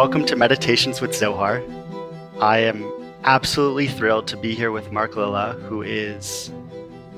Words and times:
Welcome 0.00 0.26
to 0.26 0.36
Meditations 0.36 1.00
with 1.00 1.12
Zohar. 1.12 1.60
I 2.40 2.58
am 2.58 2.88
absolutely 3.24 3.88
thrilled 3.88 4.28
to 4.28 4.36
be 4.36 4.54
here 4.54 4.70
with 4.70 4.92
Mark 4.92 5.16
Lilla, 5.16 5.54
who 5.64 5.82
is 5.82 6.52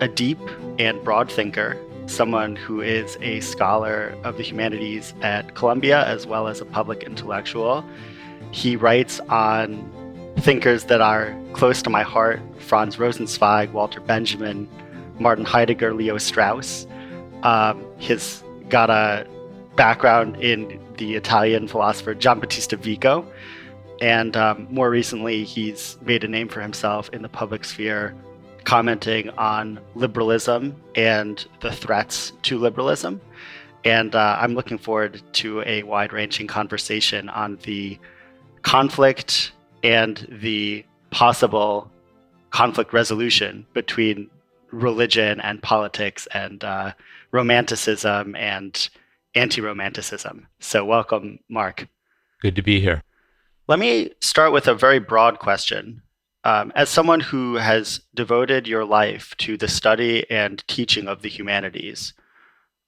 a 0.00 0.08
deep 0.08 0.38
and 0.78 1.04
broad 1.04 1.30
thinker, 1.30 1.76
someone 2.06 2.56
who 2.56 2.80
is 2.80 3.18
a 3.20 3.40
scholar 3.40 4.16
of 4.24 4.38
the 4.38 4.42
humanities 4.42 5.12
at 5.20 5.54
Columbia 5.54 6.06
as 6.06 6.26
well 6.26 6.48
as 6.48 6.62
a 6.62 6.64
public 6.64 7.02
intellectual. 7.02 7.84
He 8.50 8.76
writes 8.76 9.20
on 9.28 10.32
thinkers 10.38 10.84
that 10.84 11.02
are 11.02 11.38
close 11.52 11.82
to 11.82 11.90
my 11.90 12.02
heart 12.02 12.40
Franz 12.60 12.96
Rosenzweig, 12.96 13.72
Walter 13.72 14.00
Benjamin, 14.00 14.66
Martin 15.18 15.44
Heidegger, 15.44 15.92
Leo 15.92 16.16
Strauss. 16.16 16.86
Um, 17.42 17.84
he's 17.98 18.42
got 18.70 18.88
a 18.88 19.26
background 19.76 20.36
in 20.36 20.80
the 21.00 21.14
Italian 21.14 21.66
philosopher 21.66 22.14
Giambattista 22.14 22.78
Vico. 22.78 23.26
And 24.00 24.36
um, 24.36 24.68
more 24.70 24.90
recently, 24.90 25.44
he's 25.44 25.98
made 26.02 26.22
a 26.22 26.28
name 26.28 26.48
for 26.48 26.60
himself 26.60 27.08
in 27.10 27.22
the 27.22 27.28
public 27.28 27.64
sphere, 27.64 28.14
commenting 28.64 29.30
on 29.30 29.80
liberalism 29.94 30.76
and 30.94 31.44
the 31.60 31.72
threats 31.72 32.32
to 32.42 32.58
liberalism. 32.58 33.20
And 33.84 34.14
uh, 34.14 34.36
I'm 34.38 34.54
looking 34.54 34.78
forward 34.78 35.22
to 35.34 35.62
a 35.66 35.82
wide 35.84 36.12
ranging 36.12 36.46
conversation 36.46 37.30
on 37.30 37.58
the 37.62 37.98
conflict 38.62 39.52
and 39.82 40.26
the 40.30 40.84
possible 41.10 41.90
conflict 42.50 42.92
resolution 42.92 43.66
between 43.72 44.28
religion 44.70 45.40
and 45.40 45.62
politics 45.62 46.28
and 46.32 46.62
uh, 46.62 46.92
romanticism 47.32 48.36
and 48.36 48.90
anti 49.34 49.60
romanticism. 49.60 50.46
So, 50.60 50.84
welcome, 50.84 51.38
Mark. 51.48 51.88
Good 52.40 52.56
to 52.56 52.62
be 52.62 52.80
here. 52.80 53.02
Let 53.68 53.78
me 53.78 54.10
start 54.20 54.52
with 54.52 54.66
a 54.66 54.74
very 54.74 54.98
broad 54.98 55.38
question. 55.38 56.02
Um, 56.42 56.72
as 56.74 56.88
someone 56.88 57.20
who 57.20 57.56
has 57.56 58.00
devoted 58.14 58.66
your 58.66 58.84
life 58.84 59.34
to 59.38 59.56
the 59.56 59.68
study 59.68 60.28
and 60.30 60.64
teaching 60.66 61.06
of 61.06 61.22
the 61.22 61.28
humanities, 61.28 62.14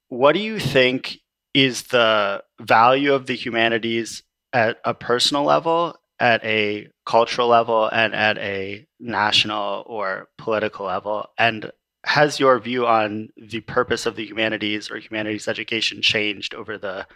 what 0.08 0.32
do 0.32 0.40
you 0.40 0.58
think 0.58 1.18
is 1.54 1.84
the 1.84 2.42
value 2.60 3.12
of 3.12 3.26
the 3.26 3.34
humanities 3.34 4.22
at 4.52 4.78
a 4.84 4.94
personal 4.94 5.44
level, 5.44 5.96
at 6.18 6.42
a 6.44 6.88
cultural 7.04 7.48
level, 7.48 7.88
and 7.92 8.14
at 8.14 8.38
a 8.38 8.86
national 8.98 9.84
or 9.86 10.28
political 10.38 10.86
level? 10.86 11.26
And 11.38 11.70
has 12.04 12.40
your 12.40 12.58
view 12.58 12.86
on 12.86 13.28
the 13.36 13.60
purpose 13.60 14.06
of 14.06 14.16
the 14.16 14.26
humanities 14.26 14.90
or 14.90 14.98
humanities 14.98 15.48
education 15.48 16.02
changed 16.02 16.54
over 16.54 16.76
the 16.76 17.06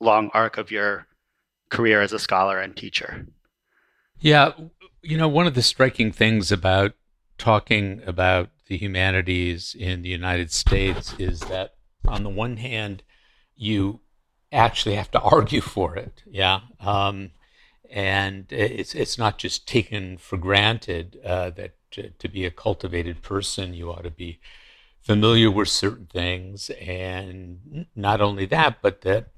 long 0.00 0.30
arc 0.34 0.58
of 0.58 0.70
your 0.70 1.06
career 1.70 2.02
as 2.02 2.12
a 2.12 2.18
scholar 2.18 2.58
and 2.58 2.76
teacher? 2.76 3.26
Yeah, 4.18 4.52
you 5.02 5.16
know, 5.16 5.28
one 5.28 5.46
of 5.46 5.54
the 5.54 5.62
striking 5.62 6.12
things 6.12 6.52
about 6.52 6.92
talking 7.38 8.02
about 8.06 8.50
the 8.66 8.76
humanities 8.76 9.74
in 9.78 10.02
the 10.02 10.08
United 10.08 10.50
States 10.50 11.14
is 11.18 11.40
that 11.40 11.74
on 12.06 12.22
the 12.22 12.30
one 12.30 12.56
hand, 12.56 13.02
you 13.54 14.00
actually 14.52 14.94
have 14.94 15.10
to 15.12 15.20
argue 15.20 15.60
for 15.60 15.96
it. 15.96 16.22
Yeah. 16.26 16.60
Um, 16.80 17.32
and 17.90 18.46
it's 18.50 18.94
it's 18.94 19.16
not 19.16 19.38
just 19.38 19.68
taken 19.68 20.18
for 20.18 20.36
granted 20.36 21.20
uh, 21.24 21.50
that 21.50 21.74
to, 21.96 22.10
to 22.10 22.28
be 22.28 22.44
a 22.44 22.50
cultivated 22.50 23.22
person, 23.22 23.74
you 23.74 23.90
ought 23.90 24.04
to 24.04 24.10
be 24.10 24.38
familiar 25.02 25.50
with 25.50 25.68
certain 25.68 26.06
things. 26.06 26.70
And 26.80 27.86
not 27.94 28.20
only 28.20 28.46
that, 28.46 28.78
but 28.80 29.02
that 29.02 29.28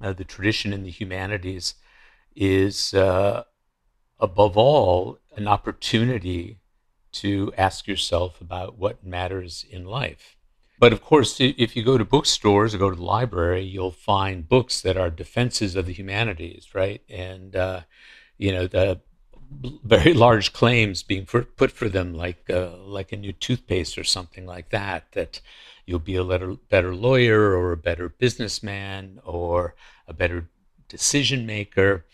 uh, 0.00 0.12
the 0.12 0.24
tradition 0.24 0.72
in 0.72 0.82
the 0.82 0.90
humanities 0.90 1.74
is, 2.34 2.92
uh, 2.94 3.44
above 4.18 4.56
all, 4.56 5.18
an 5.36 5.48
opportunity 5.48 6.58
to 7.12 7.52
ask 7.56 7.86
yourself 7.86 8.40
about 8.40 8.78
what 8.78 9.04
matters 9.04 9.64
in 9.70 9.84
life. 9.84 10.36
But 10.78 10.92
of 10.92 11.02
course, 11.02 11.36
if 11.38 11.76
you 11.76 11.84
go 11.84 11.96
to 11.96 12.04
bookstores 12.04 12.74
or 12.74 12.78
go 12.78 12.90
to 12.90 12.96
the 12.96 13.02
library, 13.02 13.62
you'll 13.62 13.92
find 13.92 14.48
books 14.48 14.80
that 14.80 14.96
are 14.96 15.10
defenses 15.10 15.76
of 15.76 15.86
the 15.86 15.92
humanities, 15.92 16.74
right? 16.74 17.00
And 17.08 17.54
uh, 17.54 17.82
you 18.36 18.52
know 18.52 18.66
the 18.66 19.00
very 19.84 20.14
large 20.14 20.52
claims 20.52 21.02
being 21.02 21.26
for, 21.26 21.42
put 21.42 21.70
for 21.70 21.88
them, 21.88 22.14
like 22.14 22.48
uh, 22.50 22.76
like 22.78 23.12
a 23.12 23.16
new 23.16 23.32
toothpaste 23.32 23.98
or 23.98 24.04
something 24.04 24.46
like 24.46 24.70
that. 24.70 25.12
That 25.12 25.40
you'll 25.86 25.98
be 25.98 26.16
a 26.16 26.24
better, 26.24 26.54
better 26.68 26.94
lawyer 26.94 27.56
or 27.56 27.72
a 27.72 27.76
better 27.76 28.08
businessman 28.08 29.20
or 29.24 29.74
a 30.08 30.12
better 30.12 30.48
decision 30.88 31.46
maker, 31.46 32.04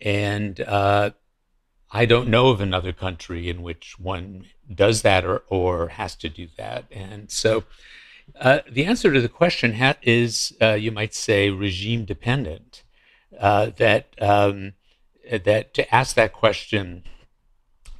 and 0.00 0.60
uh, 0.60 1.10
I 1.90 2.06
don't 2.06 2.28
know 2.28 2.48
of 2.48 2.60
another 2.60 2.92
country 2.92 3.48
in 3.48 3.62
which 3.62 3.98
one 3.98 4.46
does 4.72 5.02
that 5.02 5.24
or 5.24 5.42
or 5.48 5.88
has 5.88 6.14
to 6.16 6.28
do 6.28 6.48
that, 6.56 6.84
and 6.90 7.30
so. 7.30 7.64
Uh, 8.40 8.60
the 8.70 8.84
answer 8.84 9.12
to 9.12 9.20
the 9.20 9.28
question 9.28 9.74
ha- 9.74 9.96
is, 10.02 10.56
uh, 10.62 10.74
you 10.74 10.92
might 10.92 11.12
say, 11.12 11.50
regime 11.50 12.04
dependent. 12.04 12.84
Uh, 13.36 13.70
that 13.76 14.14
um, 14.20 14.72
that 15.38 15.74
to 15.74 15.94
ask 15.94 16.16
that 16.16 16.32
question 16.32 17.04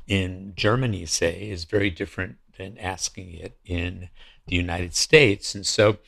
in 0.07 0.53
Germany, 0.57 1.07
say, 1.07 1.49
is 1.49 1.65
very 1.65 1.91
different 1.91 2.37
than 2.59 2.77
asking 2.79 3.33
it 3.35 3.57
in 3.65 4.09
the 4.47 4.57
United 4.57 4.95
States. 4.95 5.55
And 5.55 5.65
so 5.65 5.99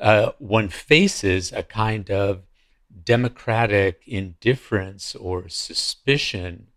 uh, 0.00 0.32
one 0.38 0.68
faces 0.68 1.52
a 1.52 1.62
kind 1.62 2.10
of 2.10 2.42
democratic 3.04 4.02
indifference 4.06 5.14
or 5.14 5.48
suspicion 5.48 6.68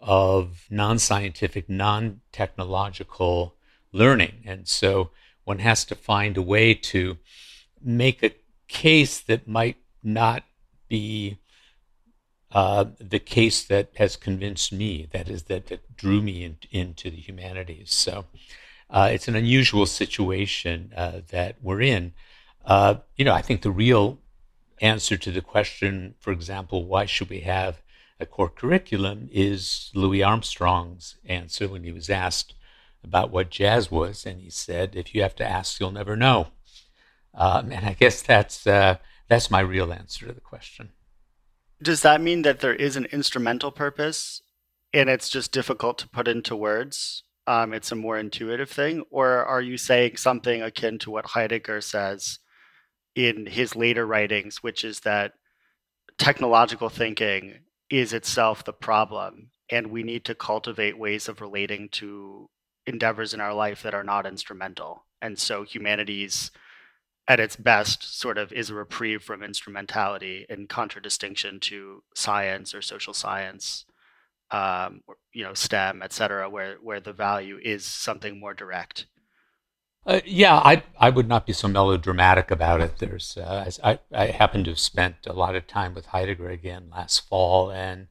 of 0.00 0.66
non 0.70 0.98
scientific, 0.98 1.68
non 1.68 2.20
technological 2.32 3.54
learning. 3.92 4.42
And 4.46 4.66
so 4.66 5.10
one 5.44 5.58
has 5.58 5.84
to 5.86 5.94
find 5.94 6.36
a 6.36 6.42
way 6.42 6.74
to 6.74 7.18
make 7.82 8.22
a 8.22 8.34
case 8.68 9.20
that 9.20 9.46
might 9.46 9.76
not 10.02 10.44
be 10.88 11.38
uh, 12.52 12.86
the 12.98 13.18
case 13.18 13.62
that 13.64 13.90
has 13.96 14.16
convinced 14.16 14.72
me, 14.72 15.08
that 15.12 15.28
is, 15.28 15.44
that, 15.44 15.66
that 15.66 15.96
drew 15.96 16.20
me 16.20 16.44
in, 16.44 16.56
into 16.70 17.10
the 17.10 17.16
humanities. 17.16 17.92
So 17.92 18.24
uh, 18.88 19.10
it's 19.12 19.28
an 19.28 19.36
unusual 19.36 19.86
situation 19.86 20.92
uh, 20.96 21.20
that 21.30 21.56
we're 21.62 21.80
in. 21.80 22.12
Uh, 22.64 22.96
you 23.16 23.24
know, 23.24 23.34
I 23.34 23.42
think 23.42 23.62
the 23.62 23.70
real 23.70 24.18
answer 24.80 25.16
to 25.16 25.30
the 25.30 25.40
question, 25.40 26.14
for 26.18 26.32
example, 26.32 26.84
why 26.84 27.06
should 27.06 27.30
we 27.30 27.40
have 27.40 27.82
a 28.18 28.26
core 28.26 28.50
curriculum, 28.50 29.28
is 29.32 29.90
Louis 29.94 30.22
Armstrong's 30.22 31.16
answer 31.24 31.66
when 31.68 31.84
he 31.84 31.92
was 31.92 32.10
asked 32.10 32.54
about 33.02 33.30
what 33.30 33.50
jazz 33.50 33.90
was, 33.90 34.26
and 34.26 34.42
he 34.42 34.50
said, 34.50 34.94
"If 34.94 35.14
you 35.14 35.22
have 35.22 35.34
to 35.36 35.48
ask, 35.48 35.80
you'll 35.80 35.90
never 35.90 36.16
know." 36.16 36.48
Um, 37.32 37.72
and 37.72 37.86
I 37.86 37.94
guess 37.94 38.20
that's 38.20 38.66
uh, 38.66 38.96
that's 39.28 39.50
my 39.50 39.60
real 39.60 39.92
answer 39.92 40.26
to 40.26 40.32
the 40.34 40.40
question 40.40 40.90
does 41.82 42.02
that 42.02 42.20
mean 42.20 42.42
that 42.42 42.60
there 42.60 42.74
is 42.74 42.96
an 42.96 43.06
instrumental 43.06 43.70
purpose 43.70 44.42
and 44.92 45.08
it's 45.08 45.28
just 45.28 45.52
difficult 45.52 45.98
to 45.98 46.08
put 46.08 46.28
into 46.28 46.56
words? 46.56 47.24
Um, 47.46 47.72
it's 47.72 47.90
a 47.90 47.96
more 47.96 48.18
intuitive 48.18 48.70
thing? 48.70 49.02
Or 49.10 49.44
are 49.44 49.62
you 49.62 49.76
saying 49.76 50.16
something 50.16 50.62
akin 50.62 50.98
to 51.00 51.10
what 51.10 51.26
Heidegger 51.26 51.80
says 51.80 52.38
in 53.14 53.46
his 53.46 53.74
later 53.74 54.06
writings, 54.06 54.62
which 54.62 54.84
is 54.84 55.00
that 55.00 55.32
technological 56.18 56.88
thinking 56.88 57.60
is 57.88 58.12
itself 58.12 58.64
the 58.64 58.72
problem, 58.72 59.50
and 59.70 59.88
we 59.88 60.02
need 60.02 60.24
to 60.26 60.34
cultivate 60.34 60.98
ways 60.98 61.28
of 61.28 61.40
relating 61.40 61.88
to 61.88 62.48
endeavors 62.86 63.34
in 63.34 63.40
our 63.40 63.54
life 63.54 63.82
that 63.82 63.94
are 63.94 64.04
not 64.04 64.26
instrumental? 64.26 65.06
And 65.22 65.38
so 65.38 65.64
humanities 65.64 66.50
at 67.28 67.40
its 67.40 67.56
best 67.56 68.18
sort 68.18 68.38
of 68.38 68.52
is 68.52 68.70
a 68.70 68.74
reprieve 68.74 69.22
from 69.22 69.42
instrumentality 69.42 70.46
in 70.48 70.66
contradistinction 70.66 71.60
to 71.60 72.02
science 72.14 72.74
or 72.74 72.82
social 72.82 73.14
science 73.14 73.84
um, 74.50 75.02
you 75.32 75.44
know 75.44 75.54
stem 75.54 76.02
et 76.02 76.12
cetera 76.12 76.48
where 76.48 76.76
where 76.82 77.00
the 77.00 77.12
value 77.12 77.58
is 77.62 77.84
something 77.84 78.38
more 78.38 78.54
direct 78.54 79.06
uh, 80.06 80.20
yeah, 80.24 80.56
I 80.56 80.82
I 80.98 81.10
would 81.10 81.28
not 81.28 81.46
be 81.46 81.52
so 81.52 81.68
melodramatic 81.68 82.50
about 82.50 82.80
it. 82.80 82.98
There's 82.98 83.36
uh, 83.36 83.70
I 83.84 83.98
I 84.12 84.26
happen 84.28 84.64
to 84.64 84.70
have 84.70 84.78
spent 84.78 85.26
a 85.26 85.34
lot 85.34 85.54
of 85.54 85.66
time 85.66 85.94
with 85.94 86.06
Heidegger 86.06 86.48
again 86.48 86.88
last 86.90 87.28
fall, 87.28 87.70
and 87.70 88.08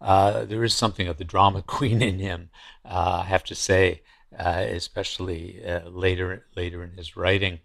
uh, 0.00 0.44
there 0.44 0.62
is 0.62 0.74
something 0.74 1.08
of 1.08 1.16
the 1.18 1.24
drama 1.24 1.62
queen 1.66 2.00
in 2.00 2.20
him. 2.20 2.50
Uh, 2.84 3.22
I 3.24 3.24
have 3.24 3.44
to 3.44 3.54
say, 3.54 4.02
uh, 4.38 4.64
especially 4.68 5.64
uh, 5.64 5.88
later 5.88 6.46
later 6.56 6.84
in 6.84 6.92
his 6.92 7.16
writing. 7.16 7.60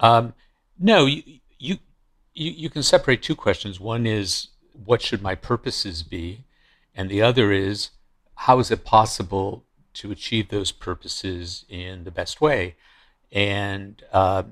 Um, 0.00 0.34
no, 0.78 1.06
you, 1.06 1.22
you, 1.58 1.76
you, 2.34 2.50
you 2.50 2.70
can 2.70 2.82
separate 2.82 3.22
two 3.22 3.36
questions. 3.36 3.78
One 3.78 4.06
is, 4.06 4.48
what 4.72 5.02
should 5.02 5.22
my 5.22 5.34
purposes 5.34 6.02
be? 6.02 6.44
And 6.94 7.08
the 7.08 7.22
other 7.22 7.52
is, 7.52 7.90
how 8.34 8.58
is 8.58 8.70
it 8.70 8.84
possible 8.84 9.64
to 9.94 10.10
achieve 10.10 10.48
those 10.48 10.72
purposes 10.72 11.64
in 11.68 12.04
the 12.04 12.10
best 12.10 12.40
way? 12.40 12.76
And 13.30 14.02
uh, 14.12 14.44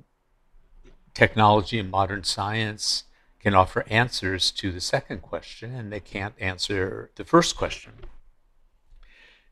technology 1.14 1.78
and 1.78 1.90
modern 1.90 2.22
science 2.24 3.04
can 3.40 3.54
offer 3.54 3.84
answers 3.88 4.50
to 4.50 4.70
the 4.70 4.80
second 4.80 5.22
question 5.22 5.74
and 5.74 5.92
they 5.92 6.00
can't 6.00 6.34
answer 6.38 7.10
the 7.16 7.24
first 7.24 7.56
question. 7.56 7.92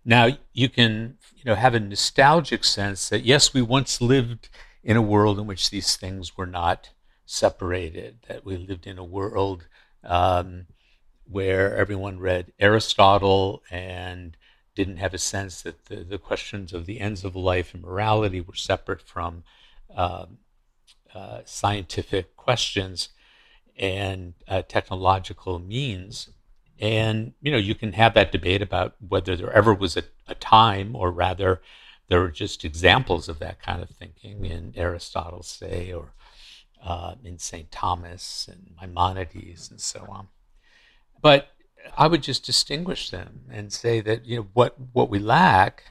Now 0.05 0.29
you 0.53 0.69
can 0.69 1.19
you 1.37 1.45
know 1.47 1.55
have 1.55 1.75
a 1.75 1.81
nostalgic 1.81 2.63
sense 2.63 3.09
that 3.09 3.25
yes, 3.25 3.53
we 3.53 3.63
once 3.63 4.01
lived 4.01 4.49
in 4.87 4.97
a 4.97 5.03
world 5.03 5.37
in 5.41 5.49
which 5.49 5.71
these 5.71 5.97
things 5.97 6.37
were 6.37 6.47
not 6.47 6.91
separated, 7.27 8.19
that 8.29 8.44
we 8.44 8.56
lived 8.56 8.87
in 8.87 8.99
a 8.99 9.05
world 9.05 9.67
um, 10.05 10.67
where 11.29 11.77
everyone 11.77 12.21
read 12.21 12.53
Aristotle 12.61 13.65
and 13.69 14.37
didn't 14.77 14.99
have 14.99 15.12
a 15.12 15.19
sense 15.19 15.61
that 15.62 15.87
the, 15.87 15.97
the 16.05 16.19
questions 16.19 16.73
of 16.73 16.87
the 16.87 17.00
ends 17.00 17.25
of 17.25 17.35
life 17.35 17.75
and 17.75 17.83
morality 17.83 18.41
were 18.41 18.55
separate 18.55 19.03
from 19.03 19.43
um, 19.97 20.38
uh, 21.12 21.41
scientific 21.44 22.37
questions 22.37 23.09
and 23.77 24.35
uh, 24.47 24.62
technological 24.69 25.59
means. 25.59 26.31
And 26.79 27.33
you 27.43 27.50
know, 27.50 27.59
you 27.59 27.75
can 27.75 27.94
have 27.94 28.15
that 28.15 28.31
debate 28.31 28.62
about 28.62 28.94
whether 29.00 29.35
there 29.35 29.53
ever 29.53 29.75
was 29.75 29.97
a, 29.97 30.05
a 30.29 30.37
time, 30.37 30.94
or 30.94 31.11
rather, 31.11 31.61
there 32.08 32.20
were 32.20 32.31
just 32.31 32.64
examples 32.64 33.29
of 33.29 33.38
that 33.41 33.61
kind 33.61 33.82
of 33.82 33.91
thinking 33.91 34.44
in 34.44 34.73
Aristotle's 34.76 35.58
day, 35.58 35.93
or 35.93 36.12
uh, 36.82 37.14
in 37.25 37.38
St. 37.38 37.70
Thomas 37.70 38.49
and 38.50 38.75
Maimonides 38.81 39.70
and 39.70 39.81
so 39.81 40.06
on. 40.08 40.29
But 41.20 41.49
I 41.97 42.06
would 42.06 42.23
just 42.23 42.44
distinguish 42.44 43.11
them 43.11 43.43
and 43.50 43.73
say 43.73 44.00
that 44.00 44.25
you 44.25 44.37
know 44.37 44.47
what 44.53 44.76
what 44.93 45.11
we 45.11 45.19
lack 45.19 45.85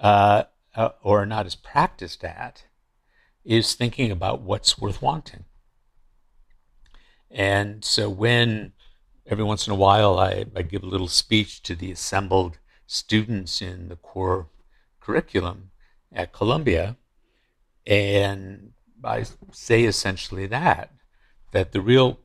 uh, 0.00 0.44
uh, 0.74 0.90
or 1.02 1.22
are 1.22 1.26
not 1.26 1.46
as 1.46 1.54
practiced 1.54 2.24
at 2.24 2.64
is 3.44 3.74
thinking 3.74 4.10
about 4.10 4.40
what's 4.40 4.78
worth 4.78 5.02
wanting. 5.02 5.44
And 7.30 7.84
so 7.84 8.08
when 8.08 8.72
every 9.26 9.44
once 9.44 9.66
in 9.66 9.72
a 9.72 9.76
while 9.76 10.18
I, 10.18 10.44
I 10.54 10.62
give 10.62 10.82
a 10.82 10.86
little 10.86 11.08
speech 11.08 11.62
to 11.62 11.74
the 11.74 11.90
assembled 11.90 12.58
students 12.86 13.62
in 13.62 13.88
the 13.88 13.96
core 13.96 14.48
curriculum 15.04 15.70
at 16.12 16.32
Columbia, 16.32 16.96
and 17.86 18.72
I 19.04 19.24
say 19.50 19.84
essentially 19.84 20.46
that 20.46 20.90
that 21.52 21.72
the 21.72 21.80
real 21.80 22.18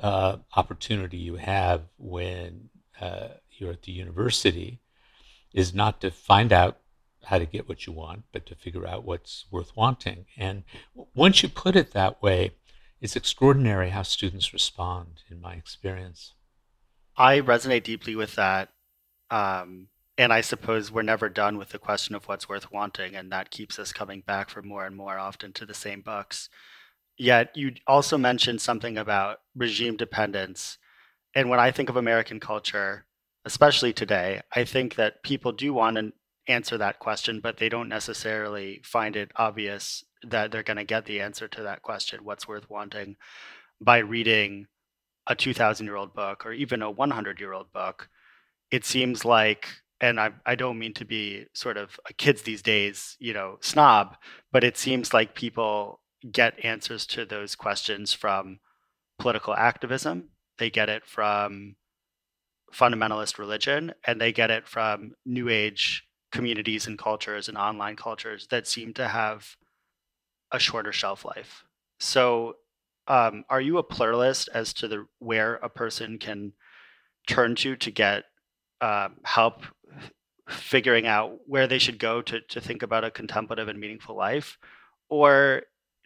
uh, 0.00 0.36
opportunity 0.56 1.16
you 1.16 1.36
have 1.36 1.82
when 1.98 2.68
uh, 3.00 3.28
you're 3.50 3.72
at 3.72 3.82
the 3.82 3.92
university 3.92 4.80
is 5.52 5.74
not 5.74 6.00
to 6.00 6.10
find 6.10 6.52
out 6.52 6.78
how 7.24 7.38
to 7.38 7.46
get 7.46 7.68
what 7.68 7.86
you 7.86 7.92
want, 7.92 8.24
but 8.32 8.44
to 8.46 8.54
figure 8.54 8.86
out 8.86 9.04
what's 9.04 9.46
worth 9.50 9.72
wanting. 9.74 10.26
And 10.36 10.64
once 11.14 11.42
you 11.42 11.48
put 11.48 11.76
it 11.76 11.92
that 11.92 12.22
way, 12.22 12.52
it's 13.00 13.16
extraordinary 13.16 13.90
how 13.90 14.02
students 14.02 14.52
respond, 14.52 15.22
in 15.30 15.40
my 15.40 15.54
experience. 15.54 16.34
I 17.16 17.40
resonate 17.40 17.84
deeply 17.84 18.14
with 18.16 18.34
that. 18.34 18.68
Um, 19.30 19.88
and 20.16 20.32
I 20.32 20.40
suppose 20.40 20.92
we're 20.92 21.02
never 21.02 21.28
done 21.28 21.58
with 21.58 21.70
the 21.70 21.78
question 21.78 22.14
of 22.14 22.26
what's 22.26 22.48
worth 22.48 22.70
wanting, 22.72 23.16
and 23.16 23.32
that 23.32 23.50
keeps 23.50 23.78
us 23.78 23.92
coming 23.92 24.22
back 24.26 24.48
for 24.48 24.62
more 24.62 24.86
and 24.86 24.96
more 24.96 25.18
often 25.18 25.52
to 25.54 25.66
the 25.66 25.74
same 25.74 26.02
books. 26.02 26.48
Yet 27.16 27.56
you 27.56 27.74
also 27.86 28.16
mentioned 28.18 28.60
something 28.60 28.96
about 28.96 29.38
regime 29.56 29.96
dependence. 29.96 30.78
And 31.34 31.48
when 31.48 31.60
I 31.60 31.70
think 31.70 31.88
of 31.88 31.96
American 31.96 32.40
culture, 32.40 33.06
especially 33.44 33.92
today, 33.92 34.40
I 34.54 34.64
think 34.64 34.94
that 34.96 35.22
people 35.22 35.52
do 35.52 35.74
want 35.74 35.96
to 35.96 36.12
answer 36.46 36.78
that 36.78 36.98
question, 36.98 37.40
but 37.40 37.56
they 37.56 37.68
don't 37.68 37.88
necessarily 37.88 38.80
find 38.84 39.16
it 39.16 39.32
obvious 39.36 40.04
that 40.22 40.50
they're 40.50 40.62
going 40.62 40.76
to 40.76 40.84
get 40.84 41.06
the 41.06 41.20
answer 41.20 41.48
to 41.48 41.62
that 41.62 41.82
question, 41.82 42.24
what's 42.24 42.48
worth 42.48 42.68
wanting, 42.70 43.16
by 43.80 43.98
reading 43.98 44.66
a 45.26 45.34
2,000 45.34 45.86
year 45.86 45.96
old 45.96 46.14
book 46.14 46.44
or 46.46 46.52
even 46.52 46.82
a 46.82 46.90
100 46.90 47.40
year 47.40 47.52
old 47.52 47.72
book. 47.72 48.08
It 48.70 48.84
seems 48.84 49.24
like 49.24 49.68
and 50.00 50.20
I, 50.20 50.30
I 50.44 50.54
don't 50.54 50.78
mean 50.78 50.94
to 50.94 51.04
be 51.04 51.46
sort 51.54 51.76
of 51.76 51.98
a 52.08 52.12
kids 52.12 52.42
these 52.42 52.62
days, 52.62 53.16
you 53.18 53.32
know, 53.32 53.58
snob, 53.60 54.16
but 54.52 54.64
it 54.64 54.76
seems 54.76 55.14
like 55.14 55.34
people 55.34 56.00
get 56.30 56.64
answers 56.64 57.06
to 57.06 57.24
those 57.24 57.54
questions 57.54 58.12
from 58.12 58.58
political 59.18 59.54
activism. 59.54 60.30
They 60.58 60.70
get 60.70 60.88
it 60.88 61.04
from 61.06 61.76
fundamentalist 62.72 63.38
religion, 63.38 63.92
and 64.06 64.20
they 64.20 64.32
get 64.32 64.50
it 64.50 64.66
from 64.66 65.12
new 65.24 65.48
age 65.48 66.04
communities 66.32 66.86
and 66.86 66.98
cultures 66.98 67.48
and 67.48 67.56
online 67.56 67.94
cultures 67.94 68.48
that 68.50 68.66
seem 68.66 68.92
to 68.94 69.06
have 69.06 69.56
a 70.50 70.58
shorter 70.58 70.92
shelf 70.92 71.24
life. 71.24 71.64
So, 72.00 72.54
um, 73.06 73.44
are 73.48 73.60
you 73.60 73.78
a 73.78 73.82
pluralist 73.82 74.48
as 74.52 74.72
to 74.74 74.88
the 74.88 75.06
where 75.18 75.56
a 75.56 75.68
person 75.68 76.18
can 76.18 76.52
turn 77.26 77.54
to 77.56 77.76
to 77.76 77.90
get 77.90 78.24
um, 78.80 79.16
help 79.24 79.62
figuring 80.48 81.06
out 81.06 81.38
where 81.46 81.66
they 81.66 81.78
should 81.78 81.98
go 81.98 82.22
to, 82.22 82.40
to 82.40 82.60
think 82.60 82.82
about 82.82 83.04
a 83.04 83.10
contemplative 83.10 83.68
and 83.68 83.80
meaningful 83.80 84.16
life? 84.16 84.58
Or 85.08 85.62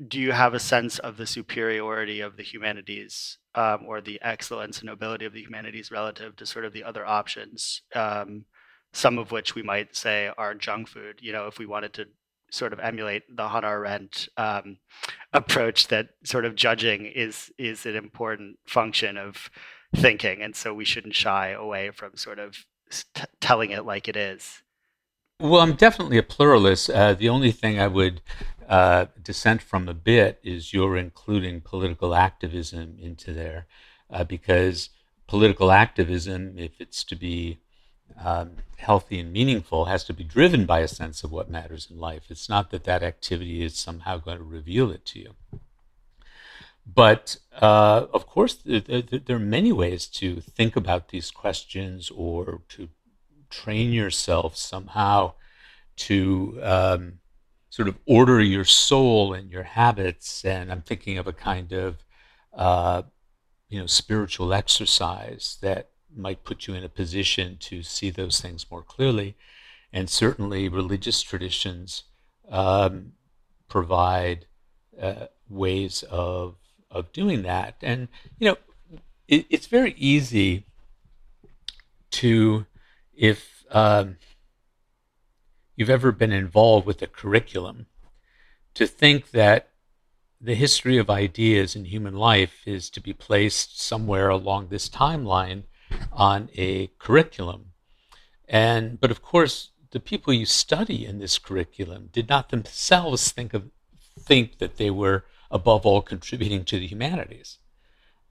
do 0.07 0.21
you 0.21 0.33
have 0.33 0.55
a 0.55 0.61
sense 0.61 0.99
of 0.99 1.17
the 1.17 1.27
superiority 1.27 2.21
of 2.21 2.37
the 2.37 2.43
humanities 2.43 3.39
um, 3.55 3.85
or 3.87 4.01
the 4.01 4.21
excellence 4.23 4.79
and 4.79 4.87
nobility 4.87 5.25
of 5.25 5.33
the 5.33 5.43
humanities 5.43 5.91
relative 5.91 6.37
to 6.37 6.47
sort 6.47 6.65
of 6.65 6.73
the 6.73 6.85
other 6.85 7.05
options? 7.05 7.83
Um, 7.95 8.45
some 8.93 9.19
of 9.19 9.33
which 9.33 9.55
we 9.55 9.63
might 9.63 9.95
say 9.95 10.31
are 10.39 10.55
junk 10.55 10.89
food. 10.89 11.19
You 11.21 11.33
know, 11.33 11.47
if 11.47 11.59
we 11.59 11.67
wanted 11.67 11.93
to 11.95 12.07
sort 12.51 12.73
of 12.73 12.81
emulate 12.81 13.25
the 13.35 13.49
Hannah 13.49 13.69
Arendt 13.69 14.29
um, 14.37 14.79
approach 15.33 15.89
that 15.89 16.09
sort 16.25 16.45
of 16.45 16.55
judging 16.55 17.07
is 17.07 17.53
is 17.59 17.87
an 17.87 17.97
important 17.97 18.59
function 18.67 19.17
of 19.17 19.51
thinking, 19.95 20.43
and 20.43 20.55
so 20.55 20.73
we 20.73 20.85
shouldn't 20.85 21.15
shy 21.15 21.49
away 21.49 21.91
from 21.91 22.17
sort 22.17 22.39
of 22.39 22.65
t- 23.15 23.25
telling 23.41 23.71
it 23.71 23.85
like 23.85 24.09
it 24.09 24.17
is. 24.17 24.63
Well, 25.41 25.61
I'm 25.61 25.75
definitely 25.75 26.19
a 26.19 26.23
pluralist. 26.23 26.91
Uh, 26.91 27.15
the 27.15 27.29
only 27.29 27.53
thing 27.53 27.79
I 27.79 27.87
would 27.87 28.21
uh, 28.69 29.07
dissent 29.23 29.63
from 29.63 29.89
a 29.89 29.95
bit 29.95 30.41
is 30.43 30.73
you're 30.73 30.97
including 30.97 31.61
political 31.61 32.15
activism 32.15 32.97
into 33.01 33.33
there, 33.33 33.67
uh, 34.11 34.25
because 34.25 34.91
political 35.27 35.71
activism, 35.71 36.59
if 36.59 36.81
it's 36.81 37.05
to 37.05 37.15
be 37.15 37.59
um, 38.23 38.57
healthy 38.79 39.21
and 39.21 39.33
meaningful, 39.33 39.85
has 39.85 40.03
to 40.05 40.13
be 40.13 40.25
driven 40.25 40.67
by 40.67 40.81
a 40.81 40.89
sense 40.89 41.23
of 41.23 41.31
what 41.31 41.51
matters 41.51 41.89
in 41.91 41.99
life. 41.99 42.25
It's 42.31 42.49
not 42.49 42.71
that 42.71 42.85
that 42.85 43.03
activity 43.03 43.63
is 43.63 43.77
somehow 43.77 44.19
going 44.19 44.39
to 44.39 44.45
reveal 44.45 44.91
it 44.91 45.07
to 45.07 45.21
you. 45.21 45.35
But 46.95 47.37
uh, 47.61 48.07
of 48.15 48.27
course, 48.27 48.55
there, 48.65 49.03
are 49.29 49.39
many 49.39 49.73
ways 49.73 50.07
to 50.07 50.41
think 50.41 50.75
about 50.75 51.09
these 51.09 51.31
questions 51.31 52.11
or 52.15 52.63
to 52.71 52.89
train 53.51 53.93
yourself 53.93 54.57
somehow 54.57 55.35
to 55.97 56.59
um, 56.63 57.19
sort 57.69 57.89
of 57.89 57.99
order 58.07 58.41
your 58.41 58.65
soul 58.65 59.35
and 59.35 59.51
your 59.51 59.65
habits. 59.65 60.45
And 60.45 60.73
I'm 60.73 60.83
thinking 60.83 61.19
of 61.19 61.27
a 61.27 61.33
kind 61.33 61.73
of 61.73 61.99
uh, 62.55 63.03
you 63.69 63.79
know 63.79 63.87
spiritual 63.87 64.55
exercise 64.55 65.59
that 65.61 65.91
might 66.17 66.45
put 66.45 66.67
you 66.67 66.75
in 66.75 66.85
a 66.85 66.89
position 66.89 67.59
to 67.61 67.83
see 67.83 68.09
those 68.11 68.41
things 68.41 68.71
more 68.71 68.83
clearly. 68.83 69.37
And 69.93 70.09
certainly, 70.09 70.69
religious 70.69 71.21
traditions 71.21 72.05
um, 72.51 73.13
provide 73.69 74.47
uh, 75.01 75.27
ways 75.49 76.03
of 76.11 76.57
of 76.91 77.13
doing 77.13 77.43
that. 77.43 77.77
And 77.83 78.09
you 78.39 78.49
know, 78.49 78.57
it, 79.27 79.47
it's 79.51 79.67
very 79.67 79.95
easy 79.97 80.65
to, 82.11 82.67
if 83.15 83.65
um, 83.71 84.17
you've 85.77 85.91
ever 85.91 86.13
been 86.13 86.33
involved 86.33 86.87
with 86.87 87.03
a 87.03 87.07
curriculum, 87.07 87.87
to 88.75 88.87
think 88.87 89.31
that 89.33 89.69
the 90.41 90.55
history 90.55 90.99
of 90.99 91.11
ideas 91.11 91.75
in 91.75 91.85
human 91.85 92.15
life 92.15 92.63
is 92.65 92.91
to 92.91 93.01
be 93.01 93.13
placed 93.13 93.81
somewhere 93.81 94.29
along 94.29 94.69
this 94.69 94.89
timeline 94.89 95.65
on 96.13 96.49
a 96.55 96.89
curriculum. 96.99 97.73
And 98.49 99.01
but 99.01 99.11
of 99.11 99.21
course, 99.21 99.71
the 99.91 100.01
people 100.01 100.33
you 100.33 100.47
study 100.47 101.05
in 101.05 101.19
this 101.19 101.39
curriculum 101.39 102.11
did 102.13 102.29
not 102.29 102.51
themselves 102.51 103.33
think 103.33 103.53
of 103.53 103.71
think 104.19 104.59
that 104.59 104.77
they 104.77 104.91
were 104.91 105.25
above 105.51 105.87
all, 105.87 106.03
contributing 106.03 106.65
to 106.65 106.79
the 106.79 106.87
humanities. 106.87 107.59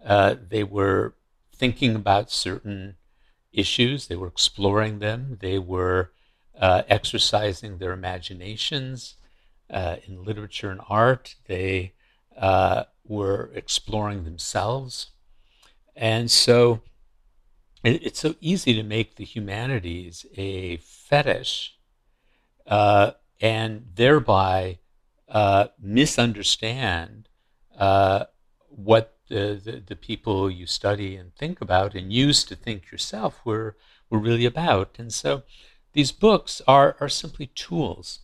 Uh, 0.04 0.36
they 0.50 0.64
were 0.64 1.16
thinking 1.54 1.96
about 1.96 2.32
certain 2.32 2.96
issues, 3.52 4.08
they 4.08 4.16
were 4.16 4.28
exploring 4.28 5.00
them, 5.00 5.38
they 5.42 5.58
were 5.58 6.12
uh, 6.60 6.84
exercising 6.88 7.78
their 7.78 7.94
imaginations 7.94 9.16
uh, 9.70 9.98
in 10.06 10.24
literature 10.24 10.70
and 10.70 10.82
art, 10.88 11.36
they 11.48 11.94
uh, 12.38 12.84
were 13.04 13.52
exploring 13.54 14.24
themselves. 14.24 15.08
And 15.96 16.30
so 16.30 16.82
it, 17.84 18.06
it's 18.06 18.20
so 18.20 18.36
easy 18.40 18.74
to 18.76 18.84
make 18.84 19.16
the 19.16 19.26
humanities 19.26 20.26
a 20.36 20.78
fetish 20.78 21.78
uh, 22.66 23.12
and 23.42 23.88
thereby 23.96 24.80
uh, 25.30 25.68
misunderstand 25.80 27.28
uh, 27.78 28.26
what 28.70 29.18
the, 29.30 29.60
the, 29.64 29.84
the 29.86 29.96
people 29.96 30.50
you 30.50 30.66
study 30.66 31.16
and 31.16 31.36
think 31.36 31.62
about 31.62 31.96
and 31.96 32.14
use 32.14 32.44
to 32.46 32.56
think 32.56 32.92
yourself 32.92 33.42
were, 33.44 33.76
were 34.10 34.20
really 34.20 34.46
about. 34.46 34.96
And 34.98 35.14
so 35.14 35.44
these 35.94 36.12
books 36.12 36.62
are, 36.68 36.96
are 37.00 37.10
simply 37.10 37.48
tools. 37.48 38.20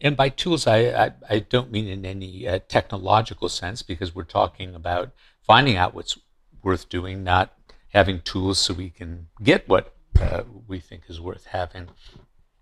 And 0.00 0.16
by 0.16 0.28
tools, 0.30 0.66
I, 0.66 0.78
I, 0.78 1.12
I 1.28 1.38
don't 1.40 1.70
mean 1.70 1.86
in 1.86 2.06
any 2.06 2.48
uh, 2.48 2.60
technological 2.68 3.48
sense 3.48 3.82
because 3.82 4.14
we're 4.14 4.24
talking 4.24 4.74
about 4.74 5.12
finding 5.42 5.76
out 5.76 5.94
what's 5.94 6.18
worth 6.62 6.88
doing, 6.88 7.22
not 7.22 7.54
having 7.88 8.20
tools 8.20 8.58
so 8.58 8.72
we 8.72 8.90
can 8.90 9.26
get 9.42 9.68
what 9.68 9.94
uh, 10.20 10.42
we 10.66 10.80
think 10.80 11.02
is 11.08 11.20
worth 11.20 11.46
having. 11.46 11.88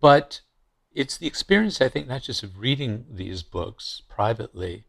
But 0.00 0.40
it's 0.94 1.16
the 1.16 1.26
experience, 1.26 1.80
I 1.80 1.88
think, 1.88 2.08
not 2.08 2.22
just 2.22 2.42
of 2.42 2.58
reading 2.58 3.06
these 3.10 3.42
books 3.42 4.02
privately, 4.08 4.84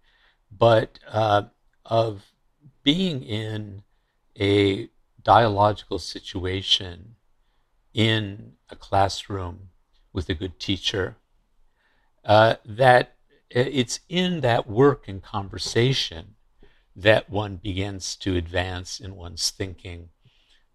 but 0.51 0.99
uh, 1.07 1.43
of 1.85 2.31
being 2.83 3.23
in 3.23 3.83
a 4.39 4.89
dialogical 5.21 5.99
situation 5.99 7.15
in 7.93 8.53
a 8.69 8.75
classroom 8.75 9.69
with 10.13 10.29
a 10.29 10.33
good 10.33 10.59
teacher, 10.59 11.17
uh, 12.25 12.55
that 12.65 13.15
it's 13.49 13.99
in 14.09 14.41
that 14.41 14.67
work 14.67 15.07
and 15.07 15.23
conversation 15.23 16.35
that 16.95 17.29
one 17.29 17.55
begins 17.55 18.15
to 18.15 18.35
advance 18.35 18.99
in 18.99 19.15
one's 19.15 19.49
thinking 19.49 20.09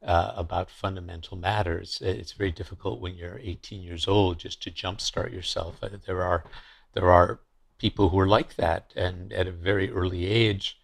uh, 0.04 0.32
about 0.36 0.70
fundamental 0.70 1.36
matters. 1.36 2.00
It's 2.02 2.32
very 2.32 2.52
difficult 2.52 3.00
when 3.00 3.14
you're 3.14 3.40
18 3.42 3.82
years 3.82 4.06
old 4.06 4.38
just 4.38 4.62
to 4.62 4.70
jumpstart 4.70 5.32
yourself. 5.32 5.78
Uh, 5.82 5.90
there 6.06 6.22
are 6.22 6.44
there 6.92 7.10
are 7.10 7.40
people 7.78 8.10
who 8.10 8.18
are 8.18 8.28
like 8.28 8.56
that, 8.56 8.92
and 8.94 9.32
at 9.32 9.46
a 9.46 9.52
very 9.52 9.90
early 9.90 10.26
age 10.26 10.78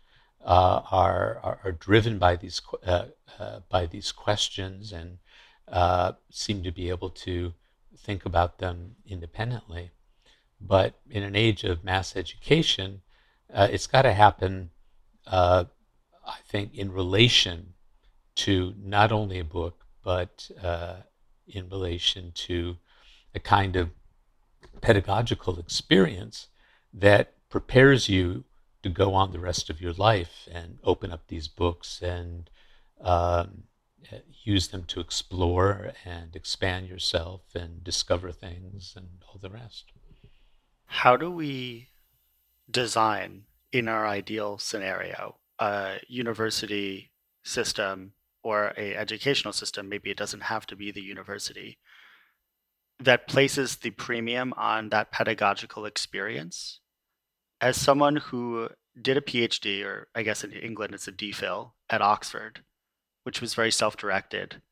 uh, 0.45 0.83
are, 0.91 1.39
are, 1.43 1.61
are 1.65 1.73
driven 1.73 2.19
by 2.19 2.37
these 2.37 2.63
uh, 2.87 3.07
uh, 3.39 3.61
by 3.69 3.87
these 3.87 4.11
questions 4.11 4.93
and 4.93 5.19
uh, 5.69 6.13
seem 6.31 6.63
to 6.63 6.73
be 6.73 6.89
able 6.89 7.11
to 7.11 7.53
think 7.97 8.25
about 8.25 8.59
them 8.59 8.97
independently. 9.07 9.91
But 10.61 10.95
in 11.11 11.23
an 11.23 11.37
age 11.37 11.65
of 11.65 11.85
mass 11.85 12.17
education, 12.17 13.03
it's 13.49 13.87
got 13.87 14.03
to 14.03 14.13
happen. 14.13 14.71
I 15.27 16.37
think 16.47 16.75
in 16.75 16.93
relation 16.93 17.70
to 18.45 18.75
not 18.83 19.13
only 19.13 19.39
a 19.39 19.45
book, 19.45 19.85
but 20.03 20.51
uh, 20.63 20.97
in 21.47 21.69
relation 21.69 22.33
to 22.35 22.77
a 23.35 23.41
kind 23.41 23.77
of 23.77 23.91
pedagogical 24.81 25.59
experience 25.59 26.49
that 26.93 27.35
prepares 27.51 28.09
you 28.09 28.45
to 28.83 28.89
go 28.89 29.13
on 29.15 29.33
the 29.33 29.39
rest 29.39 29.69
of 29.69 29.81
your 29.81 29.93
life 29.93 30.49
and 30.51 30.79
open 30.85 31.13
up 31.13 31.27
these 31.29 31.49
books 31.49 32.01
and 32.01 32.49
um, 33.03 33.65
use 34.45 34.69
them 34.69 34.85
to 34.85 35.01
explore 35.01 35.93
and 36.05 36.35
expand 36.35 36.89
yourself 36.89 37.43
and 37.55 37.85
discover 37.85 38.33
things 38.33 38.95
and 38.97 39.09
all 39.29 39.39
the 39.41 39.51
rest. 39.51 39.93
How 40.87 41.17
do 41.17 41.31
we 41.31 41.89
design 42.71 43.43
in 43.71 43.87
our 43.87 44.07
ideal 44.07 44.57
scenario 44.57 45.37
a 45.59 45.99
university 46.09 47.11
system 47.43 48.13
or 48.43 48.73
a 48.77 48.95
educational 48.95 49.53
system, 49.53 49.89
maybe 49.89 50.11
it 50.11 50.17
doesn't 50.17 50.45
have 50.45 50.67
to 50.67 50.77
be 50.77 50.91
the 50.91 51.03
university, 51.03 51.79
that 52.99 53.29
places 53.29 53.77
the 53.77 53.91
premium 53.91 54.53
on 54.57 54.89
that 54.91 55.13
pedagogical 55.13 55.87
experience. 55.87 56.81
As 57.61 57.77
someone 57.77 58.17
who 58.17 58.69
did 59.01 59.17
a 59.17 59.21
PhD, 59.21 59.85
or 59.85 60.09
I 60.15 60.23
guess 60.23 60.45
in 60.45 60.53
England 60.53 60.95
it's 60.95 61.09
a 61.09 61.13
DPhil 61.13 61.73
at 61.89 62.03
Oxford, 62.03 62.63
which 63.25 63.41
was 63.41 63.55
very 63.55 63.71
self-directed. 63.71 64.63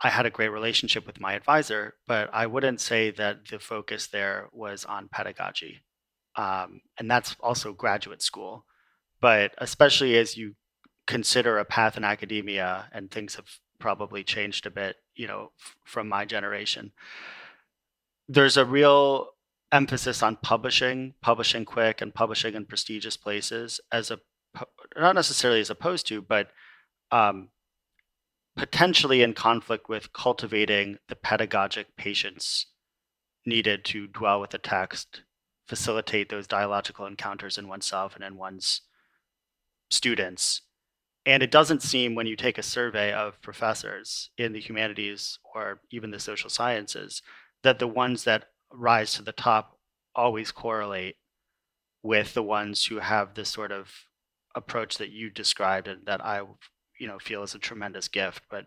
I 0.00 0.10
had 0.10 0.26
a 0.26 0.30
great 0.30 0.48
relationship 0.48 1.06
with 1.06 1.20
my 1.20 1.34
advisor, 1.34 1.94
but 2.06 2.30
I 2.32 2.46
wouldn't 2.46 2.80
say 2.80 3.10
that 3.12 3.48
the 3.48 3.58
focus 3.58 4.06
there 4.06 4.48
was 4.52 4.84
on 4.84 5.08
pedagogy. 5.08 5.82
Um, 6.36 6.82
and 6.98 7.10
that's 7.10 7.36
also 7.40 7.72
graduate 7.72 8.22
school. 8.22 8.66
But 9.20 9.54
especially 9.58 10.16
as 10.16 10.36
you 10.36 10.54
consider 11.06 11.58
a 11.58 11.64
path 11.64 11.96
in 11.96 12.04
academia, 12.04 12.86
and 12.92 13.10
things 13.10 13.36
have 13.36 13.58
probably 13.78 14.24
changed 14.24 14.66
a 14.66 14.70
bit, 14.70 14.96
you 15.14 15.26
know, 15.26 15.52
f- 15.60 15.76
from 15.84 16.08
my 16.08 16.24
generation. 16.24 16.92
There's 18.28 18.56
a 18.56 18.64
real 18.64 19.28
emphasis 19.70 20.22
on 20.22 20.36
publishing, 20.36 21.14
publishing 21.20 21.64
quick, 21.64 22.00
and 22.00 22.14
publishing 22.14 22.54
in 22.54 22.64
prestigious 22.64 23.16
places, 23.16 23.80
as 23.92 24.10
a 24.10 24.18
not 24.96 25.16
necessarily 25.16 25.60
as 25.60 25.70
opposed 25.70 26.06
to, 26.06 26.22
but 26.22 26.48
um, 27.10 27.48
potentially 28.56 29.22
in 29.22 29.34
conflict 29.34 29.88
with 29.88 30.12
cultivating 30.12 30.98
the 31.08 31.16
pedagogic 31.16 31.96
patience 31.96 32.66
needed 33.44 33.84
to 33.84 34.06
dwell 34.06 34.40
with 34.40 34.50
the 34.50 34.58
text, 34.58 35.22
facilitate 35.66 36.28
those 36.28 36.46
dialogical 36.46 37.04
encounters 37.06 37.58
in 37.58 37.68
oneself 37.68 38.14
and 38.14 38.24
in 38.24 38.36
one's 38.36 38.82
students, 39.90 40.62
and 41.26 41.42
it 41.42 41.50
doesn't 41.50 41.82
seem 41.82 42.14
when 42.14 42.26
you 42.26 42.36
take 42.36 42.58
a 42.58 42.62
survey 42.62 43.12
of 43.12 43.40
professors 43.40 44.30
in 44.36 44.52
the 44.52 44.60
humanities 44.60 45.38
or 45.54 45.80
even 45.90 46.10
the 46.10 46.20
social 46.20 46.50
sciences 46.50 47.22
that 47.62 47.78
the 47.78 47.88
ones 47.88 48.24
that 48.24 48.46
rise 48.72 49.14
to 49.14 49.22
the 49.22 49.32
top 49.32 49.78
always 50.14 50.52
correlate 50.52 51.16
with 52.02 52.34
the 52.34 52.42
ones 52.42 52.84
who 52.86 52.98
have 52.98 53.34
this 53.34 53.48
sort 53.48 53.72
of 53.72 53.90
approach 54.54 54.98
that 54.98 55.10
you 55.10 55.30
described 55.30 55.88
and 55.88 56.06
that 56.06 56.24
I 56.24 56.42
you 57.00 57.06
know 57.06 57.18
feel 57.18 57.42
is 57.42 57.54
a 57.54 57.58
tremendous 57.58 58.08
gift. 58.08 58.42
But 58.50 58.66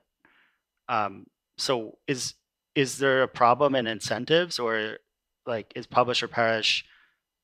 um 0.89 1.25
so 1.57 1.97
is 2.07 2.35
is 2.75 2.97
there 2.97 3.23
a 3.23 3.27
problem 3.27 3.75
in 3.75 3.87
incentives 3.87 4.59
or 4.59 4.97
like 5.45 5.71
is 5.75 5.87
publish 5.87 6.23
or 6.23 6.27
perish 6.27 6.85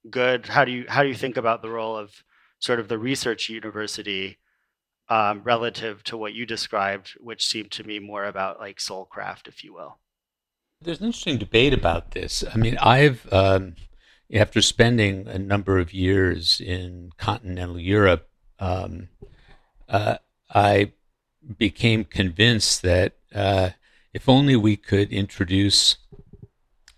good? 0.09 0.47
How 0.47 0.65
do 0.65 0.71
you 0.71 0.85
how 0.87 1.03
do 1.03 1.09
you 1.09 1.15
think 1.15 1.37
about 1.37 1.61
the 1.61 1.69
role 1.69 1.97
of 1.97 2.11
sort 2.59 2.79
of 2.79 2.87
the 2.87 2.97
research 2.99 3.49
university 3.49 4.37
um, 5.13 5.43
relative 5.43 6.03
to 6.03 6.17
what 6.17 6.33
you 6.33 6.43
described, 6.43 7.11
which 7.19 7.45
seemed 7.45 7.69
to 7.69 7.83
me 7.83 7.99
more 7.99 8.25
about 8.25 8.59
like 8.59 8.79
soulcraft, 8.79 9.47
if 9.47 9.63
you 9.63 9.71
will. 9.71 9.99
There's 10.81 11.01
an 11.01 11.05
interesting 11.05 11.37
debate 11.37 11.71
about 11.71 12.11
this. 12.11 12.43
I 12.51 12.57
mean, 12.57 12.77
I've, 12.79 13.31
um, 13.31 13.75
after 14.33 14.59
spending 14.59 15.27
a 15.27 15.37
number 15.37 15.77
of 15.77 15.93
years 15.93 16.59
in 16.59 17.11
continental 17.17 17.79
Europe, 17.79 18.27
um, 18.57 19.09
uh, 19.87 20.15
I 20.51 20.93
became 21.59 22.05
convinced 22.05 22.81
that 22.81 23.13
uh, 23.35 23.69
if 24.13 24.27
only 24.27 24.55
we 24.55 24.75
could 24.75 25.13
introduce 25.13 25.97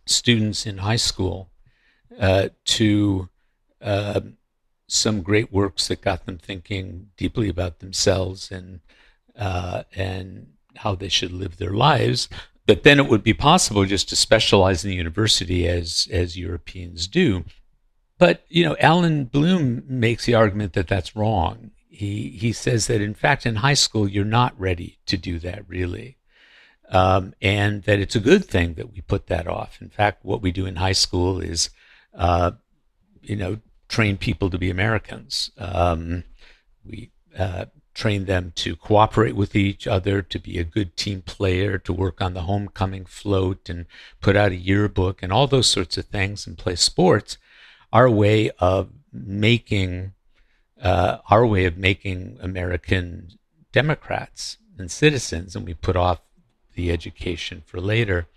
students 0.05 0.65
in 0.65 0.77
high 0.77 0.95
school 0.95 1.49
uh, 2.17 2.47
to 2.63 3.27
uh, 3.81 4.21
some 4.87 5.21
great 5.21 5.51
works 5.51 5.87
that 5.87 6.01
got 6.01 6.25
them 6.25 6.37
thinking 6.37 7.09
deeply 7.17 7.49
about 7.49 7.79
themselves 7.79 8.51
and 8.51 8.81
uh, 9.37 9.83
and 9.95 10.47
how 10.77 10.95
they 10.95 11.09
should 11.09 11.31
live 11.31 11.57
their 11.57 11.73
lives. 11.73 12.29
That 12.67 12.83
then 12.83 12.99
it 12.99 13.07
would 13.07 13.23
be 13.23 13.33
possible 13.33 13.85
just 13.85 14.09
to 14.09 14.15
specialize 14.15 14.83
in 14.83 14.89
the 14.89 14.95
university 14.95 15.67
as 15.67 16.07
as 16.11 16.37
Europeans 16.37 17.07
do. 17.07 17.45
But 18.17 18.45
you 18.47 18.63
know, 18.63 18.75
Alan 18.79 19.25
Bloom 19.25 19.83
makes 19.87 20.25
the 20.25 20.35
argument 20.35 20.73
that 20.73 20.87
that's 20.87 21.15
wrong. 21.15 21.71
He 21.89 22.29
he 22.29 22.51
says 22.53 22.87
that 22.87 23.01
in 23.01 23.13
fact 23.13 23.45
in 23.45 23.57
high 23.57 23.75
school 23.75 24.07
you're 24.07 24.25
not 24.25 24.59
ready 24.59 24.99
to 25.05 25.17
do 25.17 25.39
that 25.39 25.67
really. 25.67 26.17
Um, 26.89 27.33
and 27.41 27.81
that 27.83 27.99
it's 27.99 28.15
a 28.15 28.19
good 28.19 28.45
thing 28.45 28.75
that 28.75 28.91
we 28.93 29.01
put 29.01 29.25
that 29.27 29.47
off. 29.47 29.81
In 29.81 29.89
fact, 29.89 30.23
what 30.23 30.43
we 30.43 30.51
do 30.51 30.67
in 30.67 30.75
high 30.75 30.91
school 30.91 31.39
is, 31.39 31.71
uh, 32.13 32.51
you 33.23 33.35
know, 33.35 33.57
train 33.95 34.17
people 34.17 34.49
to 34.49 34.57
be 34.57 34.69
Americans. 34.69 35.51
Um, 35.57 36.25
we 36.85 37.11
uh, 37.39 37.65
train 37.93 38.25
them 38.25 38.51
to 38.55 38.75
cooperate 38.75 39.37
with 39.37 39.55
each 39.55 39.87
other, 39.87 40.21
to 40.21 40.37
be 40.37 40.59
a 40.59 40.65
good 40.65 40.97
team 40.97 41.21
player, 41.21 41.77
to 41.77 41.93
work 41.93 42.21
on 42.21 42.33
the 42.33 42.41
homecoming 42.41 43.05
float 43.05 43.69
and 43.69 43.85
put 44.19 44.35
out 44.35 44.51
a 44.51 44.57
yearbook 44.57 45.23
and 45.23 45.31
all 45.31 45.47
those 45.47 45.67
sorts 45.67 45.97
of 45.97 46.03
things 46.07 46.45
and 46.45 46.57
play 46.57 46.75
sports. 46.75 47.37
Our 47.93 48.09
way 48.09 48.51
of 48.59 48.89
making 49.13 50.11
uh, 50.81 51.19
our 51.29 51.45
way 51.45 51.63
of 51.63 51.77
making 51.77 52.37
American 52.41 53.29
Democrats 53.71 54.57
and 54.77 54.91
citizens, 54.91 55.55
and 55.55 55.65
we 55.65 55.73
put 55.73 55.95
off 55.95 56.19
the 56.73 56.91
education 56.91 57.63
for 57.65 57.79
later. 57.79 58.27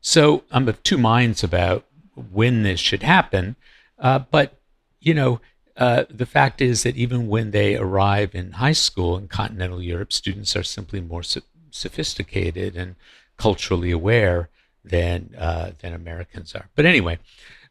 So 0.00 0.44
I'm 0.52 0.68
of 0.68 0.84
two 0.84 0.98
minds 0.98 1.42
about 1.42 1.84
when 2.14 2.62
this 2.62 2.78
should 2.78 3.02
happen, 3.02 3.56
uh, 3.98 4.20
but 4.20 4.60
you 5.04 5.14
know, 5.14 5.40
uh, 5.76 6.04
the 6.08 6.26
fact 6.26 6.60
is 6.60 6.82
that 6.84 6.96
even 6.96 7.28
when 7.28 7.50
they 7.50 7.76
arrive 7.76 8.34
in 8.34 8.52
high 8.52 8.72
school 8.72 9.16
in 9.18 9.28
continental 9.28 9.82
Europe, 9.82 10.12
students 10.12 10.54
are 10.56 10.62
simply 10.62 11.00
more 11.00 11.22
so- 11.22 11.42
sophisticated 11.70 12.76
and 12.76 12.94
culturally 13.36 13.90
aware 13.90 14.48
than 14.84 15.34
uh, 15.36 15.72
than 15.80 15.92
Americans 15.92 16.54
are. 16.54 16.68
But 16.76 16.86
anyway, 16.86 17.18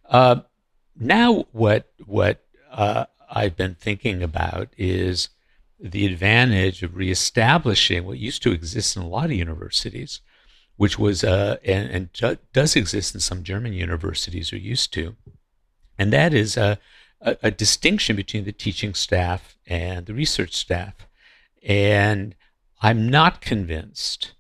uh, 0.10 0.42
now 1.00 1.46
what 1.52 1.92
what 2.06 2.44
uh, 2.72 3.06
I've 3.30 3.56
been 3.56 3.76
thinking 3.76 4.22
about 4.22 4.70
is 4.78 5.30
the 5.80 6.06
advantage 6.06 6.84
of 6.84 6.96
reestablishing 6.96 8.06
what 8.06 8.18
used 8.18 8.44
to 8.44 8.52
exist 8.52 8.96
in 8.96 9.04
a 9.04 9.08
lot 9.08 9.26
of 9.26 9.32
universities, 9.32 10.22
which 10.76 11.00
was 11.00 11.24
uh, 11.24 11.58
and, 11.64 11.90
and 11.90 12.42
does 12.52 12.76
exist 12.76 13.14
in 13.14 13.22
some 13.22 13.44
German 13.44 13.74
universities 13.74 14.52
or 14.52 14.58
used 14.58 14.94
to, 14.94 15.16
and 15.98 16.12
that 16.12 16.34
is 16.34 16.58
a, 16.58 16.78
a, 17.24 17.38
a 17.44 17.52
distinction 17.52 18.16
between 18.16 18.44
the 18.44 18.52
teaching 18.52 18.94
staff 18.94 19.58
and 19.66 20.06
the 20.06 20.14
research 20.14 20.54
staff. 20.54 21.08
And 21.66 22.36
I'm 22.82 23.10
not 23.10 23.42
convinced 23.42 24.34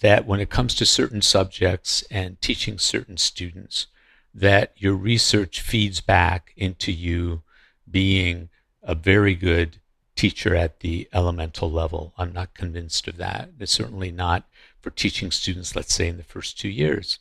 that 0.00 0.26
when 0.26 0.40
it 0.40 0.48
comes 0.48 0.74
to 0.76 0.86
certain 0.86 1.20
subjects 1.20 2.02
and 2.10 2.40
teaching 2.40 2.78
certain 2.78 3.18
students, 3.18 3.88
that 4.32 4.72
your 4.76 4.94
research 4.94 5.60
feeds 5.60 6.00
back 6.00 6.52
into 6.56 6.92
you 6.92 7.42
being 7.90 8.48
a 8.82 8.94
very 8.94 9.34
good 9.34 9.80
teacher 10.14 10.54
at 10.54 10.80
the 10.80 11.08
elemental 11.12 11.70
level. 11.70 12.14
I'm 12.16 12.32
not 12.32 12.54
convinced 12.54 13.08
of 13.08 13.16
that. 13.16 13.50
It's 13.58 13.72
certainly 13.72 14.12
not 14.12 14.44
for 14.80 14.90
teaching 14.90 15.30
students, 15.30 15.74
let's 15.74 15.92
say, 15.92 16.08
in 16.08 16.16
the 16.16 16.22
first 16.22 16.58
two 16.58 16.68
years. 16.68 17.18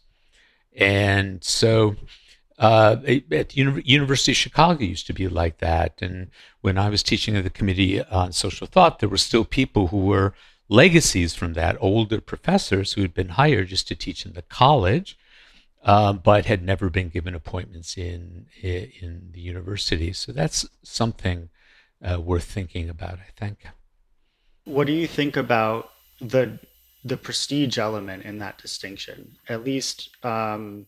And 0.76 1.44
so 1.44 1.96
uh, 2.60 2.98
at 3.32 3.50
the 3.50 3.82
University 3.86 4.34
of 4.34 4.38
Chicago 4.38 4.84
used 4.84 5.08
to 5.08 5.14
be 5.14 5.28
like 5.30 5.60
that. 5.60 6.02
And 6.02 6.30
when 6.62 6.78
I 6.78 6.90
was 6.90 7.02
teaching 7.02 7.38
at 7.38 7.46
the 7.46 7.50
Committee 7.50 8.04
on 8.04 8.34
Social 8.34 8.68
Thought, 8.68 9.00
there 9.00 9.10
were 9.10 9.18
still 9.18 9.46
people 9.46 9.88
who 9.88 10.06
were 10.06 10.34
legacies 10.68 11.34
from 11.34 11.54
that, 11.54 11.78
older 11.80 12.20
professors 12.20 12.94
who 12.94 13.02
had 13.02 13.14
been 13.14 13.30
hired 13.30 13.70
just 13.70 13.88
to 13.88 13.96
teach 13.96 14.26
in 14.26 14.34
the 14.34 14.42
college, 14.44 15.18
uh, 15.84 16.12
but 16.12 16.46
had 16.46 16.62
never 16.62 16.90
been 16.90 17.08
given 17.08 17.34
appointments 17.34 17.98
in 17.98 18.48
in 18.62 19.30
the 19.32 19.40
university. 19.40 20.12
So 20.12 20.34
that's 20.34 20.68
something 20.84 21.50
uh, 22.04 22.20
worth 22.20 22.44
thinking 22.44 22.90
about, 22.90 23.20
I 23.20 23.32
think. 23.38 23.66
What 24.66 24.86
do 24.88 24.94
you 24.94 25.08
think 25.08 25.38
about 25.38 25.92
the 26.20 26.60
the 27.06 27.18
prestige 27.18 27.78
element 27.78 28.26
in 28.26 28.40
that 28.40 28.58
distinction? 28.58 29.38
At 29.48 29.64
least, 29.64 30.10
um, 30.24 30.88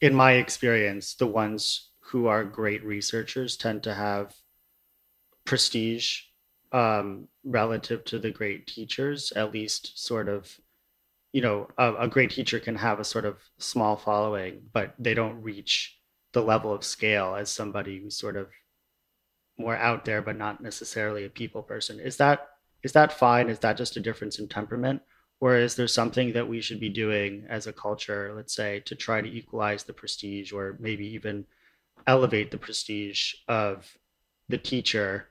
in 0.00 0.14
my 0.14 0.32
experience, 0.32 1.14
the 1.14 1.26
ones 1.26 1.90
who 2.00 2.26
are 2.26 2.44
great 2.44 2.84
researchers 2.84 3.56
tend 3.56 3.82
to 3.84 3.94
have 3.94 4.34
prestige 5.44 6.22
um, 6.72 7.28
relative 7.44 8.04
to 8.04 8.18
the 8.18 8.30
great 8.30 8.66
teachers, 8.66 9.32
at 9.32 9.52
least 9.52 9.98
sort 9.98 10.28
of, 10.28 10.58
you 11.32 11.42
know, 11.42 11.68
a, 11.78 11.94
a, 11.94 12.08
great 12.08 12.30
teacher 12.30 12.60
can 12.60 12.76
have 12.76 13.00
a 13.00 13.04
sort 13.04 13.24
of 13.24 13.38
small 13.58 13.96
following, 13.96 14.62
but 14.72 14.94
they 14.98 15.14
don't 15.14 15.42
reach 15.42 15.98
the 16.32 16.42
level 16.42 16.72
of 16.72 16.84
scale 16.84 17.34
as 17.34 17.50
somebody 17.50 18.00
who's 18.00 18.16
sort 18.16 18.36
of 18.36 18.48
more 19.58 19.76
out 19.76 20.04
there, 20.04 20.22
but 20.22 20.38
not 20.38 20.60
necessarily 20.60 21.24
a 21.24 21.30
people 21.30 21.62
person. 21.62 21.98
Is 22.00 22.16
that 22.18 22.48
is 22.82 22.92
that 22.92 23.12
fine? 23.12 23.50
Is 23.50 23.58
that 23.58 23.76
just 23.76 23.96
a 23.96 24.00
difference 24.00 24.38
in 24.38 24.48
temperament? 24.48 25.02
Or 25.40 25.56
is 25.56 25.74
there 25.74 25.88
something 25.88 26.34
that 26.34 26.48
we 26.48 26.60
should 26.60 26.80
be 26.80 26.90
doing 26.90 27.46
as 27.48 27.66
a 27.66 27.72
culture, 27.72 28.32
let's 28.36 28.54
say, 28.54 28.80
to 28.80 28.94
try 28.94 29.22
to 29.22 29.28
equalize 29.28 29.84
the 29.84 29.94
prestige 29.94 30.52
or 30.52 30.76
maybe 30.78 31.06
even 31.14 31.46
elevate 32.06 32.50
the 32.50 32.58
prestige 32.58 33.34
of 33.48 33.96
the 34.48 34.58
teacher 34.58 35.30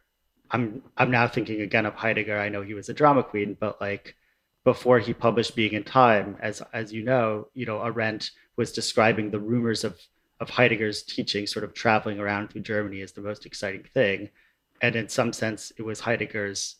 I'm 0.51 0.81
I'm 0.97 1.11
now 1.11 1.27
thinking 1.27 1.61
again 1.61 1.85
of 1.85 1.95
Heidegger. 1.95 2.37
I 2.37 2.49
know 2.49 2.61
he 2.61 2.73
was 2.73 2.89
a 2.89 2.93
drama 2.93 3.23
queen, 3.23 3.55
but 3.59 3.79
like 3.79 4.15
before 4.63 4.99
he 4.99 5.13
published 5.13 5.55
Being 5.55 5.75
and 5.75 5.85
Time, 5.85 6.37
as 6.39 6.61
as 6.73 6.91
you 6.91 7.03
know, 7.03 7.47
you 7.53 7.65
know, 7.65 7.83
Arendt 7.83 8.31
was 8.55 8.71
describing 8.71 9.29
the 9.29 9.39
rumors 9.39 9.83
of 9.83 9.99
of 10.39 10.49
Heidegger's 10.49 11.03
teaching 11.03 11.45
sort 11.45 11.65
of 11.65 11.73
traveling 11.73 12.19
around 12.19 12.49
through 12.49 12.61
Germany 12.61 13.01
as 13.01 13.11
the 13.11 13.21
most 13.21 13.45
exciting 13.45 13.83
thing. 13.93 14.29
And 14.81 14.95
in 14.95 15.09
some 15.09 15.33
sense, 15.33 15.71
it 15.77 15.83
was 15.83 15.99
Heidegger's 15.99 16.77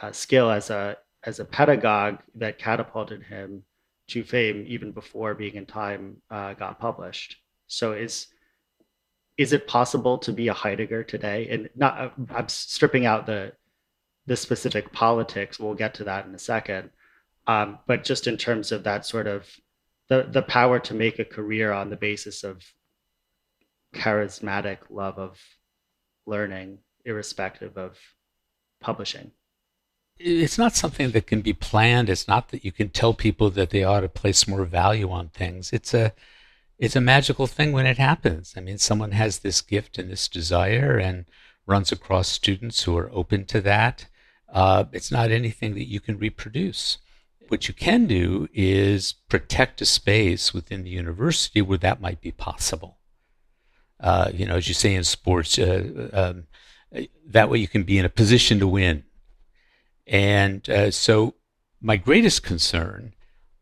uh, 0.00 0.12
skill 0.12 0.50
as 0.50 0.70
a 0.70 0.96
as 1.24 1.40
a 1.40 1.44
pedagogue 1.44 2.18
that 2.36 2.58
catapulted 2.58 3.22
him 3.22 3.64
to 4.08 4.24
fame 4.24 4.64
even 4.66 4.92
before 4.92 5.34
Being 5.34 5.56
and 5.56 5.68
Time 5.68 6.16
uh, 6.30 6.54
got 6.54 6.80
published. 6.80 7.36
So 7.66 7.92
is 7.92 8.26
is 9.38 9.52
it 9.54 9.66
possible 9.66 10.18
to 10.18 10.32
be 10.32 10.48
a 10.48 10.52
Heidegger 10.52 11.02
today? 11.02 11.48
And 11.48 11.70
not, 11.74 12.12
I'm 12.34 12.48
stripping 12.48 13.06
out 13.06 13.26
the 13.26 13.52
the 14.26 14.36
specific 14.36 14.92
politics. 14.92 15.58
We'll 15.58 15.74
get 15.74 15.94
to 15.94 16.04
that 16.04 16.26
in 16.26 16.34
a 16.34 16.38
second. 16.38 16.90
Um, 17.46 17.78
but 17.86 18.04
just 18.04 18.26
in 18.26 18.36
terms 18.36 18.70
of 18.70 18.84
that 18.84 19.06
sort 19.06 19.26
of 19.26 19.48
the 20.08 20.28
the 20.30 20.42
power 20.42 20.78
to 20.80 20.94
make 20.94 21.18
a 21.18 21.24
career 21.24 21.72
on 21.72 21.88
the 21.88 21.96
basis 21.96 22.44
of 22.44 22.62
charismatic 23.94 24.78
love 24.90 25.18
of 25.18 25.38
learning, 26.26 26.78
irrespective 27.04 27.76
of 27.76 27.98
publishing. 28.80 29.30
It's 30.22 30.58
not 30.58 30.76
something 30.76 31.12
that 31.12 31.26
can 31.26 31.40
be 31.40 31.54
planned. 31.54 32.10
It's 32.10 32.28
not 32.28 32.50
that 32.50 32.64
you 32.64 32.72
can 32.72 32.90
tell 32.90 33.14
people 33.14 33.48
that 33.50 33.70
they 33.70 33.82
ought 33.84 34.00
to 34.00 34.08
place 34.08 34.46
more 34.46 34.66
value 34.66 35.10
on 35.10 35.28
things. 35.28 35.72
It's 35.72 35.94
a 35.94 36.12
it's 36.78 36.96
a 36.96 37.00
magical 37.00 37.46
thing 37.46 37.72
when 37.72 37.86
it 37.86 37.98
happens. 37.98 38.54
I 38.56 38.60
mean, 38.60 38.78
someone 38.78 39.12
has 39.12 39.38
this 39.38 39.60
gift 39.60 39.98
and 39.98 40.10
this 40.10 40.28
desire 40.28 40.96
and 40.98 41.26
runs 41.66 41.92
across 41.92 42.28
students 42.28 42.82
who 42.82 42.96
are 42.96 43.10
open 43.12 43.44
to 43.46 43.60
that. 43.62 44.06
Uh, 44.52 44.84
it's 44.92 45.10
not 45.10 45.30
anything 45.30 45.74
that 45.74 45.88
you 45.88 46.00
can 46.00 46.18
reproduce. 46.18 46.98
What 47.48 47.68
you 47.68 47.74
can 47.74 48.06
do 48.06 48.48
is 48.52 49.14
protect 49.28 49.80
a 49.80 49.86
space 49.86 50.54
within 50.54 50.84
the 50.84 50.90
university 50.90 51.60
where 51.60 51.78
that 51.78 52.00
might 52.00 52.20
be 52.20 52.32
possible. 52.32 52.98
Uh, 53.98 54.30
you 54.32 54.46
know, 54.46 54.56
as 54.56 54.68
you 54.68 54.74
say 54.74 54.94
in 54.94 55.04
sports, 55.04 55.58
uh, 55.58 56.08
um, 56.12 56.46
that 57.26 57.50
way 57.50 57.58
you 57.58 57.68
can 57.68 57.82
be 57.82 57.98
in 57.98 58.04
a 58.04 58.10
position 58.10 58.58
to 58.58 58.66
win. 58.66 59.04
And 60.10 60.68
uh, 60.68 60.90
so, 60.90 61.36
my 61.80 61.96
greatest 61.96 62.42
concern 62.42 63.14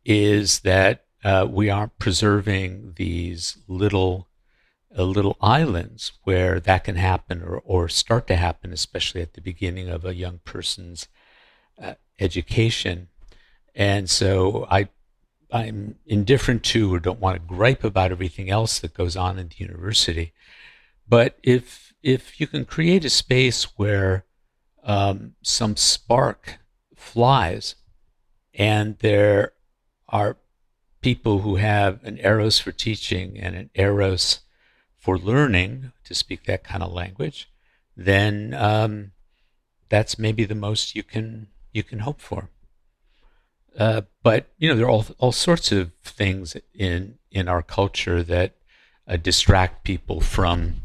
is 0.05 0.61
that 0.61 1.05
uh, 1.23 1.47
we 1.49 1.69
aren't 1.69 1.99
preserving 1.99 2.95
these 2.97 3.59
little 3.69 4.29
uh, 4.97 5.03
little 5.03 5.37
islands 5.43 6.13
where 6.25 6.59
that 6.59 6.85
can 6.85 6.97
happen 6.97 7.43
or, 7.43 7.59
or 7.65 7.89
start 7.91 8.27
to 8.29 8.37
happen, 8.37 8.73
especially 8.73 9.21
at 9.21 9.35
the 9.35 9.43
beginning 9.43 9.91
of 9.91 10.07
a 10.07 10.15
young 10.15 10.41
person's 10.45 11.07
uh, 11.81 11.95
education. 12.19 13.09
And 13.75 14.09
so 14.09 14.67
I 14.71 14.89
I'm 15.53 15.97
indifferent 16.07 16.63
to 16.65 16.95
or 16.95 16.99
don't 16.99 17.21
want 17.21 17.37
to 17.37 17.55
gripe 17.55 17.85
about 17.85 18.11
everything 18.11 18.49
else 18.49 18.79
that 18.79 18.95
goes 18.95 19.17
on 19.17 19.39
in 19.39 19.49
the 19.49 19.57
university. 19.59 20.33
But 21.07 21.39
if 21.43 21.93
if 22.03 22.41
you 22.41 22.47
can 22.47 22.65
create 22.65 23.05
a 23.05 23.11
space 23.11 23.65
where 23.77 24.25
um, 24.85 25.35
some 25.43 25.77
spark 25.77 26.59
flies 26.97 27.75
and 28.55 28.99
there 28.99 29.53
are 30.09 30.37
people 31.01 31.41
who 31.41 31.57
have 31.57 32.03
an 32.05 32.19
eros 32.19 32.59
for 32.59 32.73
teaching 32.73 33.39
and 33.39 33.55
an 33.55 33.71
eros 33.75 34.41
for 34.97 35.17
learning, 35.17 35.93
to 36.05 36.15
speak 36.15 36.45
that 36.45 36.65
kind 36.65 36.83
of 36.83 36.93
language, 36.93 37.51
then 37.97 38.53
um, 38.55 39.13
that's 39.89 40.19
maybe 40.19 40.45
the 40.45 40.55
most 40.55 40.95
you 40.95 41.03
can 41.03 41.47
you 41.73 41.83
can 41.83 42.01
hope 42.01 42.21
for. 42.21 42.51
Uh, 43.79 44.03
but 44.23 44.49
you 44.59 44.69
know 44.69 44.75
there 44.75 44.87
are 44.87 44.91
all 44.91 45.07
all 45.19 45.33
sorts 45.33 45.71
of 45.71 45.93
things 46.03 46.57
in 46.75 47.19
in 47.31 47.49
our 47.49 47.63
culture 47.63 48.23
that 48.23 48.57
uh, 49.07 49.17
distract 49.17 49.85
people 49.85 50.21
from 50.21 50.83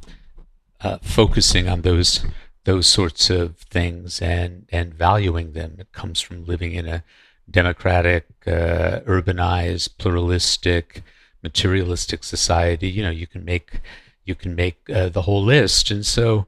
uh, 0.81 0.99
focusing 1.01 1.67
on 1.67 1.81
those 1.81 2.23
those 2.65 2.87
sorts 2.87 3.29
of 3.29 3.57
things 3.57 4.21
and 4.21 4.65
and 4.71 4.93
valuing 4.93 5.53
them. 5.53 5.75
It 5.79 5.91
comes 5.91 6.21
from 6.21 6.45
living 6.45 6.73
in 6.73 6.87
a 6.87 7.03
democratic, 7.49 8.25
uh, 8.47 9.01
urbanized, 9.05 9.97
pluralistic, 9.97 11.03
materialistic 11.41 12.23
society. 12.23 12.89
You 12.89 13.03
know, 13.03 13.11
you 13.11 13.27
can 13.27 13.43
make 13.43 13.81
you 14.25 14.35
can 14.35 14.55
make 14.55 14.89
uh, 14.89 15.09
the 15.09 15.23
whole 15.23 15.43
list, 15.43 15.91
and 15.91 16.05
so 16.05 16.47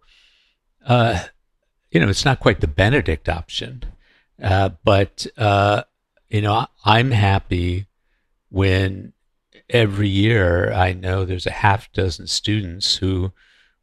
uh, 0.85 1.25
you 1.91 1.99
know 1.99 2.09
it's 2.09 2.25
not 2.25 2.39
quite 2.39 2.61
the 2.61 2.67
Benedict 2.67 3.27
option, 3.27 3.83
uh, 4.41 4.69
but 4.83 5.27
uh, 5.37 5.83
you 6.29 6.41
know 6.41 6.67
I'm 6.85 7.11
happy 7.11 7.87
when 8.49 9.13
every 9.69 10.07
year 10.07 10.71
I 10.71 10.93
know 10.93 11.25
there's 11.25 11.47
a 11.47 11.51
half 11.51 11.91
dozen 11.91 12.27
students 12.27 12.97
who 12.97 13.31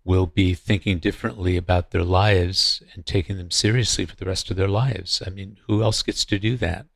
will 0.05 0.27
be 0.27 0.55
thinking 0.55 0.99
differently 0.99 1.57
about 1.57 1.91
their 1.91 2.03
lives 2.03 2.83
and 2.95 3.07
taking 3.07 3.37
them 3.37 3.51
seriously 3.51 4.05
for 4.05 4.17
the 4.17 4.25
rest 4.25 4.51
of 4.51 4.57
their 4.57 4.69
lives. 4.69 5.23
I 5.25 5.31
mean, 5.31 5.59
who 5.67 5.83
else 5.83 6.03
gets 6.03 6.25
to 6.25 6.39
do 6.39 6.57
that? 6.57 6.87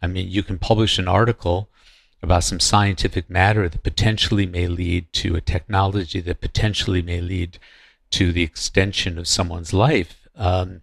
I 0.00 0.08
mean, 0.08 0.28
you 0.28 0.42
can 0.42 0.58
publish 0.58 0.98
an 0.98 1.06
article 1.06 1.68
about 2.20 2.44
some 2.44 2.60
scientific 2.60 3.30
matter 3.30 3.68
that 3.68 3.82
potentially 3.82 4.46
may 4.46 4.66
lead 4.66 5.12
to 5.12 5.36
a 5.36 5.40
technology 5.40 6.20
that 6.20 6.40
potentially 6.40 7.02
may 7.02 7.20
lead 7.20 7.58
to 8.10 8.32
the 8.32 8.42
extension 8.42 9.18
of 9.18 9.28
someone's 9.28 9.72
life. 9.72 10.28
Um, 10.36 10.80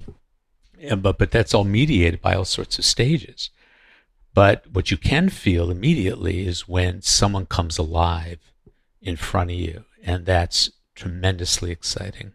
but, 0.98 1.18
but 1.18 1.32
that's 1.32 1.54
all 1.54 1.66
mediated 1.66 2.22
by 2.22 2.36
all 2.36 2.46
sorts 2.46 2.78
of 2.78 2.86
stages. 2.86 3.50
But 4.34 4.66
what 4.72 4.92
you 4.92 4.98
can 4.98 5.30
feel 5.30 5.72
immediately 5.72 6.48
is 6.48 6.68
when 6.68 7.02
someone 7.02 7.46
comes 7.46 7.78
alive 7.78 8.40
in 9.02 9.18
front 9.18 9.52
of 9.52 9.58
you, 9.58 9.86
and 10.04 10.26
that's 10.26 10.70
tremendously 11.00 11.72
exciting. 11.72 12.34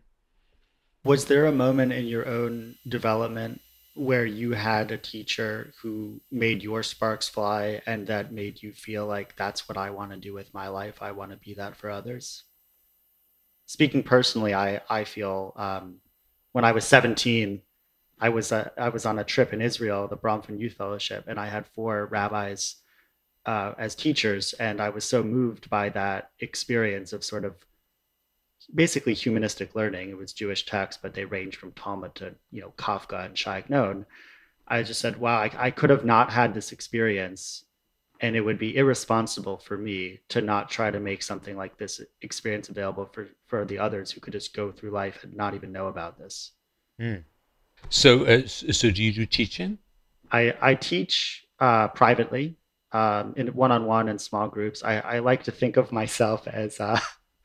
Was 1.05 1.27
there 1.27 1.45
a 1.45 1.53
moment 1.53 1.93
in 1.93 2.07
your 2.07 2.27
own 2.27 2.77
development 2.89 3.61
where 3.95 4.25
you 4.25 4.53
had 4.53 4.91
a 4.91 4.97
teacher 4.97 5.75
who 5.83 6.21
made 6.31 6.63
your 6.63 6.83
sparks 6.83 7.29
fly 7.29 7.83
and 7.87 8.07
that 8.07 8.33
made 8.33 8.63
you 8.63 8.73
feel 8.73 9.07
like 9.07 9.37
that's 9.37 9.69
what 9.69 9.77
I 9.77 9.91
want 9.91 10.13
to 10.13 10.17
do 10.17 10.33
with 10.33 10.55
my 10.55 10.69
life? 10.69 11.03
I 11.03 11.13
want 11.13 11.31
to 11.33 11.37
be 11.37 11.53
that 11.55 11.77
for 11.77 11.91
others? 11.91 12.45
Speaking 13.67 14.03
personally, 14.03 14.55
I, 14.55 14.81
I 14.89 15.05
feel 15.05 15.53
um, 15.57 15.97
when 16.53 16.65
I 16.65 16.73
was 16.73 16.87
17, 16.87 17.61
I 18.19 18.29
was, 18.31 18.51
uh, 18.51 18.71
I 18.79 18.89
was 18.89 19.05
on 19.05 19.19
a 19.19 19.25
trip 19.25 19.53
in 19.53 19.61
Israel, 19.61 20.09
the 20.09 20.17
Bronfman 20.17 20.59
Youth 20.59 20.75
Fellowship, 20.75 21.25
and 21.27 21.39
I 21.39 21.49
had 21.49 21.67
four 21.67 22.07
rabbis 22.07 22.77
uh, 23.45 23.75
as 23.77 23.95
teachers. 23.95 24.55
And 24.55 24.81
I 24.81 24.89
was 24.89 25.05
so 25.05 25.23
moved 25.23 25.69
by 25.69 25.91
that 25.91 26.31
experience 26.41 27.13
of 27.13 27.23
sort 27.23 27.45
of 27.45 27.57
basically 28.75 29.15
humanistic 29.15 29.75
learning. 29.75 30.11
It 30.11 30.17
was 30.17 30.33
Jewish 30.33 30.67
texts, 30.67 31.01
but 31.03 31.15
they 31.15 31.25
ranged 31.25 31.57
from 31.57 31.73
Talmud 31.73 32.15
to 32.17 32.35
you 32.51 32.61
know 32.61 32.73
Kafka 32.77 33.25
and 33.25 33.37
Shai 33.37 33.59
Agnon. 33.59 34.07
I 34.67 34.83
just 34.83 35.01
said, 35.01 35.19
wow, 35.19 35.39
I, 35.39 35.51
I 35.59 35.71
could 35.71 35.91
have 35.91 36.05
not 36.05 36.33
had 36.33 36.55
this 36.55 36.73
experience, 36.73 37.65
and 38.21 38.35
it 38.35 38.41
would 38.41 38.59
be 38.59 38.77
irresponsible 38.77 39.59
for 39.59 39.77
me 39.77 40.21
to 40.31 40.41
not 40.41 40.71
try 40.71 40.91
to 40.91 41.01
make 41.01 41.23
something 41.23 41.57
like 41.57 41.77
this 41.77 42.01
experience 42.23 42.69
available 42.69 43.07
for 43.13 43.29
for 43.47 43.65
the 43.65 43.79
others 43.79 44.11
who 44.11 44.21
could 44.21 44.33
just 44.33 44.55
go 44.55 44.73
through 44.73 44.91
life 44.91 45.25
and 45.25 45.35
not 45.35 45.55
even 45.55 45.73
know 45.73 45.89
about 45.89 46.19
this. 46.19 46.53
Mm. 47.01 47.25
So, 47.91 48.25
uh, 48.25 48.47
so 48.47 48.91
do 48.91 49.03
you 49.03 49.13
do 49.13 49.27
teaching? 49.27 49.79
I 50.33 50.55
I 50.61 50.75
teach 50.75 51.47
uh, 51.61 51.89
privately. 51.89 52.57
Um, 52.93 53.35
in 53.37 53.49
one-on-one 53.49 54.09
and 54.09 54.21
small 54.21 54.47
groups, 54.47 54.85
I, 54.85 55.01
I 55.01 55.19
like 55.19 55.43
to 55.45 55.51
think 55.51 55.77
of 55.77 55.91
myself 55.91 56.47
as 56.47 56.79
uh, 56.79 57.01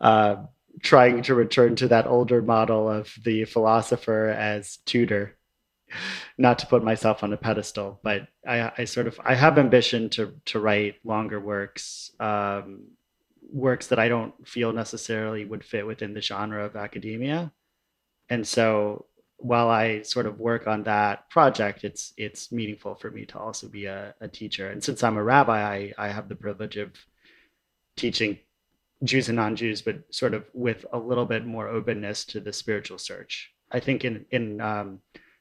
uh, 0.00 0.36
trying 0.82 1.22
to 1.22 1.34
return 1.34 1.76
to 1.76 1.88
that 1.88 2.06
older 2.06 2.42
model 2.42 2.88
of 2.88 3.12
the 3.24 3.44
philosopher 3.44 4.28
as 4.28 4.78
tutor. 4.86 5.36
Not 6.38 6.60
to 6.60 6.66
put 6.66 6.84
myself 6.84 7.24
on 7.24 7.32
a 7.32 7.36
pedestal 7.36 7.98
but 8.02 8.28
I, 8.46 8.70
I, 8.78 8.84
sort 8.84 9.08
of 9.08 9.18
i 9.24 9.34
have 9.34 9.58
ambition 9.58 10.08
to 10.10 10.34
to 10.46 10.60
write 10.60 10.94
longer 11.04 11.40
works 11.40 12.12
um, 12.20 12.84
works 13.52 13.88
that 13.88 13.98
i 13.98 14.08
don't 14.08 14.46
feel 14.46 14.72
necessarily 14.72 15.44
would 15.44 15.64
fit 15.64 15.84
within 15.84 16.14
the 16.14 16.22
genre 16.22 16.64
of 16.64 16.76
academia. 16.76 17.52
And 18.28 18.46
so 18.46 19.06
while 19.38 19.68
i 19.68 20.02
sort 20.02 20.26
of 20.26 20.38
work 20.38 20.68
on 20.68 20.84
that 20.84 21.28
project 21.28 21.82
it's 21.82 22.12
it's 22.16 22.52
meaningful 22.52 22.94
for 22.94 23.10
me 23.10 23.24
to 23.26 23.38
also 23.38 23.66
be 23.66 23.86
a, 23.86 24.14
a 24.20 24.28
teacher. 24.28 24.68
And 24.70 24.82
since 24.84 25.02
i'm 25.02 25.16
a 25.16 25.24
rabbi 25.24 25.60
I, 25.60 25.92
I 25.98 26.08
have 26.10 26.28
the 26.28 26.36
privilege 26.36 26.76
of 26.76 26.92
teaching 27.96 28.38
Jews 29.02 29.28
and 29.28 29.36
non-Jews, 29.36 29.82
but 29.82 30.02
sort 30.10 30.34
of 30.34 30.44
with 30.52 30.84
a 30.92 30.98
little 30.98 31.24
bit 31.24 31.46
more 31.46 31.68
openness 31.68 32.24
to 32.26 32.40
the 32.40 32.52
spiritual 32.52 32.98
search. 32.98 33.52
I 33.70 33.80
think 33.80 34.04
in 34.04 34.26
in 34.30 34.60
um, 34.60 35.00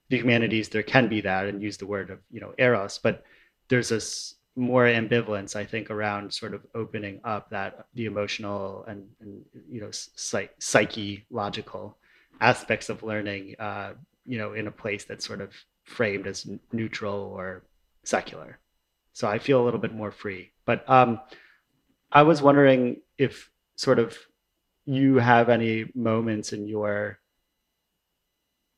the 0.09 0.17
humanities 0.17 0.69
there 0.69 0.83
can 0.83 1.09
be 1.09 1.21
that, 1.21 1.47
and 1.47 1.61
use 1.61 1.77
the 1.77 1.87
word 1.87 2.09
of 2.09 2.19
you 2.31 2.39
know 2.39 2.53
eros, 2.57 2.99
but 3.01 3.23
there's 3.67 3.89
this 3.89 4.35
more 4.55 4.85
ambivalence 4.85 5.55
I 5.55 5.63
think 5.65 5.89
around 5.89 6.33
sort 6.33 6.53
of 6.53 6.65
opening 6.75 7.21
up 7.23 7.49
that 7.51 7.85
the 7.93 8.05
emotional 8.05 8.83
and, 8.87 9.07
and 9.21 9.43
you 9.69 9.81
know 9.81 9.89
psych- 9.91 10.55
psychological 10.59 11.97
aspects 12.41 12.89
of 12.89 13.03
learning, 13.03 13.55
uh, 13.59 13.93
you 14.25 14.37
know, 14.37 14.53
in 14.53 14.67
a 14.67 14.71
place 14.71 15.03
that's 15.03 15.25
sort 15.25 15.41
of 15.41 15.53
framed 15.83 16.27
as 16.27 16.47
neutral 16.71 17.33
or 17.35 17.63
secular. 18.03 18.59
So 19.11 19.27
I 19.27 19.39
feel 19.39 19.61
a 19.61 19.65
little 19.65 19.81
bit 19.81 19.93
more 19.93 20.11
free, 20.11 20.51
but. 20.63 20.89
Um, 20.89 21.19
I 22.11 22.23
was 22.23 22.41
wondering 22.41 23.01
if 23.17 23.49
sort 23.75 23.99
of 23.99 24.17
you 24.85 25.17
have 25.17 25.49
any 25.49 25.85
moments 25.93 26.53
in 26.53 26.67
your 26.67 27.19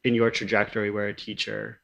in 0.04 0.14
your 0.14 0.32
trajectory 0.32 0.90
where 0.90 1.08
a 1.08 1.16
teacher 1.16 1.82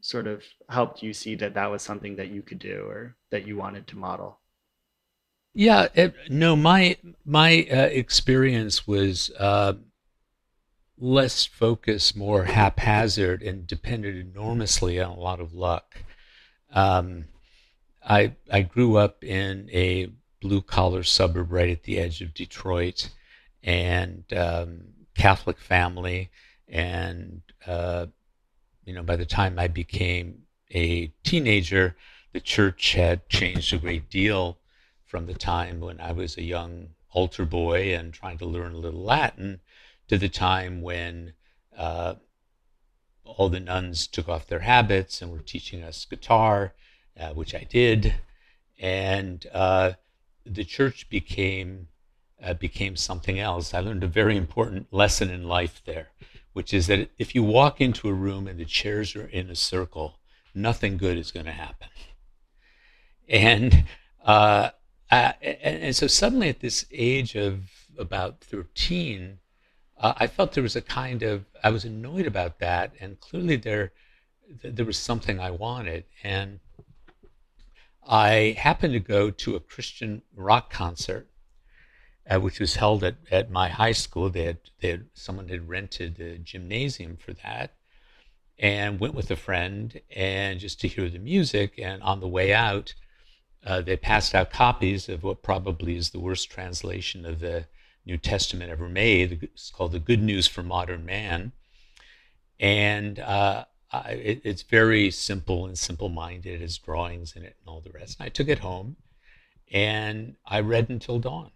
sort 0.00 0.26
of 0.26 0.42
helped 0.68 1.02
you 1.02 1.12
see 1.12 1.34
that 1.34 1.54
that 1.54 1.70
was 1.70 1.82
something 1.82 2.16
that 2.16 2.28
you 2.28 2.42
could 2.42 2.58
do 2.58 2.84
or 2.88 3.16
that 3.30 3.46
you 3.46 3.56
wanted 3.56 3.86
to 3.86 3.96
model? 3.96 4.40
Yeah 5.54 5.88
it, 5.94 6.14
no 6.28 6.56
my 6.56 6.96
my 7.24 7.66
uh, 7.70 7.76
experience 7.76 8.86
was 8.86 9.30
uh, 9.38 9.74
less 10.98 11.46
focused 11.46 12.16
more 12.16 12.44
haphazard 12.44 13.42
and 13.42 13.66
depended 13.66 14.16
enormously 14.16 15.00
on 15.00 15.10
a 15.10 15.20
lot 15.20 15.40
of 15.40 15.54
luck. 15.54 16.02
Um, 16.72 17.26
I 18.04 18.34
I 18.50 18.62
grew 18.62 18.96
up 18.96 19.22
in 19.22 19.68
a 19.72 20.10
blue 20.40 20.62
collar 20.62 21.02
suburb 21.02 21.52
right 21.52 21.70
at 21.70 21.82
the 21.82 21.98
edge 21.98 22.20
of 22.20 22.34
Detroit, 22.34 23.10
and 23.62 24.24
um, 24.32 24.80
Catholic 25.16 25.58
family. 25.58 26.30
And 26.68 27.42
uh, 27.66 28.06
you 28.84 28.94
know, 28.94 29.02
by 29.02 29.16
the 29.16 29.26
time 29.26 29.58
I 29.58 29.68
became 29.68 30.42
a 30.70 31.08
teenager, 31.24 31.96
the 32.32 32.40
church 32.40 32.92
had 32.92 33.28
changed 33.28 33.72
a 33.72 33.78
great 33.78 34.10
deal 34.10 34.58
from 35.04 35.26
the 35.26 35.34
time 35.34 35.80
when 35.80 36.00
I 36.00 36.12
was 36.12 36.36
a 36.36 36.42
young 36.42 36.88
altar 37.10 37.46
boy 37.46 37.94
and 37.94 38.12
trying 38.12 38.38
to 38.38 38.44
learn 38.44 38.74
a 38.74 38.78
little 38.78 39.02
Latin 39.02 39.60
to 40.08 40.18
the 40.18 40.28
time 40.28 40.82
when 40.82 41.32
uh, 41.76 42.14
all 43.24 43.48
the 43.48 43.60
nuns 43.60 44.06
took 44.06 44.28
off 44.28 44.46
their 44.46 44.60
habits 44.60 45.22
and 45.22 45.30
were 45.30 45.38
teaching 45.38 45.82
us 45.82 46.04
guitar, 46.04 46.74
uh, 47.18 47.30
which 47.30 47.54
I 47.54 47.66
did. 47.68 48.14
And 48.78 49.46
uh, 49.52 49.92
the 50.48 50.64
church 50.64 51.08
became 51.08 51.88
uh, 52.42 52.54
became 52.54 52.96
something 52.96 53.38
else. 53.38 53.74
I 53.74 53.80
learned 53.80 54.04
a 54.04 54.08
very 54.08 54.36
important 54.36 54.92
lesson 54.92 55.30
in 55.30 55.48
life 55.48 55.82
there, 55.84 56.08
which 56.52 56.72
is 56.72 56.86
that 56.86 57.10
if 57.18 57.34
you 57.34 57.42
walk 57.42 57.80
into 57.80 58.08
a 58.08 58.12
room 58.12 58.46
and 58.46 58.58
the 58.58 58.64
chairs 58.64 59.16
are 59.16 59.26
in 59.26 59.50
a 59.50 59.56
circle, 59.56 60.18
nothing 60.54 60.96
good 60.96 61.18
is 61.18 61.32
going 61.32 61.46
to 61.46 61.52
happen. 61.52 61.88
And 63.28 63.84
uh, 64.24 64.70
I, 65.10 65.34
and, 65.42 65.96
so 65.96 66.06
suddenly, 66.06 66.48
at 66.48 66.60
this 66.60 66.86
age 66.92 67.34
of 67.34 67.70
about 67.98 68.40
thirteen, 68.40 69.38
uh, 69.98 70.14
I 70.16 70.26
felt 70.26 70.52
there 70.52 70.62
was 70.62 70.76
a 70.76 70.82
kind 70.82 71.22
of 71.22 71.44
I 71.62 71.70
was 71.70 71.84
annoyed 71.84 72.26
about 72.26 72.58
that, 72.60 72.92
and 73.00 73.20
clearly 73.20 73.56
there 73.56 73.92
there 74.62 74.86
was 74.86 74.98
something 74.98 75.40
I 75.40 75.50
wanted, 75.50 76.04
and 76.22 76.60
I 78.08 78.56
happened 78.58 78.94
to 78.94 79.00
go 79.00 79.30
to 79.30 79.54
a 79.54 79.60
Christian 79.60 80.22
rock 80.34 80.72
concert, 80.72 81.28
uh, 82.28 82.40
which 82.40 82.58
was 82.58 82.76
held 82.76 83.04
at, 83.04 83.16
at 83.30 83.50
my 83.50 83.68
high 83.68 83.92
school. 83.92 84.30
They 84.30 84.44
had, 84.44 84.58
they 84.80 84.88
had 84.90 85.06
someone 85.12 85.48
had 85.48 85.68
rented 85.68 86.18
a 86.18 86.38
gymnasium 86.38 87.18
for 87.18 87.34
that, 87.34 87.74
and 88.58 88.98
went 88.98 89.14
with 89.14 89.30
a 89.30 89.36
friend 89.36 90.00
and 90.14 90.58
just 90.58 90.80
to 90.80 90.88
hear 90.88 91.10
the 91.10 91.18
music. 91.18 91.74
And 91.78 92.02
on 92.02 92.20
the 92.20 92.28
way 92.28 92.54
out, 92.54 92.94
uh, 93.64 93.82
they 93.82 93.96
passed 93.96 94.34
out 94.34 94.50
copies 94.50 95.08
of 95.08 95.22
what 95.22 95.42
probably 95.42 95.96
is 95.96 96.10
the 96.10 96.20
worst 96.20 96.50
translation 96.50 97.26
of 97.26 97.40
the 97.40 97.66
New 98.06 98.16
Testament 98.16 98.70
ever 98.70 98.88
made. 98.88 99.42
It's 99.42 99.70
called 99.70 99.92
The 99.92 99.98
Good 99.98 100.22
News 100.22 100.46
for 100.46 100.62
Modern 100.62 101.04
Man. 101.04 101.52
And 102.58 103.18
uh, 103.18 103.66
I, 103.90 104.10
it, 104.12 104.40
it's 104.44 104.62
very 104.62 105.10
simple 105.10 105.66
and 105.66 105.78
simple 105.78 106.08
minded. 106.08 106.60
Has 106.60 106.78
drawings 106.78 107.34
in 107.34 107.42
it 107.42 107.56
and 107.60 107.68
all 107.68 107.80
the 107.80 107.90
rest. 107.90 108.18
And 108.18 108.26
I 108.26 108.28
took 108.28 108.48
it 108.48 108.58
home 108.58 108.96
and 109.72 110.36
I 110.46 110.60
read 110.60 110.88
until 110.88 111.18
dawn. 111.18 111.50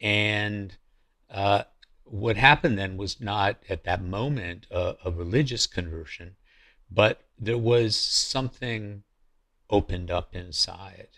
And 0.00 0.76
uh, 1.30 1.64
what 2.04 2.36
happened 2.36 2.78
then 2.78 2.96
was 2.96 3.20
not 3.20 3.58
at 3.68 3.84
that 3.84 4.02
moment 4.02 4.66
a, 4.70 4.94
a 5.04 5.10
religious 5.10 5.66
conversion, 5.66 6.36
but 6.90 7.22
there 7.38 7.58
was 7.58 7.96
something 7.96 9.02
opened 9.70 10.10
up 10.10 10.34
inside. 10.34 11.08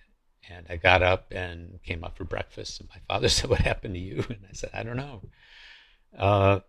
And 0.50 0.66
I 0.70 0.76
got 0.76 1.02
up 1.02 1.30
and 1.30 1.78
came 1.82 2.02
up 2.02 2.16
for 2.16 2.24
breakfast. 2.24 2.80
And 2.80 2.88
my 2.88 3.00
father 3.06 3.28
said, 3.28 3.50
What 3.50 3.60
happened 3.60 3.94
to 3.94 4.00
you? 4.00 4.24
And 4.28 4.46
I 4.48 4.52
said, 4.52 4.70
I 4.72 4.82
don't 4.82 4.96
know. 4.96 5.22
Uh, 6.16 6.60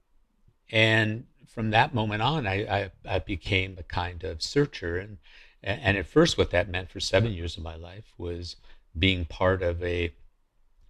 and 0.72 1.26
from 1.50 1.72
that 1.72 1.94
moment 1.94 2.22
on, 2.22 2.48
I, 2.48 2.54
I, 2.64 2.92
I, 3.08 3.20
became 3.20 3.76
a 3.78 3.84
kind 3.84 4.24
of 4.24 4.42
searcher. 4.42 4.98
And, 4.98 5.18
and 5.64 5.98
at 5.98 6.06
first, 6.06 6.38
what 6.38 6.52
that 6.52 6.70
meant 6.70 6.90
for 6.90 7.00
seven 7.00 7.34
years 7.34 7.58
of 7.58 7.64
my 7.64 7.76
life 7.76 8.14
was 8.18 8.56
being 8.98 9.26
part 9.26 9.62
of 9.64 9.82
a 9.84 10.14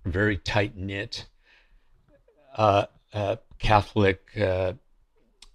very 0.05 0.37
tight 0.37 0.75
knit 0.75 1.25
uh, 2.55 2.85
uh, 3.13 3.37
Catholic 3.57 4.21
uh, 4.37 4.73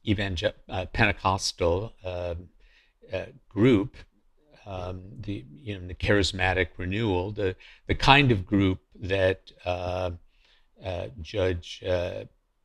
evangel- 0.06 0.52
uh, 0.68 0.86
Pentecostal 0.86 1.92
um, 2.04 2.48
uh, 3.12 3.26
group. 3.48 3.96
Um, 4.66 5.02
the 5.20 5.44
you 5.62 5.78
know 5.78 5.86
the 5.86 5.94
charismatic 5.94 6.68
renewal, 6.78 7.30
the 7.30 7.54
the 7.86 7.94
kind 7.94 8.32
of 8.32 8.46
group 8.46 8.80
that 8.98 9.52
uh, 9.66 10.12
Judge 11.20 11.82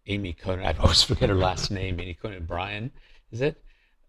Amy 0.10 0.34
Coney. 0.34 0.65
I 0.65 0.74
always 0.74 1.02
forget 1.10 1.30
her 1.30 1.36
last 1.36 1.72
name. 1.72 2.00
Amy 2.00 2.13
Coney 2.13 2.39
Bryan, 2.39 2.91
is 3.32 3.41
it? 3.41 3.62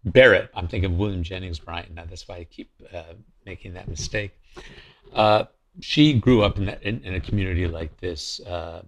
Barrett. 0.03 0.49
I'm 0.55 0.67
thinking 0.67 0.91
of 0.91 0.97
William 0.97 1.23
Jennings 1.23 1.59
Bryan. 1.59 1.93
Now 1.93 2.05
that's 2.05 2.27
why 2.27 2.37
I 2.37 2.43
keep 2.45 2.71
uh, 2.93 3.13
making 3.45 3.73
that 3.75 3.87
mistake. 3.87 4.31
Uh, 5.13 5.45
she 5.79 6.13
grew 6.13 6.41
up 6.41 6.57
in, 6.57 6.65
that, 6.65 6.83
in, 6.83 7.01
in, 7.03 7.13
a 7.13 7.19
community 7.21 7.67
like 7.67 7.95
this 8.01 8.41
uh, 8.41 8.81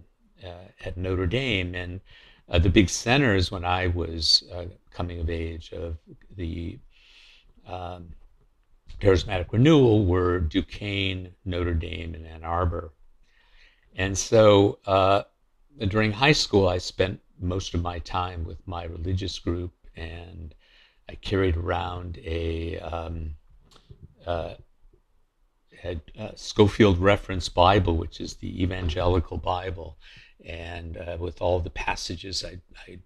uh 0.44 0.48
at 0.84 0.96
Notre 0.96 1.26
Dame, 1.26 1.74
and 1.74 2.00
Uh, 2.48 2.58
the 2.58 2.68
big 2.68 2.90
centers 2.90 3.50
when 3.50 3.64
I 3.64 3.86
was 3.86 4.44
uh, 4.52 4.66
coming 4.90 5.18
of 5.20 5.30
age 5.30 5.72
of 5.72 5.96
the 6.36 6.78
um, 7.66 8.10
charismatic 9.00 9.50
renewal 9.50 10.04
were 10.04 10.40
Duquesne, 10.40 11.30
Notre 11.44 11.72
Dame, 11.72 12.14
and 12.14 12.26
Ann 12.26 12.44
Arbor. 12.44 12.92
And 13.96 14.16
so 14.16 14.78
during 15.78 16.12
high 16.12 16.32
school, 16.32 16.68
I 16.68 16.78
spent 16.78 17.20
most 17.40 17.74
of 17.74 17.82
my 17.82 17.98
time 18.00 18.44
with 18.44 18.66
my 18.66 18.84
religious 18.84 19.38
group, 19.38 19.72
and 19.96 20.54
I 21.08 21.14
carried 21.16 21.56
around 21.56 22.18
a, 22.24 22.78
um, 22.78 23.34
uh, 24.26 24.54
a, 25.84 26.00
Scofield 26.36 26.98
Reference 26.98 27.48
Bible, 27.48 27.96
which 27.96 28.20
is 28.20 28.34
the 28.34 28.62
evangelical 28.62 29.36
Bible, 29.36 29.98
and 30.44 30.96
uh, 30.96 31.16
with 31.18 31.42
all 31.42 31.60
the 31.60 31.70
passages 31.70 32.44
I, 32.44 32.60
I 32.88 32.98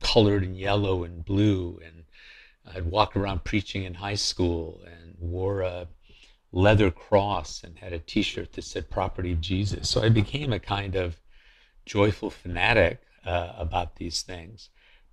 colored 0.00 0.44
in 0.44 0.54
yellow 0.54 1.04
and 1.04 1.24
blue, 1.24 1.80
and 1.84 2.04
I'd 2.74 2.86
walk 2.86 3.16
around 3.16 3.44
preaching 3.44 3.84
in 3.84 3.94
high 3.94 4.14
school 4.14 4.80
and 4.86 5.16
wore 5.18 5.62
a 5.62 5.88
leather 6.52 6.90
cross 6.90 7.64
and 7.64 7.78
had 7.78 7.92
a 7.92 7.98
T-shirt 7.98 8.52
that 8.52 8.62
said 8.62 8.90
"Property 8.90 9.32
of 9.32 9.40
Jesus." 9.40 9.90
So 9.90 10.02
I 10.02 10.08
became 10.08 10.52
a 10.52 10.58
kind 10.58 10.94
of 10.94 11.20
joyful 11.84 12.30
fanatic 12.30 13.00
uh, 13.24 13.52
about 13.56 13.96
these 13.96 14.22
things, 14.22 14.70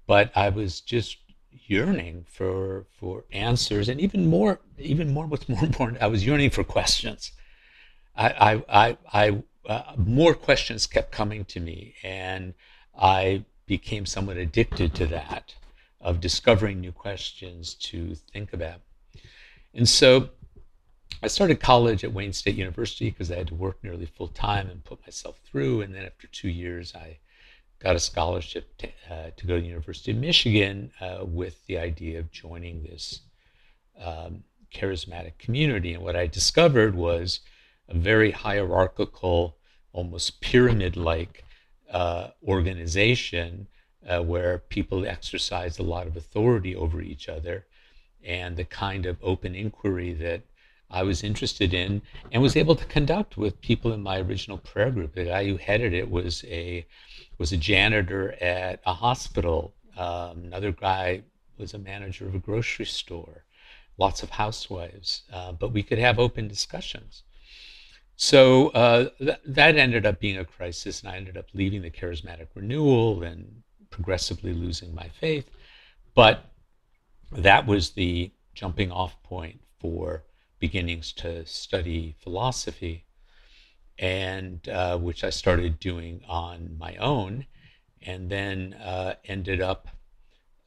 but 0.08 0.32
I 0.36 0.50
was 0.50 0.82
just 0.82 1.18
yearning 1.52 2.26
for 2.30 2.86
for 3.00 3.26
answers, 3.32 3.90
and 3.90 4.00
even 4.00 4.28
more, 4.28 4.60
even 4.78 5.14
more, 5.14 5.26
what's 5.26 5.50
more 5.50 5.64
important, 5.72 6.02
I 6.02 6.08
was 6.08 6.26
yearning 6.26 6.50
for 6.50 6.64
questions. 6.64 7.32
I, 8.16 8.30
I, 8.30 8.64
I, 8.70 8.98
I 9.14 9.44
uh, 9.70 9.94
more 9.98 10.34
questions 10.34 10.88
kept 10.88 11.12
coming 11.12 11.46
to 11.46 11.60
me, 11.60 11.96
and 12.04 12.54
I 13.00 13.46
became 13.66 14.06
somewhat 14.06 14.38
addicted 14.38 14.96
to 14.96 15.06
that, 15.08 15.54
of 16.02 16.20
discovering 16.20 16.82
new 16.82 16.92
questions 16.92 17.76
to 17.76 18.16
think 18.16 18.52
about. 18.52 18.82
And 19.74 19.88
so 19.88 20.30
I 21.22 21.28
started 21.28 21.60
college 21.60 22.04
at 22.04 22.14
Wayne 22.14 22.34
State 22.34 22.56
University 22.56 23.10
because 23.10 23.32
I 23.32 23.36
had 23.36 23.48
to 23.48 23.56
work 23.56 23.84
nearly 23.84 24.06
full 24.06 24.30
time 24.30 24.70
and 24.70 24.84
put 24.84 25.02
myself 25.02 25.38
through. 25.44 25.82
And 25.82 25.94
then 25.94 26.06
after 26.06 26.28
two 26.28 26.50
years, 26.50 26.96
I 26.96 27.18
got 27.80 27.96
a 27.96 28.00
scholarship 28.00 28.78
to, 28.78 28.88
uh, 29.10 29.30
to 29.36 29.48
go 29.48 29.56
to 29.56 29.62
the 29.62 29.68
University 29.68 30.12
of 30.12 30.18
Michigan 30.18 30.92
uh, 31.02 31.26
with 31.26 31.66
the 31.66 31.78
idea 31.78 32.20
of 32.20 32.32
joining 32.32 32.84
this 32.84 33.22
um, 34.02 34.44
charismatic 34.74 35.38
community. 35.40 35.94
And 35.94 36.04
what 36.04 36.16
I 36.16 36.28
discovered 36.28 36.96
was 36.96 37.42
a 37.88 37.98
very 37.98 38.32
hierarchical, 38.32 39.58
almost 39.92 40.40
pyramid 40.42 40.96
like 40.96 41.44
uh, 41.92 42.30
organization 42.48 43.68
uh, 44.08 44.22
where 44.22 44.60
people 44.60 45.06
exercised 45.06 45.80
a 45.80 45.84
lot 45.84 46.08
of 46.08 46.16
authority 46.16 46.76
over 46.76 47.02
each 47.02 47.28
other 47.28 47.66
and 48.24 48.58
the 48.58 48.66
kind 48.66 49.06
of 49.06 49.18
open 49.22 49.56
inquiry 49.56 50.14
that 50.14 50.42
I 50.92 51.04
was 51.04 51.24
interested 51.24 51.74
in 51.74 52.02
and 52.32 52.42
was 52.42 52.56
able 52.56 52.76
to 52.76 52.86
conduct 52.86 53.38
with 53.38 53.62
people 53.62 53.94
in 53.94 54.02
my 54.02 54.20
original 54.20 54.58
prayer 54.58 54.90
group. 54.90 55.14
The 55.14 55.26
guy 55.26 55.48
who 55.48 55.58
headed 55.58 55.94
it 55.94 56.10
was 56.10 56.44
a 56.46 56.86
was 57.38 57.52
a 57.52 57.58
janitor 57.58 58.36
at 58.42 58.82
a 58.86 58.94
hospital. 58.94 59.74
Um, 59.98 60.44
another 60.46 60.72
guy 60.72 61.24
was 61.58 61.74
a 61.74 61.80
manager 61.80 62.28
of 62.28 62.36
a 62.36 62.40
grocery 62.40 62.86
store. 62.86 63.44
Lots 63.98 64.24
of 64.24 64.30
housewives, 64.30 65.24
uh, 65.32 65.52
but 65.52 65.74
we 65.74 65.84
could 65.84 66.00
have 66.00 66.20
open 66.20 66.48
discussions. 66.48 67.24
So 68.16 68.70
uh, 68.70 69.10
th- 69.18 69.40
that 69.46 69.78
ended 69.78 70.06
up 70.06 70.20
being 70.20 70.38
a 70.38 70.46
crisis, 70.46 71.02
and 71.02 71.12
I 71.12 71.18
ended 71.18 71.38
up 71.38 71.48
leaving 71.54 71.82
the 71.82 71.90
charismatic 71.90 72.48
renewal 72.56 73.24
and 73.24 73.62
progressively 73.90 74.54
losing 74.54 74.94
my 74.96 75.10
faith. 75.20 75.50
But 76.16 76.46
that 77.32 77.66
was 77.66 77.92
the 77.92 78.32
jumping 78.54 78.92
off 78.92 79.22
point 79.24 79.62
for 79.80 80.24
beginnings 80.60 81.14
to 81.14 81.46
study 81.46 82.16
philosophy, 82.20 83.06
and 83.98 84.68
uh, 84.70 84.98
which 84.98 85.24
I 85.24 85.30
started 85.30 85.80
doing 85.80 86.22
on 86.28 86.78
my 86.78 86.96
own, 86.98 87.46
and 88.02 88.30
then 88.30 88.74
uh, 88.74 89.16
ended 89.26 89.62
up 89.62 89.88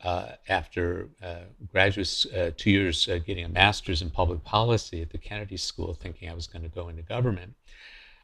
uh, 0.02 0.32
after 0.48 1.08
uh, 1.22 1.36
graduate 1.70 2.26
uh, 2.36 2.50
two 2.56 2.70
years 2.70 3.08
uh, 3.08 3.18
getting 3.24 3.44
a 3.44 3.48
master's 3.48 4.02
in 4.02 4.10
public 4.10 4.42
policy 4.42 5.00
at 5.00 5.10
the 5.10 5.18
Kennedy 5.18 5.56
School, 5.56 5.94
thinking 5.94 6.28
I 6.28 6.34
was 6.34 6.48
going 6.48 6.62
to 6.62 6.68
go 6.68 6.88
into 6.88 7.02
government. 7.02 7.54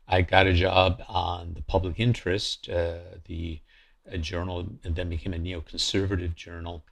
I 0.09 0.23
got 0.23 0.47
a 0.47 0.55
job 0.55 1.03
on 1.09 1.55
the 1.55 1.63
Public 1.63 2.01
Interest, 2.01 2.67
the 2.67 3.61
journal, 4.21 4.67
and 4.83 4.97
then 4.97 5.09
became 5.11 5.35
a 5.35 5.39
neoconservative 5.39 6.35
journal 6.35 6.83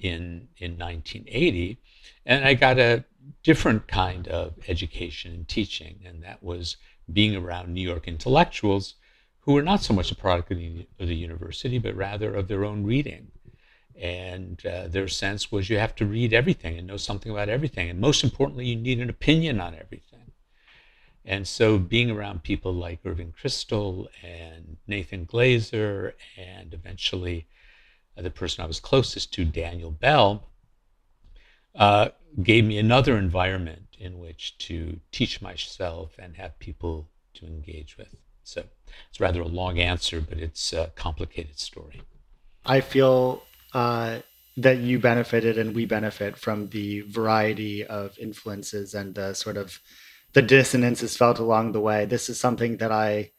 in 0.00 0.48
in 0.58 0.76
1980, 0.76 1.78
and 2.26 2.44
I 2.44 2.54
got 2.54 2.78
a 2.78 3.04
different 3.42 3.88
kind 3.88 4.28
of 4.28 4.54
education 4.68 5.32
and 5.32 5.48
teaching, 5.48 6.00
and 6.04 6.22
that 6.22 6.42
was 6.42 6.76
being 7.12 7.34
around 7.34 7.72
New 7.72 7.82
York 7.82 8.06
intellectuals 8.06 8.94
who 9.40 9.54
were 9.54 9.62
not 9.62 9.82
so 9.82 9.94
much 9.94 10.12
a 10.12 10.14
product 10.14 10.52
of 10.52 10.58
the, 10.58 11.14
university, 11.14 11.78
but 11.78 11.96
rather 11.96 12.34
of 12.34 12.46
their 12.48 12.64
own 12.64 12.84
reading. 12.84 13.30
And 14.00 14.64
uh, 14.64 14.88
their 14.88 15.08
sense 15.08 15.50
was 15.50 15.68
you 15.68 15.78
have 15.78 15.94
to 15.96 16.06
read 16.06 16.32
everything 16.32 16.78
and 16.78 16.86
know 16.86 16.96
something 16.96 17.32
about 17.32 17.48
everything. 17.48 17.90
And 17.90 17.98
most 17.98 18.22
importantly, 18.22 18.66
you 18.66 18.76
need 18.76 19.00
an 19.00 19.10
opinion 19.10 19.60
on 19.60 19.74
everything. 19.74 20.32
And 21.24 21.46
so 21.46 21.78
being 21.78 22.10
around 22.10 22.42
people 22.42 22.72
like 22.72 23.00
Irving 23.04 23.32
Kristol 23.32 24.06
and 24.22 24.76
Nathan 24.86 25.26
Glazer, 25.26 26.12
and 26.36 26.72
eventually 26.72 27.46
uh, 28.16 28.22
the 28.22 28.30
person 28.30 28.64
I 28.64 28.66
was 28.66 28.80
closest 28.80 29.32
to, 29.34 29.44
Daniel 29.44 29.90
Bell, 29.90 30.49
uh, 31.80 32.10
gave 32.42 32.64
me 32.64 32.78
another 32.78 33.16
environment 33.16 33.96
in 33.98 34.18
which 34.18 34.56
to 34.58 35.00
teach 35.10 35.42
myself 35.42 36.12
and 36.18 36.36
have 36.36 36.58
people 36.58 37.08
to 37.34 37.46
engage 37.46 37.96
with. 37.96 38.14
So 38.44 38.64
it's 39.08 39.18
rather 39.18 39.40
a 39.40 39.48
long 39.48 39.78
answer, 39.78 40.20
but 40.20 40.38
it's 40.38 40.72
a 40.72 40.92
complicated 40.94 41.58
story. 41.58 42.02
I 42.66 42.82
feel 42.82 43.42
uh, 43.72 44.18
that 44.58 44.78
you 44.78 44.98
benefited 44.98 45.56
and 45.56 45.74
we 45.74 45.86
benefit 45.86 46.36
from 46.36 46.68
the 46.68 47.00
variety 47.02 47.86
of 47.86 48.18
influences 48.18 48.94
and 48.94 49.14
the 49.14 49.32
sort 49.34 49.56
of 49.56 49.80
the 50.34 50.42
dissonances 50.42 51.16
felt 51.16 51.38
along 51.38 51.72
the 51.72 51.80
way. 51.80 52.04
This 52.04 52.28
is 52.28 52.38
something 52.38 52.76
that 52.76 52.92
I 52.92 53.32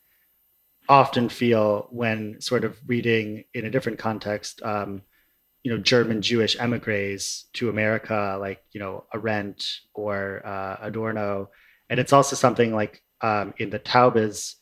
often 0.90 1.30
feel 1.30 1.88
when 1.92 2.42
sort 2.42 2.64
of 2.64 2.78
reading 2.88 3.44
in 3.54 3.66
a 3.66 3.70
different 3.70 4.00
context 4.00 4.62
um, 4.64 5.04
you 5.64 5.72
know 5.72 5.78
German 5.78 6.22
Jewish 6.22 6.60
emigres 6.60 7.46
to 7.54 7.70
America, 7.70 8.38
like 8.40 8.64
you 8.72 8.80
know 8.80 9.06
Arendt 9.14 9.64
or 9.94 10.42
uh, 10.46 10.78
Adorno, 10.82 11.50
and 11.90 12.00
it's 12.00 12.14
also 12.14 12.36
something 12.36 12.74
like 12.74 13.04
um, 13.22 13.54
in 13.58 13.70
the 13.70 13.80
Taubes 13.80 14.56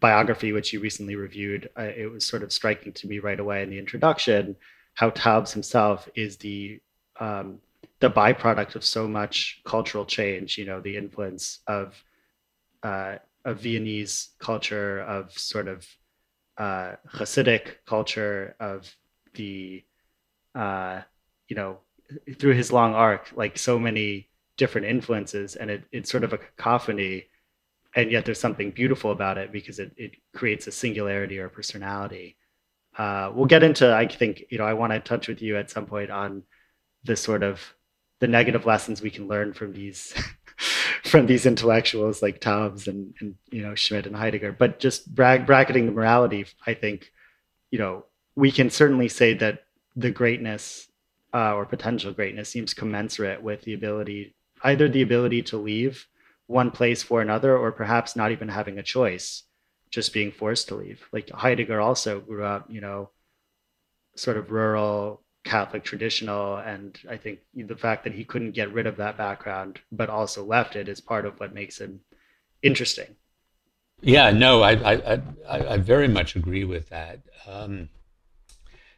biography, 0.00 0.52
which 0.52 0.72
you 0.72 0.80
recently 0.80 1.16
reviewed. 1.16 1.70
Uh, 1.78 1.90
it 1.96 2.10
was 2.10 2.24
sort 2.26 2.42
of 2.42 2.52
striking 2.52 2.92
to 2.92 3.06
me 3.06 3.18
right 3.18 3.40
away 3.40 3.62
in 3.62 3.70
the 3.70 3.78
introduction 3.78 4.56
how 4.94 5.10
Taubes 5.10 5.52
himself 5.52 6.08
is 6.14 6.36
the 6.38 6.80
um, 7.20 7.58
the 8.00 8.10
byproduct 8.10 8.74
of 8.74 8.84
so 8.84 9.06
much 9.06 9.60
cultural 9.64 10.04
change. 10.04 10.56
You 10.56 10.64
know, 10.64 10.80
the 10.80 10.96
influence 10.96 11.60
of 11.66 12.02
uh, 12.82 13.16
of 13.44 13.60
Viennese 13.60 14.30
culture, 14.38 15.00
of 15.00 15.36
sort 15.36 15.68
of 15.68 15.86
uh, 16.56 16.92
Hasidic 17.12 17.76
culture, 17.86 18.56
of 18.60 18.94
the 19.34 19.84
uh, 20.54 21.00
you 21.48 21.56
know, 21.56 21.78
through 22.38 22.54
his 22.54 22.72
long 22.72 22.94
arc, 22.94 23.32
like 23.34 23.58
so 23.58 23.78
many 23.78 24.28
different 24.56 24.86
influences, 24.86 25.56
and 25.56 25.70
it, 25.70 25.84
it's 25.92 26.10
sort 26.10 26.24
of 26.24 26.32
a 26.32 26.38
cacophony, 26.38 27.24
and 27.94 28.10
yet 28.10 28.24
there's 28.24 28.40
something 28.40 28.70
beautiful 28.70 29.10
about 29.10 29.38
it 29.38 29.52
because 29.52 29.78
it, 29.78 29.92
it 29.96 30.12
creates 30.34 30.66
a 30.66 30.72
singularity 30.72 31.38
or 31.38 31.46
a 31.46 31.50
personality. 31.50 32.36
Uh, 32.96 33.30
we'll 33.34 33.46
get 33.46 33.62
into, 33.62 33.92
I 33.92 34.06
think, 34.06 34.44
you 34.50 34.58
know, 34.58 34.64
I 34.64 34.74
want 34.74 34.92
to 34.92 35.00
touch 35.00 35.26
with 35.26 35.42
you 35.42 35.56
at 35.56 35.70
some 35.70 35.86
point 35.86 36.10
on 36.10 36.44
the 37.02 37.16
sort 37.16 37.42
of 37.42 37.74
the 38.20 38.28
negative 38.28 38.66
lessons 38.66 39.02
we 39.02 39.10
can 39.10 39.28
learn 39.28 39.52
from 39.52 39.72
these 39.72 40.14
from 41.04 41.26
these 41.26 41.46
intellectuals 41.46 42.22
like 42.22 42.40
Taubes 42.40 42.88
and, 42.88 43.14
and 43.20 43.34
you 43.50 43.62
know 43.62 43.74
Schmitt 43.74 44.06
and 44.06 44.16
Heidegger. 44.16 44.52
But 44.52 44.78
just 44.78 45.14
bracketing 45.14 45.86
the 45.86 45.92
morality, 45.92 46.46
I 46.66 46.74
think, 46.74 47.12
you 47.70 47.78
know, 47.78 48.06
we 48.36 48.50
can 48.50 48.70
certainly 48.70 49.08
say 49.08 49.34
that 49.34 49.63
the 49.96 50.10
greatness 50.10 50.88
uh, 51.32 51.54
or 51.54 51.66
potential 51.66 52.12
greatness 52.12 52.48
seems 52.48 52.74
commensurate 52.74 53.42
with 53.42 53.62
the 53.62 53.74
ability, 53.74 54.34
either 54.62 54.88
the 54.88 55.02
ability 55.02 55.42
to 55.42 55.56
leave 55.56 56.06
one 56.46 56.70
place 56.70 57.02
for 57.02 57.20
another, 57.22 57.56
or 57.56 57.72
perhaps 57.72 58.14
not 58.14 58.30
even 58.30 58.48
having 58.48 58.78
a 58.78 58.82
choice, 58.82 59.44
just 59.90 60.12
being 60.12 60.30
forced 60.30 60.68
to 60.68 60.74
leave. 60.74 61.02
Like 61.12 61.30
Heidegger 61.30 61.80
also 61.80 62.20
grew 62.20 62.44
up, 62.44 62.66
you 62.68 62.80
know, 62.80 63.10
sort 64.14 64.36
of 64.36 64.50
rural 64.50 65.22
Catholic 65.44 65.84
traditional, 65.84 66.56
and 66.56 66.98
I 67.08 67.16
think 67.16 67.40
the 67.54 67.76
fact 67.76 68.04
that 68.04 68.14
he 68.14 68.24
couldn't 68.24 68.52
get 68.52 68.72
rid 68.72 68.86
of 68.86 68.96
that 68.96 69.18
background, 69.18 69.80
but 69.92 70.08
also 70.08 70.44
left 70.44 70.76
it, 70.76 70.88
is 70.88 71.00
part 71.00 71.26
of 71.26 71.38
what 71.38 71.54
makes 71.54 71.78
him 71.78 72.00
interesting. 72.62 73.16
Yeah, 74.00 74.30
no, 74.30 74.62
I 74.62 74.72
I 74.72 75.22
I, 75.48 75.68
I 75.74 75.76
very 75.78 76.08
much 76.08 76.36
agree 76.36 76.64
with 76.64 76.88
that. 76.90 77.20
Um, 77.46 77.88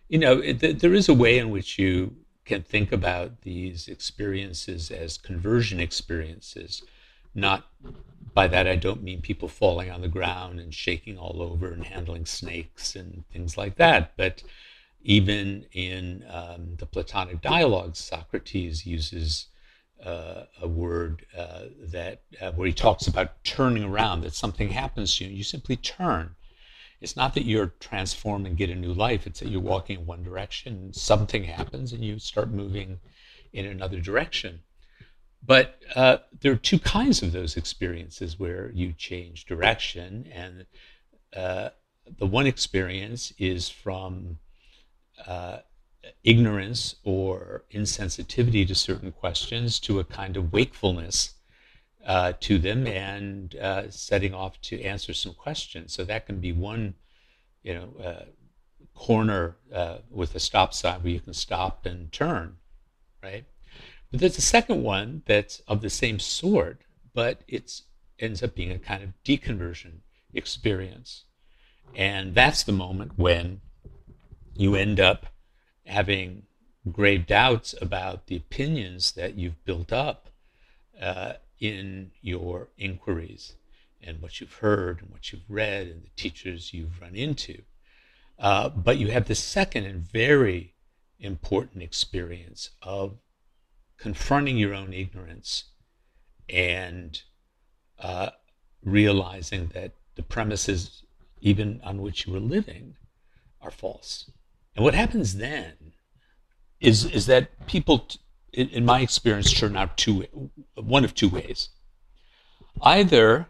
you 0.09 0.19
know, 0.19 0.39
it, 0.39 0.79
there 0.81 0.95
is 0.95 1.09
a 1.09 1.15
way 1.15 1.39
in 1.39 1.51
which 1.51 1.79
you 1.79 2.15
can 2.45 2.63
think 2.63 2.93
about 2.93 3.43
these 3.43 3.89
experiences 3.89 4.91
as 4.91 5.19
conversion 5.19 5.81
experiences. 5.81 6.83
Not 7.35 7.67
by 8.33 8.47
that, 8.49 8.67
I 8.67 8.77
don't 8.77 9.03
mean 9.03 9.21
people 9.21 9.49
falling 9.49 9.91
on 9.91 10.01
the 10.01 10.09
ground 10.09 10.61
and 10.61 10.73
shaking 10.73 11.19
all 11.19 11.43
over 11.43 11.73
and 11.73 11.85
handling 11.85 12.25
snakes 12.25 12.95
and 12.95 13.25
things 13.33 13.57
like 13.57 13.77
that, 13.77 14.13
but 14.17 14.43
even 15.03 15.65
in 15.73 16.25
um, 16.29 16.75
the 16.79 16.87
Platonic 16.87 17.41
dialogues, 17.41 17.99
Socrates 17.99 18.85
uses 18.85 19.47
uh, 20.05 20.45
a 20.61 20.69
word 20.69 21.25
uh, 21.37 21.67
that 21.81 22.23
uh, 22.41 22.53
where 22.53 22.67
he 22.67 22.73
talks 22.73 23.07
about 23.07 23.43
turning 23.45 23.85
around. 23.85 24.23
That 24.23 24.35
something 24.35 24.71
happens 24.71 25.17
to 25.17 25.25
you, 25.25 25.31
you 25.31 25.45
simply 25.45 25.77
turn. 25.77 26.35
It's 27.01 27.17
not 27.17 27.35
that 27.35 27.45
you're 27.45 27.75
transformed 27.81 28.47
and 28.47 28.57
get 28.57 28.71
a 28.71 28.75
new 28.75 28.93
life. 28.93 29.27
It's 29.27 29.41
that 29.41 29.49
you're 29.49 29.61
walking 29.61 30.01
in 30.01 30.07
one 30.07 30.23
direction, 30.23 30.93
something 30.93 31.45
happens, 31.45 31.93
and 31.93 32.05
you 32.05 32.19
start 32.19 32.51
moving 32.51 32.99
in 33.53 33.67
another 33.67 34.01
direction. 34.01 34.61
But 35.45 35.81
uh, 35.95 36.19
there 36.41 36.53
are 36.53 36.57
two 36.57 36.79
kinds 36.79 37.23
of 37.23 37.33
those 37.33 37.57
experiences 37.57 38.39
where 38.39 38.71
you 38.73 38.93
change 38.93 39.45
direction, 39.45 40.27
and 40.33 40.67
uh, 41.35 41.71
the 42.19 42.27
one 42.27 42.47
experience 42.47 43.33
is 43.39 43.69
from 43.69 44.39
uh, 45.27 45.59
ignorance 46.25 46.97
or 47.05 47.65
insensitivity 47.73 48.67
to 48.67 48.75
certain 48.75 49.13
questions 49.13 49.79
to 49.81 49.99
a 49.99 50.05
kind 50.05 50.37
of 50.37 50.53
wakefulness 50.53 51.35
uh, 52.07 52.33
to 52.41 52.59
them 52.59 52.87
and 52.87 53.57
uh, 53.57 53.91
setting 53.91 54.33
off 54.33 54.61
to 54.63 54.81
answer 54.83 55.13
some 55.13 55.35
questions. 55.35 55.93
So 55.93 56.05
that 56.05 56.27
can 56.27 56.41
be 56.41 56.53
one, 56.53 56.95
you 57.63 57.75
know, 57.75 57.89
uh, 58.03 58.25
corner 58.95 59.57
uh, 59.75 59.99
with 60.11 60.35
a 60.35 60.41
stop 60.41 60.73
sign 60.73 61.03
where 61.03 61.13
you 61.13 61.21
can 61.21 61.35
stop 61.35 61.85
and 61.85 62.11
turn, 62.13 62.57
right? 63.23 63.45
But 64.11 64.21
there's 64.21 64.39
a 64.39 64.43
second 64.43 64.83
one 64.83 65.23
that's 65.27 65.61
of 65.67 65.83
the 65.83 65.91
same 65.91 66.21
sort, 66.21 66.83
but 67.13 67.43
it 67.49 67.81
ends 68.21 68.43
up 68.43 68.55
being 68.55 68.71
a 68.71 68.79
kind 68.79 69.03
of 69.03 69.11
deconversion 69.25 69.99
experience. 70.33 71.25
And 71.95 72.35
that's 72.35 72.63
the 72.63 72.73
moment 72.73 73.13
when 73.17 73.61
you 74.55 74.77
end 74.77 75.01
up 75.01 75.27
having 75.85 76.45
grave 76.91 77.27
doubts 77.27 77.75
about 77.81 78.29
the 78.29 78.37
opinions 78.37 79.13
that 79.13 79.35
you've 79.35 79.63
built 79.65 79.93
up 79.93 80.29
uh, 81.01 81.35
in 81.61 82.11
your 82.21 82.69
inquiries 82.79 83.55
and 84.03 84.21
what 84.21 84.41
you've 84.41 84.55
heard 84.55 85.01
and 85.01 85.11
what 85.11 85.33
you've 85.33 85.49
read 85.49 85.87
and 85.87 86.03
the 86.03 86.11
teachers 86.17 86.73
you've 86.73 87.01
run 87.01 87.15
into. 87.15 87.63
Uh, 88.39 88.69
but 88.69 88.99
you 88.99 89.09
have 89.09 89.27
the 89.27 89.35
second 89.35 89.85
and 89.85 90.01
very 90.01 90.75
important 91.19 91.83
experience 91.83 92.71
of 92.83 93.17
confronting 93.97 94.59
your 94.59 94.75
own 94.75 94.93
ignorance 94.93 95.65
and 96.49 97.23
uh, 97.99 98.31
realizing 98.85 99.69
that 99.69 99.93
the 100.17 100.23
premises, 100.23 101.03
even 101.41 101.81
on 101.83 102.03
which 102.03 102.27
you 102.27 102.33
were 102.33 102.41
living, 102.41 102.95
are 103.61 103.71
false. 103.71 104.31
And 104.75 104.85
what 104.85 104.95
happens 104.95 105.37
then 105.37 105.93
is 106.81 107.07
is 107.07 107.27
that 107.27 107.67
people, 107.67 108.07
in, 108.57 108.69
in 108.71 108.85
my 108.85 109.01
experience, 109.01 109.53
turn 109.53 109.77
out 109.77 109.97
two 109.97 110.27
one 110.75 111.05
of 111.05 111.15
two 111.15 111.29
ways. 111.29 111.69
Either 112.83 113.47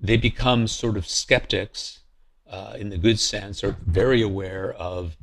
they 0.00 0.16
become 0.16 0.66
sort 0.66 0.96
of 0.96 1.06
skeptics 1.06 2.00
uh, 2.48 2.74
in 2.78 2.88
the 2.88 2.98
good 2.98 3.18
sense, 3.18 3.64
or 3.64 3.76
very 3.84 4.22
aware 4.22 4.72
of 4.72 5.16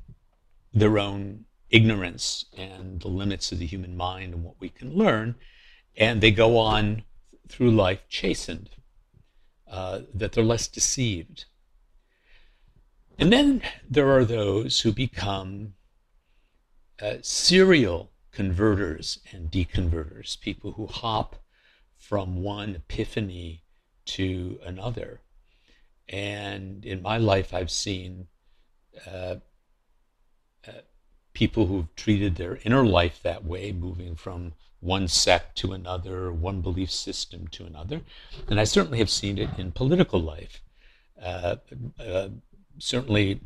their 0.73 0.99
own 0.99 1.45
ignorance 1.69 2.45
and 2.57 3.01
the 3.01 3.07
limits 3.07 3.51
of 3.51 3.59
the 3.59 3.65
human 3.65 3.95
mind 3.95 4.33
and 4.33 4.43
what 4.43 4.59
we 4.59 4.69
can 4.69 4.93
learn, 4.93 5.35
and 5.95 6.19
they 6.21 6.31
go 6.31 6.57
on 6.57 7.03
through 7.47 7.71
life 7.71 8.01
chastened, 8.09 8.69
uh, 9.69 10.01
that 10.13 10.33
they're 10.33 10.43
less 10.43 10.67
deceived. 10.67 11.45
And 13.17 13.31
then 13.31 13.61
there 13.89 14.09
are 14.11 14.25
those 14.25 14.81
who 14.81 14.91
become 14.91 15.73
uh, 17.01 17.17
serial 17.21 18.10
converters 18.31 19.19
and 19.31 19.51
deconverters, 19.51 20.39
people 20.39 20.73
who 20.73 20.87
hop 20.87 21.35
from 21.97 22.41
one 22.41 22.75
epiphany 22.75 23.63
to 24.05 24.59
another. 24.65 25.21
And 26.09 26.83
in 26.85 27.01
my 27.01 27.17
life, 27.17 27.53
I've 27.53 27.71
seen 27.71 28.27
uh, 29.07 29.35
uh, 30.67 30.81
people 31.33 31.67
who've 31.67 31.95
treated 31.95 32.35
their 32.35 32.59
inner 32.63 32.85
life 32.85 33.21
that 33.23 33.45
way, 33.45 33.71
moving 33.71 34.15
from 34.15 34.53
one 34.79 35.07
sect 35.07 35.57
to 35.59 35.73
another, 35.73 36.33
one 36.33 36.61
belief 36.61 36.91
system 36.91 37.47
to 37.49 37.65
another. 37.65 38.01
And 38.49 38.59
I 38.59 38.63
certainly 38.63 38.97
have 38.97 39.09
seen 39.09 39.37
it 39.37 39.49
in 39.57 39.71
political 39.71 40.19
life. 40.19 40.61
Uh, 41.21 41.57
uh 41.99 42.29
certainly 42.79 43.39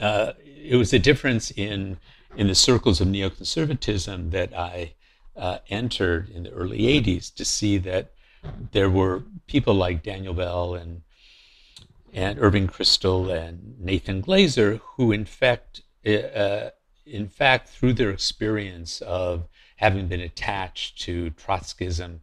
uh, 0.00 0.32
it 0.44 0.76
was 0.76 0.92
a 0.92 0.98
difference 0.98 1.50
in 1.50 1.98
in 2.36 2.46
the 2.46 2.54
circles 2.54 3.00
of 3.00 3.08
neoconservatism 3.08 4.30
that 4.30 4.56
I 4.56 4.94
uh, 5.36 5.58
entered 5.68 6.28
in 6.28 6.42
the 6.42 6.50
early 6.50 6.80
80s 6.80 7.34
to 7.36 7.44
see 7.44 7.78
that 7.78 8.12
there 8.72 8.90
were 8.90 9.22
people 9.46 9.74
like 9.74 10.02
Daniel 10.02 10.34
Bell 10.34 10.74
and 10.74 11.02
and 12.12 12.38
Irving 12.38 12.68
Kristol 12.68 13.30
and 13.30 13.78
Nathan 13.78 14.22
Glazer 14.22 14.80
who 14.96 15.12
in 15.12 15.24
fact 15.24 15.82
uh, 16.06 16.70
in 17.06 17.28
fact 17.28 17.68
through 17.68 17.94
their 17.94 18.10
experience 18.10 19.00
of 19.02 19.48
having 19.76 20.08
been 20.08 20.20
attached 20.20 21.00
to 21.02 21.30
Trotskyism 21.30 22.20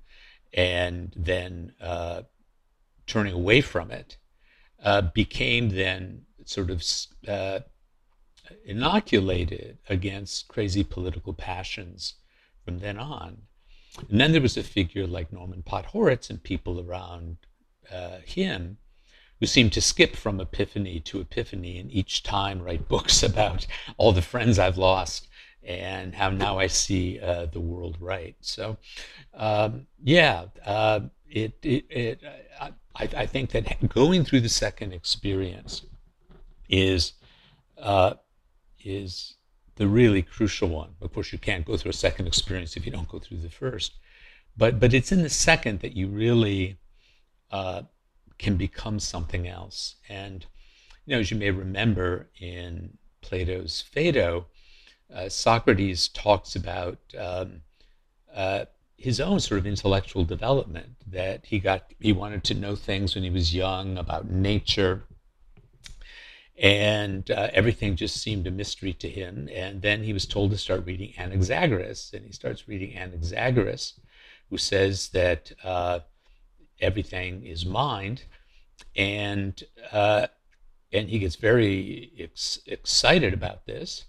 and 0.54 1.14
then 1.16 1.74
uh, 1.82 2.24
turning 3.08 3.34
away 3.34 3.62
from 3.62 3.92
it 3.92 4.18
uh, 4.84 5.02
became 5.02 5.70
then 5.70 6.25
sort 6.46 6.70
of 6.70 6.84
uh, 7.28 7.60
inoculated 8.64 9.78
against 9.90 10.48
crazy 10.48 10.84
political 10.84 11.34
passions 11.34 12.16
from 12.64 12.80
then 12.80 12.98
on. 12.98 13.44
And 14.10 14.20
then 14.20 14.32
there 14.32 14.42
was 14.42 14.58
a 14.58 14.64
figure 14.64 15.08
like 15.08 15.32
Norman 15.32 15.64
Podhoretz 15.64 16.30
and 16.30 16.42
people 16.42 16.80
around 16.80 17.38
uh, 17.92 18.18
him 18.26 18.78
who 19.40 19.46
seemed 19.46 19.74
to 19.74 19.82
skip 19.82 20.16
from 20.16 20.40
epiphany 20.40 21.00
to 21.02 21.20
epiphany 21.20 21.78
and 21.78 21.92
each 21.92 22.24
time 22.24 22.62
write 22.62 22.88
books 22.90 23.24
about 23.24 23.66
all 23.98 24.12
the 24.12 24.22
friends 24.22 24.60
I've 24.60 24.78
lost 24.78 25.28
and 25.64 26.14
how 26.14 26.30
now 26.30 26.60
I 26.60 26.68
see 26.68 27.20
uh, 27.20 27.48
the 27.48 27.60
world 27.60 27.98
right. 28.00 28.36
So, 28.42 28.78
um, 29.34 29.88
yeah, 30.04 30.46
uh, 30.64 31.02
it, 31.28 31.54
it, 31.64 31.86
it 31.90 32.22
I, 32.62 32.72
I, 32.96 33.26
think 33.26 33.50
that 33.52 33.90
going 33.90 34.24
through 34.24 34.42
the 34.42 34.50
second 34.50 34.94
experience 34.94 35.82
is 36.70 37.14
uh, 37.78 38.16
is 38.84 39.36
the 39.76 39.88
really 39.88 40.22
crucial 40.22 40.70
one. 40.70 40.96
Of 41.02 41.14
course, 41.14 41.32
you 41.32 41.40
can't 41.40 41.66
go 41.66 41.78
through 41.78 41.92
a 41.92 41.94
second 41.94 42.28
experience 42.28 42.78
if 42.78 42.86
you 42.86 42.92
don't 42.92 43.08
go 43.08 43.20
through 43.20 43.38
the 43.38 43.50
first, 43.50 43.94
but 44.58 44.80
but 44.80 44.94
it's 44.94 45.12
in 45.12 45.22
the 45.22 45.30
second 45.30 45.80
that 45.82 45.96
you 45.96 46.08
really 46.08 46.78
uh, 47.52 47.84
can 48.38 48.56
become 48.58 49.00
something 49.00 49.48
else. 49.48 49.96
And 50.10 50.46
you 51.06 51.16
know, 51.16 51.20
as 51.20 51.32
you 51.32 51.38
may 51.38 51.52
remember 51.52 52.30
in 52.40 52.98
Plato's 53.22 53.82
Phaedo, 53.82 54.48
uh, 55.14 55.30
Socrates 55.30 56.08
talks 56.10 56.56
about 56.56 56.98
um, 57.18 57.62
uh, 58.34 58.66
his 58.98 59.20
own 59.20 59.40
sort 59.40 59.60
of 59.60 59.68
intellectual 59.68 60.24
development 60.24 60.96
that 61.08 61.46
he 61.46 61.60
got 61.60 61.92
he 62.00 62.14
wanted 62.14 62.44
to 62.46 62.54
know 62.54 62.76
things 62.76 63.16
when 63.16 63.24
he 63.24 63.30
was 63.30 63.54
young 63.54 63.98
about 63.98 64.30
nature 64.30 65.04
and 66.58 67.30
uh, 67.32 67.50
everything 67.54 67.96
just 67.96 68.22
seemed 68.22 68.48
a 68.48 68.52
mystery 68.52 68.94
to 68.94 69.10
him. 69.10 69.50
And 69.54 69.82
then 69.82 70.04
he 70.04 70.14
was 70.14 70.26
told 70.26 70.52
to 70.52 70.58
start 70.58 70.86
reading 70.86 71.14
anaxagoras. 71.18 72.14
And 72.14 72.26
he 72.26 72.32
starts 72.32 72.68
reading 72.68 72.94
anaxagoras 72.94 73.94
who 74.50 74.58
says 74.58 75.10
that 75.10 75.52
uh, 75.64 76.00
everything 76.80 77.46
is 77.46 77.66
mind. 77.66 78.24
And 78.96 79.62
uh, 79.92 80.28
and 80.92 81.10
he 81.10 81.20
gets 81.20 81.36
very 81.36 82.12
ex- 82.18 82.60
excited 82.66 83.34
about 83.34 83.66
this. 83.66 84.06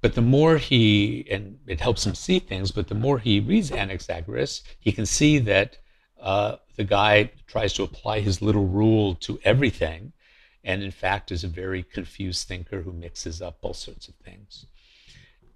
But 0.00 0.14
the 0.14 0.22
more 0.22 0.56
he, 0.58 1.26
and 1.28 1.58
it 1.66 1.80
helps 1.80 2.06
him 2.06 2.14
see 2.14 2.38
things, 2.38 2.70
but 2.70 2.86
the 2.86 2.94
more 2.94 3.18
he 3.18 3.40
reads 3.40 3.70
Anaxagoras, 3.70 4.62
he 4.78 4.92
can 4.92 5.06
see 5.06 5.38
that 5.40 5.78
uh, 6.20 6.56
the 6.76 6.84
guy 6.84 7.32
tries 7.48 7.72
to 7.74 7.82
apply 7.82 8.20
his 8.20 8.40
little 8.40 8.66
rule 8.66 9.16
to 9.16 9.40
everything, 9.42 10.12
and 10.64 10.82
in 10.82 10.90
fact 10.90 11.30
is 11.30 11.44
a 11.44 11.48
very 11.48 11.82
confused 11.82 12.48
thinker 12.48 12.82
who 12.82 12.92
mixes 12.92 13.40
up 13.40 13.58
all 13.62 13.74
sorts 13.74 14.08
of 14.08 14.14
things. 14.16 14.66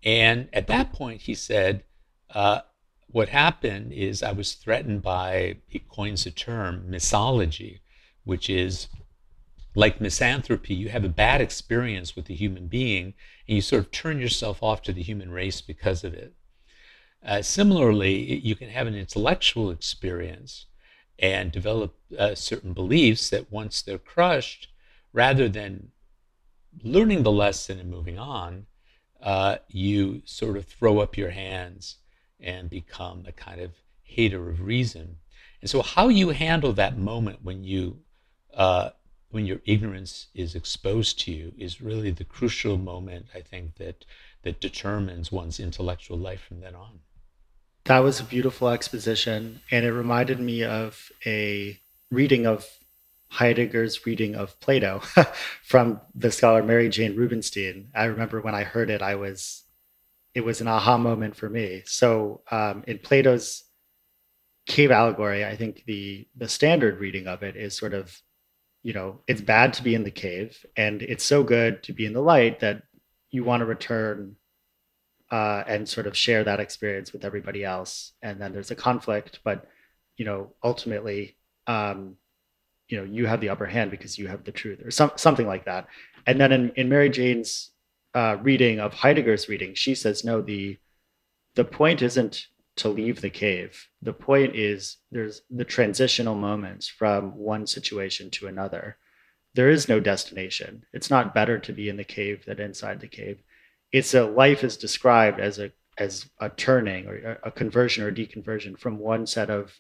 And 0.05 0.49
at 0.53 0.67
that 0.67 0.93
point, 0.93 1.23
he 1.23 1.35
said, 1.35 1.85
uh, 2.31 2.61
What 3.09 3.29
happened 3.29 3.93
is 3.93 4.23
I 4.23 4.33
was 4.33 4.55
threatened 4.55 5.03
by, 5.03 5.57
he 5.69 5.79
coins 5.79 6.27
a 6.27 6.31
term, 6.31 6.87
misology, 6.91 7.81
which 8.25 8.51
is 8.51 8.89
like 9.75 10.01
misanthropy, 10.01 10.75
you 10.75 10.91
have 10.91 11.05
a 11.05 11.09
bad 11.09 11.41
experience 11.41 12.15
with 12.15 12.29
a 12.29 12.35
human 12.35 12.67
being 12.67 13.15
and 13.49 13.57
you 13.57 13.63
sort 13.63 13.85
of 13.85 13.91
turn 13.91 14.21
yourself 14.21 14.63
off 14.63 14.83
to 14.83 14.93
the 14.93 15.03
human 15.03 15.31
race 15.31 15.61
because 15.61 16.05
of 16.05 16.13
it. 16.15 16.35
Uh, 17.25 17.41
similarly, 17.41 18.39
you 18.41 18.55
can 18.55 18.69
have 18.69 18.87
an 18.87 18.95
intellectual 18.95 19.71
experience 19.71 20.67
and 21.19 21.53
develop 21.53 21.95
uh, 22.19 22.35
certain 22.35 22.73
beliefs 22.73 23.31
that 23.31 23.51
once 23.51 23.81
they're 23.81 23.99
crushed, 23.99 24.69
rather 25.13 25.49
than 25.49 25.93
learning 26.83 27.23
the 27.23 27.33
lesson 27.33 27.79
and 27.79 27.91
moving 27.91 28.19
on, 28.19 28.67
uh, 29.23 29.57
you 29.69 30.23
sort 30.25 30.57
of 30.57 30.67
throw 30.67 31.01
up 31.01 31.17
your 31.17 31.31
hands 31.31 31.97
and 32.41 32.69
become 32.69 33.25
a 33.27 33.33
kind 33.33 33.61
of 33.61 33.73
hater 34.03 34.51
of 34.51 34.61
reason. 34.61 35.17
And 35.61 35.71
so, 35.71 35.83
how 35.83 36.09
you 36.09 36.31
handle 36.31 36.73
that 36.73 36.99
moment 36.99 37.39
when 37.43 37.63
you 37.63 38.01
uh, 38.55 38.91
when 39.31 39.47
your 39.47 39.61
ignorance 39.65 40.27
is 40.35 40.55
exposed 40.55 41.19
to 41.21 41.33
you 41.33 41.53
is 41.57 41.81
really 41.81 42.11
the 42.11 42.25
crucial 42.25 42.77
moment 42.77 43.27
I 43.35 43.41
think 43.41 43.77
that 43.77 44.05
that 44.43 44.61
determines 44.61 45.31
one's 45.31 45.61
intellectual 45.61 46.19
life 46.19 46.43
from 46.43 46.61
then 46.61 46.75
on. 46.75 47.01
That 47.85 48.01
was 48.01 48.21
a 48.21 48.25
beautiful 48.25 48.69
exposition, 48.69 49.61
and 49.71 49.85
it 49.85 49.93
reminded 49.93 50.39
me 50.41 50.65
of 50.65 51.11
a 51.25 51.81
reading 52.11 52.47
of 52.47 52.67
Heidegger's 53.33 54.05
reading 54.05 54.35
of 54.35 54.61
Plato 54.61 55.01
from 55.63 56.01
the 56.15 56.31
scholar 56.31 56.63
Mary 56.63 56.91
Jane 56.91 57.17
Rubenstein. 57.17 57.89
I 57.95 58.05
remember 58.05 58.41
when 58.41 58.55
I 58.55 58.65
heard 58.65 58.91
it, 58.91 59.01
I 59.01 59.15
was, 59.15 59.65
it 60.35 60.43
was 60.43 60.61
an 60.61 60.69
aha 60.69 60.99
moment 60.99 61.35
for 61.37 61.49
me. 61.49 61.83
So 61.87 62.43
um, 62.51 62.85
in 62.87 62.99
Plato's 62.99 63.65
cave 64.67 64.91
allegory, 64.91 65.45
I 65.45 65.57
think 65.57 65.85
the 65.87 66.29
the 66.37 66.49
standard 66.49 67.01
reading 67.01 67.27
of 67.27 67.43
it 67.43 67.57
is 67.57 67.77
sort 67.77 67.95
of, 67.95 68.21
you 68.83 68.93
know, 68.93 69.21
it's 69.27 69.41
bad 69.41 69.73
to 69.75 69.83
be 69.83 69.95
in 69.95 70.05
the 70.05 70.11
cave, 70.11 70.65
and 70.77 71.03
it's 71.03 71.25
so 71.25 71.43
good 71.43 71.83
to 71.85 71.93
be 71.93 72.05
in 72.05 72.13
the 72.13 72.21
light 72.21 72.61
that 72.61 72.83
you 73.31 73.45
want 73.45 73.63
to 73.63 73.67
return 73.67 74.37
uh, 75.31 75.65
and 75.67 75.89
sort 75.89 76.07
of 76.07 76.17
share 76.17 76.45
that 76.45 76.61
experience 76.61 77.13
with 77.13 77.25
everybody 77.25 77.65
else. 77.65 78.13
And 78.21 78.41
then 78.41 78.53
there's 78.53 78.71
a 78.71 78.77
conflict, 78.77 79.41
but 79.43 79.67
you 80.19 80.27
know, 80.27 80.53
ultimately, 80.63 81.37
um, 81.67 82.17
you 82.93 82.99
know, 82.99 83.05
you 83.05 83.27
have 83.27 83.41
the 83.41 83.49
upper 83.49 83.67
hand 83.67 83.91
because 83.91 84.19
you 84.19 84.29
have 84.29 84.45
the 84.45 84.53
truth, 84.53 84.85
or 84.85 84.91
some, 84.91 85.13
something 85.17 85.47
like 85.47 85.65
that. 85.65 85.89
And 86.27 86.41
then 86.41 86.53
in, 86.53 86.71
in 86.77 86.89
Mary 86.89 87.09
Jane's 87.09 87.71
uh, 88.15 88.37
reading 88.43 88.81
of 88.81 88.93
Heidegger's 88.93 89.49
reading, 89.49 89.75
she 89.75 89.95
says, 89.95 90.25
no, 90.25 90.43
the 90.43 90.79
the 91.55 91.65
point 91.65 92.03
isn't 92.03 92.47
to 92.77 92.89
leave 92.89 93.21
the 93.21 93.31
cave. 93.31 93.89
The 94.01 94.13
point 94.13 94.55
is 94.57 94.99
there's 95.11 95.43
the 95.51 95.65
transitional 95.65 96.35
moments 96.35 96.89
from 96.89 97.37
one 97.37 97.67
situation 97.67 98.31
to 98.33 98.47
another. 98.47 98.97
There 99.55 99.69
is 99.69 99.89
no 99.89 100.01
destination. 100.01 100.85
It's 100.93 101.11
not 101.11 101.35
better 101.35 101.59
to 101.59 101.73
be 101.73 101.89
in 101.89 101.97
the 101.97 102.05
cave 102.05 102.45
than 102.47 102.61
inside 102.61 103.01
the 103.01 103.09
cave 103.09 103.43
it's 103.93 104.15
a 104.15 104.25
life 104.25 104.65
is 104.65 104.77
described 104.77 105.39
as 105.39 105.59
a 105.59 105.71
as 105.99 106.27
a 106.41 106.49
turning 106.49 107.07
or 107.07 107.39
a 107.43 107.51
conversion 107.51 108.03
or 108.03 108.11
deconversion 108.11 108.79
from 108.79 108.99
one 108.99 109.27
set 109.27 109.51
of 109.51 109.79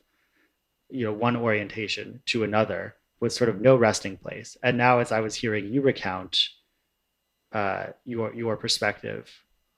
you 0.91 1.05
know 1.05 1.13
one 1.13 1.37
orientation 1.37 2.21
to 2.27 2.45
another 2.45 2.95
with 3.23 3.33
sort 3.33 3.49
of 3.49 3.61
no 3.61 3.75
resting 3.77 4.17
place 4.17 4.57
and 4.63 4.77
now 4.77 4.99
as 4.99 5.11
i 5.13 5.21
was 5.21 5.35
hearing 5.35 5.73
you 5.73 5.81
recount 5.81 6.39
uh, 7.53 7.87
your 8.05 8.35
your 8.35 8.57
perspective 8.57 9.31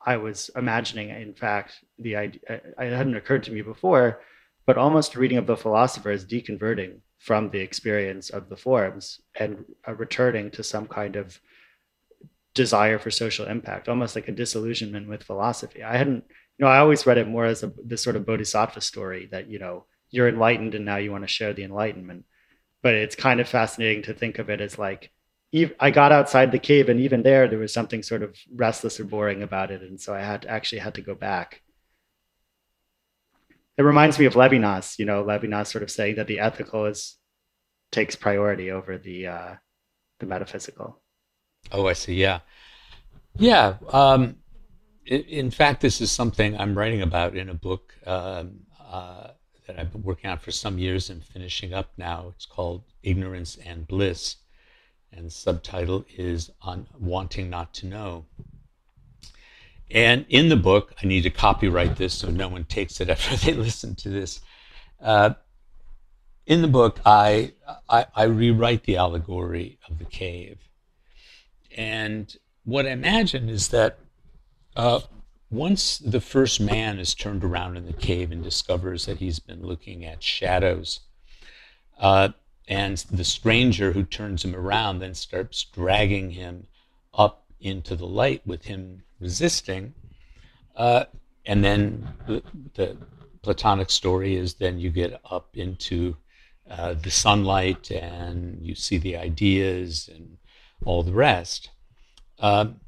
i 0.04 0.16
was 0.16 0.50
imagining 0.56 1.10
in 1.10 1.34
fact 1.34 1.72
the 1.98 2.16
idea 2.16 2.40
it 2.48 2.92
hadn't 3.00 3.16
occurred 3.16 3.44
to 3.44 3.52
me 3.52 3.62
before 3.62 4.20
but 4.66 4.78
almost 4.78 5.14
reading 5.16 5.38
of 5.38 5.46
the 5.46 5.56
philosopher 5.56 6.10
is 6.10 6.24
deconverting 6.24 7.00
from 7.18 7.50
the 7.50 7.60
experience 7.60 8.30
of 8.30 8.48
the 8.48 8.56
forms 8.56 9.20
and 9.38 9.64
uh, 9.88 9.94
returning 9.94 10.50
to 10.50 10.62
some 10.62 10.86
kind 10.86 11.16
of 11.16 11.40
desire 12.54 12.98
for 12.98 13.10
social 13.10 13.46
impact, 13.46 13.88
almost 13.88 14.14
like 14.14 14.28
a 14.28 14.32
disillusionment 14.32 15.08
with 15.08 15.24
philosophy. 15.24 15.82
I 15.82 15.96
hadn't, 15.96 16.24
you 16.58 16.64
know, 16.64 16.68
I 16.68 16.78
always 16.78 17.06
read 17.06 17.18
it 17.18 17.28
more 17.28 17.46
as 17.46 17.62
a, 17.62 17.72
this 17.84 18.02
sort 18.02 18.16
of 18.16 18.26
bodhisattva 18.26 18.80
story 18.80 19.28
that, 19.32 19.50
you 19.50 19.58
know, 19.58 19.86
you're 20.10 20.28
enlightened 20.28 20.74
and 20.74 20.84
now 20.84 20.96
you 20.96 21.10
want 21.10 21.24
to 21.24 21.28
share 21.28 21.52
the 21.52 21.64
enlightenment. 21.64 22.24
But 22.84 22.94
it's 22.94 23.16
kind 23.16 23.40
of 23.40 23.48
fascinating 23.48 24.02
to 24.02 24.12
think 24.12 24.38
of 24.38 24.50
it 24.50 24.60
as 24.60 24.78
like, 24.78 25.10
I 25.80 25.90
got 25.90 26.12
outside 26.12 26.52
the 26.52 26.58
cave 26.58 26.90
and 26.90 27.00
even 27.00 27.22
there, 27.22 27.48
there 27.48 27.58
was 27.58 27.72
something 27.72 28.02
sort 28.02 28.22
of 28.22 28.36
restless 28.54 29.00
or 29.00 29.04
boring 29.04 29.42
about 29.42 29.70
it. 29.70 29.80
And 29.82 29.98
so 29.98 30.12
I 30.12 30.20
had 30.20 30.42
to, 30.42 30.50
actually 30.50 30.80
had 30.80 30.94
to 30.96 31.00
go 31.00 31.14
back. 31.14 31.62
It 33.78 33.82
reminds 33.82 34.18
me 34.18 34.26
of 34.26 34.34
Levinas, 34.34 34.98
you 34.98 35.06
know, 35.06 35.24
Levinas 35.24 35.68
sort 35.68 35.82
of 35.82 35.90
saying 35.90 36.16
that 36.16 36.26
the 36.26 36.40
ethical 36.40 36.84
is 36.84 37.16
takes 37.90 38.16
priority 38.16 38.70
over 38.70 38.98
the 38.98 39.28
uh, 39.28 39.54
the 40.20 40.26
metaphysical. 40.26 41.00
Oh, 41.72 41.86
I 41.86 41.94
see. 41.94 42.14
Yeah. 42.14 42.40
Yeah. 43.38 43.76
Um, 43.88 44.36
in 45.06 45.50
fact, 45.50 45.80
this 45.80 46.00
is 46.00 46.12
something 46.12 46.58
I'm 46.58 46.76
writing 46.76 47.02
about 47.02 47.36
in 47.36 47.48
a 47.48 47.54
book 47.54 47.94
um, 48.06 48.60
uh, 48.80 49.28
that 49.66 49.78
I've 49.78 49.92
been 49.92 50.02
working 50.02 50.30
on 50.30 50.38
for 50.38 50.50
some 50.50 50.78
years 50.78 51.10
and 51.10 51.24
finishing 51.24 51.72
up 51.72 51.90
now. 51.96 52.32
It's 52.34 52.46
called 52.46 52.82
Ignorance 53.02 53.56
and 53.64 53.86
Bliss. 53.86 54.36
And 55.12 55.32
subtitle 55.32 56.04
is 56.16 56.50
On 56.62 56.86
Wanting 56.98 57.50
Not 57.50 57.72
to 57.74 57.86
Know. 57.86 58.26
And 59.90 60.26
in 60.28 60.48
the 60.48 60.56
book, 60.56 60.94
I 61.02 61.06
need 61.06 61.22
to 61.22 61.30
copyright 61.30 61.96
this 61.96 62.14
so 62.14 62.30
no 62.30 62.48
one 62.48 62.64
takes 62.64 63.00
it 63.00 63.08
after 63.10 63.36
they 63.36 63.54
listen 63.54 63.94
to 63.96 64.08
this. 64.08 64.40
Uh, 65.00 65.34
in 66.46 66.62
the 66.62 66.68
book, 66.68 67.00
I, 67.06 67.52
I, 67.88 68.06
I 68.14 68.24
rewrite 68.24 68.84
the 68.84 68.96
allegory 68.96 69.78
of 69.88 69.98
the 69.98 70.04
cave 70.04 70.58
and 71.76 72.34
what 72.64 72.86
I 72.86 72.90
imagine 72.90 73.48
is 73.48 73.68
that 73.68 73.98
uh, 74.76 75.00
once 75.50 75.98
the 75.98 76.20
first 76.20 76.60
man 76.60 76.98
is 76.98 77.14
turned 77.14 77.44
around 77.44 77.76
in 77.76 77.86
the 77.86 77.92
cave 77.92 78.32
and 78.32 78.42
discovers 78.42 79.06
that 79.06 79.18
he's 79.18 79.38
been 79.38 79.62
looking 79.62 80.04
at 80.04 80.22
shadows, 80.22 81.00
uh, 81.98 82.30
and 82.66 82.98
the 83.10 83.24
stranger 83.24 83.92
who 83.92 84.04
turns 84.04 84.44
him 84.44 84.54
around 84.54 84.98
then 84.98 85.14
starts 85.14 85.64
dragging 85.64 86.30
him 86.30 86.66
up 87.12 87.44
into 87.60 87.94
the 87.94 88.06
light 88.06 88.46
with 88.46 88.64
him 88.64 89.02
resisting. 89.20 89.94
Uh, 90.76 91.04
and 91.46 91.62
then 91.64 92.08
the, 92.26 92.42
the, 92.74 92.96
Platonic 93.42 93.90
story 93.90 94.36
is 94.36 94.54
then 94.54 94.78
you 94.80 94.88
get 94.88 95.20
up 95.30 95.50
into 95.54 96.16
uh, 96.70 96.94
the 96.94 97.10
sunlight 97.10 97.90
and 97.90 98.58
you 98.62 98.74
see 98.74 98.96
the 98.96 99.18
ideas 99.18 100.08
and 100.10 100.38
all 100.86 101.02
the 101.02 101.12
rest. 101.12 101.68
Um, 102.38 102.80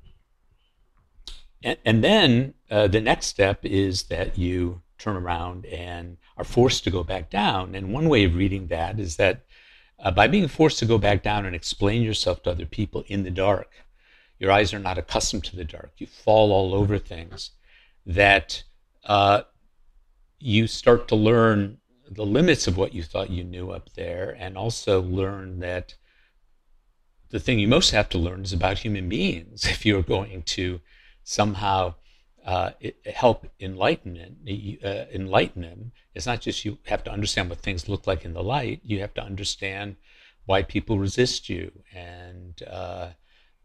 and, 1.62 1.78
and, 1.84 2.04
then 2.04 2.54
uh, 2.70 2.86
the 2.86 3.00
next 3.00 3.26
step 3.26 3.64
is 3.64 4.04
that 4.04 4.38
you 4.38 4.82
turn 4.98 5.16
around 5.16 5.66
and 5.66 6.16
are 6.36 6.44
forced 6.44 6.84
to 6.84 6.90
go 6.90 7.02
back 7.02 7.30
down. 7.30 7.74
And 7.74 7.92
one 7.92 8.08
way 8.08 8.24
of 8.24 8.34
reading 8.34 8.66
that 8.68 8.98
is 8.98 9.16
that 9.16 9.44
uh, 9.98 10.10
by 10.10 10.26
being 10.26 10.48
forced 10.48 10.78
to 10.80 10.86
go 10.86 10.98
back 10.98 11.22
down 11.22 11.46
and 11.46 11.54
explain 11.54 12.02
yourself 12.02 12.42
to 12.42 12.50
other 12.50 12.66
people 12.66 13.04
in 13.08 13.22
the 13.22 13.30
dark, 13.30 13.70
your 14.38 14.52
eyes 14.52 14.74
are 14.74 14.78
not 14.78 14.98
accustomed 14.98 15.44
to 15.44 15.56
the 15.56 15.64
dark. 15.64 15.92
You 15.98 16.06
fall 16.06 16.52
all 16.52 16.74
over 16.74 16.98
things. 16.98 17.50
That 18.04 18.62
uh, 19.04 19.42
you 20.38 20.66
start 20.66 21.08
to 21.08 21.16
learn 21.16 21.78
the 22.08 22.24
limits 22.24 22.66
of 22.66 22.76
what 22.76 22.94
you 22.94 23.02
thought 23.02 23.30
you 23.30 23.42
knew 23.42 23.70
up 23.70 23.92
there, 23.94 24.36
and 24.38 24.56
also 24.56 25.02
learn 25.02 25.60
that 25.60 25.94
the 27.30 27.40
thing 27.40 27.58
you 27.58 27.66
most 27.66 27.90
have 27.90 28.08
to 28.10 28.18
learn 28.18 28.42
is 28.42 28.52
about 28.52 28.78
human 28.78 29.08
beings 29.08 29.64
if 29.68 29.84
you're 29.84 30.02
going 30.02 30.42
to 30.42 30.80
somehow 31.26 31.92
uh, 32.46 32.70
help 33.12 33.48
enlighten 33.58 34.36
uh, 34.84 35.04
enlighten 35.12 35.62
them. 35.62 35.92
It's 36.14 36.26
not 36.26 36.40
just 36.40 36.64
you 36.64 36.78
have 36.86 37.02
to 37.04 37.10
understand 37.10 37.50
what 37.50 37.58
things 37.58 37.88
look 37.88 38.06
like 38.06 38.24
in 38.24 38.32
the 38.32 38.42
light. 38.42 38.80
You 38.84 39.00
have 39.00 39.12
to 39.14 39.22
understand 39.22 39.96
why 40.46 40.62
people 40.62 41.00
resist 41.00 41.48
you 41.48 41.72
and 41.92 42.62
uh, 42.70 43.08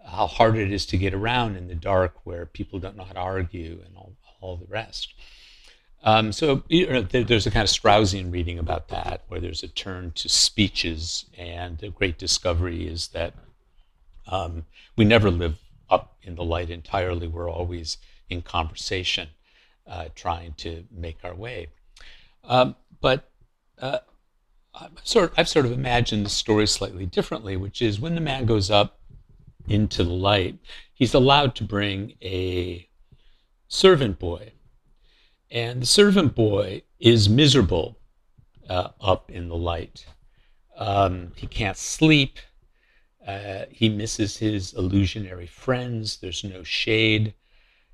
how 0.04 0.26
hard 0.26 0.58
it 0.58 0.72
is 0.72 0.88
to 0.88 0.98
get 0.98 1.14
around 1.14 1.56
in 1.56 1.68
the 1.68 1.76
dark 1.76 2.16
where 2.24 2.48
people 2.48 2.80
don't 2.80 2.98
know 2.98 3.04
how 3.04 3.14
to 3.14 3.20
argue 3.20 3.80
and 3.86 3.96
all, 3.96 4.14
all 4.42 4.58
the 4.58 4.66
rest. 4.66 5.14
Um, 6.04 6.32
so 6.32 6.64
you 6.68 6.88
know, 6.88 7.04
there's 7.04 7.46
a 7.46 7.52
kind 7.52 7.64
of 7.64 7.70
Straussian 7.70 8.34
reading 8.34 8.58
about 8.58 8.88
that, 8.88 9.22
where 9.28 9.40
there's 9.40 9.62
a 9.62 9.68
turn 9.68 10.12
to 10.16 10.28
speeches, 10.28 11.26
and 11.38 11.78
the 11.78 11.90
great 11.90 12.18
discovery 12.18 12.88
is 12.88 13.10
that 13.10 13.36
um, 14.26 14.66
we 14.96 15.06
never 15.06 15.30
live 15.30 15.60
in 16.24 16.36
the 16.36 16.44
light 16.44 16.70
entirely. 16.70 17.28
We're 17.28 17.50
always 17.50 17.98
in 18.30 18.42
conversation, 18.42 19.30
uh, 19.88 20.06
trying 20.16 20.54
to 20.58 20.86
make 20.92 21.18
our 21.24 21.36
way. 21.36 21.68
Um, 22.44 22.76
but 23.00 23.30
uh, 23.80 24.00
I've, 24.74 24.92
sort 25.04 25.32
of, 25.32 25.40
I've 25.40 25.50
sort 25.50 25.66
of 25.66 25.72
imagined 25.72 26.26
the 26.26 26.30
story 26.30 26.68
slightly 26.68 27.06
differently, 27.06 27.58
which 27.58 27.82
is 27.82 28.00
when 28.00 28.16
the 28.16 28.22
man 28.22 28.46
goes 28.46 28.72
up 28.72 29.00
into 29.68 30.04
the 30.04 30.12
light, 30.12 30.58
he's 30.94 31.14
allowed 31.14 31.56
to 31.56 31.64
bring 31.64 32.14
a 32.22 32.88
servant 33.68 34.20
boy. 34.20 34.54
And 35.50 35.82
the 35.82 35.88
servant 35.88 36.36
boy 36.36 36.84
is 37.00 37.28
miserable 37.28 37.98
uh, 38.70 38.90
up 39.02 39.30
in 39.30 39.50
the 39.50 39.56
light. 39.56 40.06
Um, 40.78 41.34
he 41.36 41.48
can't 41.48 41.78
sleep. 41.78 42.40
Uh, 43.32 43.66
he 43.70 43.90
misses 43.90 44.38
his 44.38 44.74
illusionary 44.74 45.48
friends. 45.48 46.18
There's 46.18 46.44
no 46.44 46.64
shade. 46.64 47.34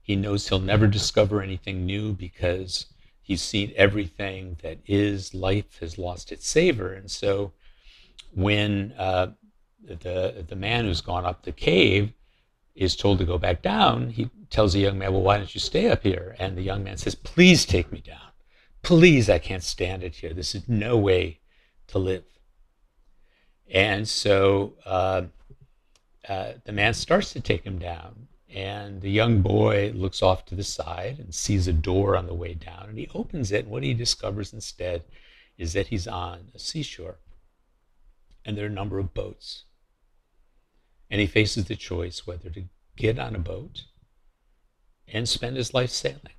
He 0.01 0.15
knows 0.15 0.47
he'll 0.47 0.59
never 0.59 0.87
discover 0.87 1.41
anything 1.41 1.85
new 1.85 2.13
because 2.13 2.85
he's 3.21 3.41
seen 3.41 3.73
everything 3.75 4.57
that 4.63 4.79
is. 4.85 5.33
Life 5.33 5.79
has 5.79 5.97
lost 5.97 6.31
its 6.31 6.47
savor. 6.47 6.93
And 6.93 7.11
so 7.11 7.51
when 8.33 8.93
uh, 8.97 9.27
the, 9.83 10.45
the 10.47 10.55
man 10.55 10.85
who's 10.85 11.01
gone 11.01 11.25
up 11.25 11.43
the 11.43 11.51
cave 11.51 12.13
is 12.75 12.95
told 12.95 13.19
to 13.19 13.25
go 13.25 13.37
back 13.37 13.61
down, 13.61 14.09
he 14.09 14.29
tells 14.49 14.73
the 14.73 14.79
young 14.79 14.97
man, 14.97 15.11
Well, 15.11 15.21
why 15.21 15.37
don't 15.37 15.53
you 15.53 15.59
stay 15.59 15.89
up 15.89 16.03
here? 16.03 16.35
And 16.39 16.57
the 16.57 16.61
young 16.61 16.83
man 16.83 16.97
says, 16.97 17.15
Please 17.15 17.65
take 17.65 17.91
me 17.91 17.99
down. 17.99 18.31
Please, 18.81 19.29
I 19.29 19.39
can't 19.39 19.63
stand 19.63 20.03
it 20.03 20.15
here. 20.15 20.33
This 20.33 20.55
is 20.55 20.69
no 20.69 20.97
way 20.97 21.39
to 21.87 21.99
live. 21.99 22.23
And 23.71 24.07
so 24.07 24.73
uh, 24.85 25.23
uh, 26.27 26.53
the 26.65 26.71
man 26.71 26.93
starts 26.93 27.33
to 27.33 27.41
take 27.41 27.63
him 27.63 27.79
down. 27.79 28.27
And 28.49 29.01
the 29.01 29.11
young 29.11 29.41
boy 29.41 29.91
looks 29.93 30.23
off 30.23 30.45
to 30.45 30.55
the 30.55 30.63
side 30.63 31.19
and 31.19 31.35
sees 31.35 31.67
a 31.67 31.73
door 31.73 32.15
on 32.15 32.27
the 32.27 32.33
way 32.33 32.53
down. 32.53 32.87
And 32.89 32.97
he 32.97 33.09
opens 33.13 33.51
it. 33.51 33.65
And 33.65 33.71
what 33.71 33.83
he 33.83 33.93
discovers 33.93 34.53
instead 34.53 35.03
is 35.57 35.73
that 35.73 35.87
he's 35.87 36.07
on 36.07 36.51
a 36.55 36.59
seashore. 36.59 37.17
And 38.45 38.57
there 38.57 38.65
are 38.65 38.69
a 38.69 38.71
number 38.71 38.99
of 38.99 39.13
boats. 39.13 39.65
And 41.09 41.19
he 41.19 41.27
faces 41.27 41.65
the 41.65 41.75
choice 41.75 42.25
whether 42.25 42.49
to 42.49 42.63
get 42.95 43.19
on 43.19 43.35
a 43.35 43.39
boat 43.39 43.83
and 45.07 45.27
spend 45.27 45.57
his 45.57 45.73
life 45.73 45.89
sailing. 45.89 46.35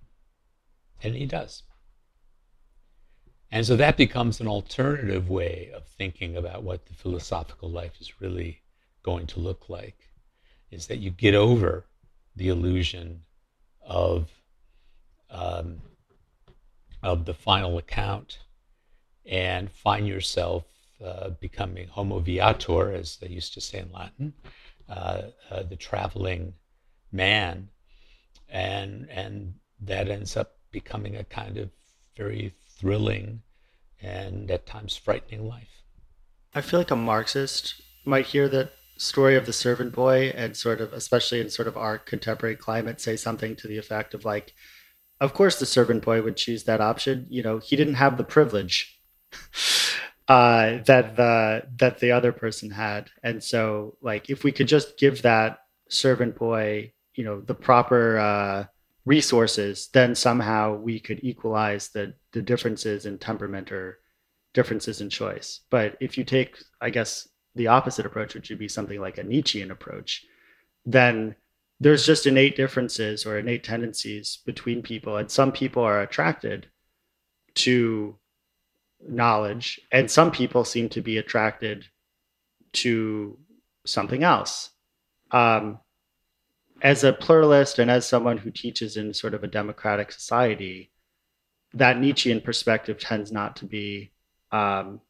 And 1.03 1.14
he 1.14 1.26
does. 1.26 1.62
And 3.51 3.66
so 3.66 3.76
that 3.76 3.96
becomes 3.96 4.40
an 4.40 4.49
alternative 4.49 5.30
way 5.30 5.70
of 5.74 5.86
thinking 5.86 6.36
about 6.36 6.62
what 6.62 6.86
the 6.86 6.94
philosophical 6.94 7.70
life 7.70 8.01
is 8.01 8.20
really 8.20 8.61
going 9.03 9.26
to 9.28 9.40
look 9.40 9.68
like 9.68 9.96
is 10.70 10.86
that 10.88 10.99
you 10.99 11.11
get 11.11 11.34
over 11.34 11.86
the 12.36 12.49
illusion 12.49 13.22
of 13.80 14.28
um, 15.30 15.80
of 17.03 17.24
the 17.24 17.34
final 17.34 17.78
account 17.78 18.38
and 19.24 19.70
find 19.70 20.07
yourself 20.07 20.64
uh, 21.05 21.30
becoming 21.40 21.86
homo 21.88 22.18
viator, 22.18 22.92
as 22.92 23.16
they 23.16 23.28
used 23.28 23.55
to 23.55 23.61
say 23.61 23.78
in 23.78 23.92
Latin, 23.92 24.32
uh, 24.88 25.22
uh, 25.51 25.62
the 25.62 25.76
traveling 25.76 26.53
man, 27.12 27.68
and 28.49 29.09
and 29.11 29.55
that 29.80 30.09
ends 30.09 30.36
up 30.36 30.57
becoming 30.70 31.16
a 31.16 31.24
kind 31.24 31.57
of 31.57 31.70
very 32.16 32.53
thrilling 32.79 33.43
and 34.01 34.51
at 34.51 34.66
times 34.66 34.97
frightening 34.97 35.47
life. 35.47 35.83
I 36.55 36.61
feel 36.61 36.81
like 36.81 36.91
a 36.91 36.97
Marxist 36.97 37.81
might 38.05 38.26
hear 38.26 38.49
that 38.49 38.72
story 38.97 39.37
of 39.37 39.47
the 39.47 39.53
servant 39.53 39.95
boy 39.95 40.33
and 40.35 40.57
sort 40.57 40.81
of 40.81 40.93
especially 40.93 41.41
in 41.41 41.49
sort 41.49 41.68
of 41.68 41.76
our 41.76 41.99
contemporary 41.99 42.57
climate 42.57 43.01
say 43.01 43.16
something 43.16 43.55
to 43.55 43.68
the 43.68 43.79
effect 43.79 44.12
of 44.12 44.24
like 44.24 44.55
of 45.20 45.33
course 45.33 45.61
the 45.61 45.66
servant 45.66 46.05
boy 46.05 46.20
would 46.20 46.37
choose 46.37 46.64
that 46.64 46.81
option 46.81 47.24
you 47.31 47.41
know 47.41 47.59
he 47.59 47.76
didn't 47.76 47.95
have 47.95 48.16
the 48.16 48.24
privilege 48.24 49.01
uh, 50.29 50.79
that 50.85 51.14
the 51.14 51.62
that 51.76 52.01
the 52.01 52.11
other 52.11 52.33
person 52.33 52.70
had 52.70 53.09
and 53.22 53.43
so 53.43 53.97
like 54.03 54.29
if 54.31 54.43
we 54.43 54.51
could 54.51 54.66
just 54.66 54.99
give 54.99 55.22
that 55.22 55.61
servant 55.89 56.37
boy 56.37 56.93
you 57.14 57.22
know 57.22 57.41
the 57.41 57.55
proper 57.55 58.18
uh, 58.18 58.64
resources 59.09 59.89
then 59.93 60.15
somehow 60.15 60.77
we 60.77 61.01
could 61.01 61.21
equalize 61.23 61.89
the 61.89 62.15
the 62.33 62.43
differences 62.43 63.07
in 63.07 63.19
temperament 63.19 63.73
or 63.73 63.99
differences 64.55 65.01
in 65.01 65.09
choice 65.09 65.61
but 65.71 65.97
if 66.01 66.19
you 66.19 66.25
take 66.25 66.57
i 66.81 66.91
guess 66.91 67.29
the 67.59 67.67
opposite 67.67 68.07
approach, 68.07 68.35
which 68.35 68.49
would 68.49 68.59
be 68.59 68.69
something 68.69 69.01
like 69.01 69.19
a 69.19 69.25
Nietzschean 69.25 69.71
approach, 69.71 70.25
then 70.87 71.35
there's 71.81 72.07
just 72.07 72.27
innate 72.27 72.57
differences 72.57 73.27
or 73.27 73.39
innate 73.39 73.65
tendencies 73.65 74.39
between 74.47 74.81
people. 74.81 75.17
And 75.17 75.31
some 75.31 75.53
people 75.53 75.83
are 75.83 76.01
attracted 76.01 76.69
to 77.57 78.17
knowledge, 79.07 79.81
and 79.93 80.11
some 80.11 80.31
people 80.31 80.65
seem 80.65 80.89
to 80.91 81.01
be 81.01 81.19
attracted 81.19 81.85
to 82.75 83.39
something 83.85 84.23
else. 84.23 84.71
Um, 85.31 85.81
as 86.81 87.05
a 87.05 87.12
pluralist 87.12 87.79
and 87.79 87.91
as 87.91 88.07
someone 88.07 88.39
who 88.39 88.51
teaches 88.51 88.97
in 88.97 89.12
sort 89.12 89.35
of 89.35 89.45
a 89.45 89.49
democratic 89.49 90.12
society, 90.12 90.91
that 91.74 91.99
Nietzschean 91.99 92.41
perspective 92.41 92.99
tends 92.99 93.33
not 93.33 93.57
to 93.57 93.66
be 93.66 94.12
um, 94.53 95.01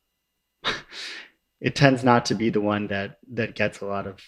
it 1.60 1.74
tends 1.74 2.04
not 2.04 2.26
to 2.26 2.34
be 2.34 2.50
the 2.50 2.60
one 2.60 2.88
that 2.88 3.18
that 3.32 3.54
gets 3.54 3.80
a 3.80 3.86
lot 3.86 4.06
of 4.06 4.20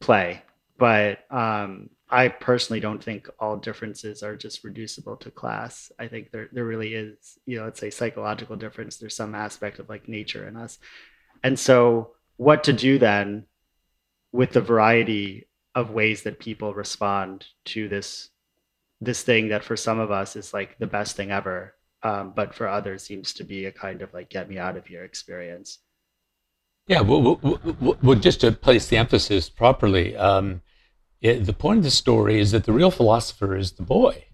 play. 0.00 0.42
But 0.76 1.20
um, 1.30 1.90
I 2.10 2.28
personally 2.28 2.80
don't 2.80 3.02
think 3.02 3.28
all 3.38 3.56
differences 3.56 4.22
are 4.22 4.36
just 4.36 4.64
reducible 4.64 5.16
to 5.18 5.30
class. 5.30 5.92
I 5.98 6.08
think 6.08 6.30
there 6.30 6.48
there 6.52 6.64
really 6.64 6.94
is, 6.94 7.38
you 7.46 7.58
know, 7.58 7.64
let's 7.64 7.80
say 7.80 7.90
psychological 7.90 8.56
difference. 8.56 8.96
There's 8.96 9.16
some 9.16 9.34
aspect 9.34 9.78
of 9.78 9.88
like 9.88 10.08
nature 10.08 10.46
in 10.46 10.56
us, 10.56 10.78
and 11.42 11.58
so 11.58 12.12
what 12.36 12.64
to 12.64 12.72
do 12.72 12.98
then 12.98 13.44
with 14.32 14.50
the 14.50 14.60
variety 14.60 15.46
of 15.74 15.90
ways 15.90 16.22
that 16.22 16.38
people 16.38 16.74
respond 16.74 17.46
to 17.64 17.88
this 17.88 18.30
this 19.00 19.22
thing 19.22 19.48
that 19.48 19.64
for 19.64 19.76
some 19.76 19.98
of 19.98 20.10
us 20.10 20.36
is 20.36 20.54
like 20.54 20.78
the 20.78 20.86
best 20.86 21.16
thing 21.16 21.30
ever 21.30 21.74
um, 22.02 22.32
but 22.34 22.54
for 22.54 22.68
others 22.68 23.02
seems 23.02 23.32
to 23.32 23.44
be 23.44 23.64
a 23.66 23.72
kind 23.72 24.02
of 24.02 24.12
like 24.14 24.30
get 24.30 24.48
me 24.48 24.58
out 24.58 24.76
of 24.76 24.86
here 24.86 25.04
experience 25.04 25.78
yeah, 26.86 27.00
well, 27.00 27.38
well, 27.40 27.96
well, 28.02 28.18
just 28.18 28.42
to 28.42 28.52
place 28.52 28.88
the 28.88 28.98
emphasis 28.98 29.48
properly, 29.48 30.14
um, 30.16 30.60
it, 31.22 31.46
the 31.46 31.54
point 31.54 31.78
of 31.78 31.84
the 31.84 31.90
story 31.90 32.38
is 32.38 32.50
that 32.50 32.64
the 32.64 32.74
real 32.74 32.90
philosopher 32.90 33.56
is 33.56 33.72
the 33.72 33.82
boy, 33.82 34.26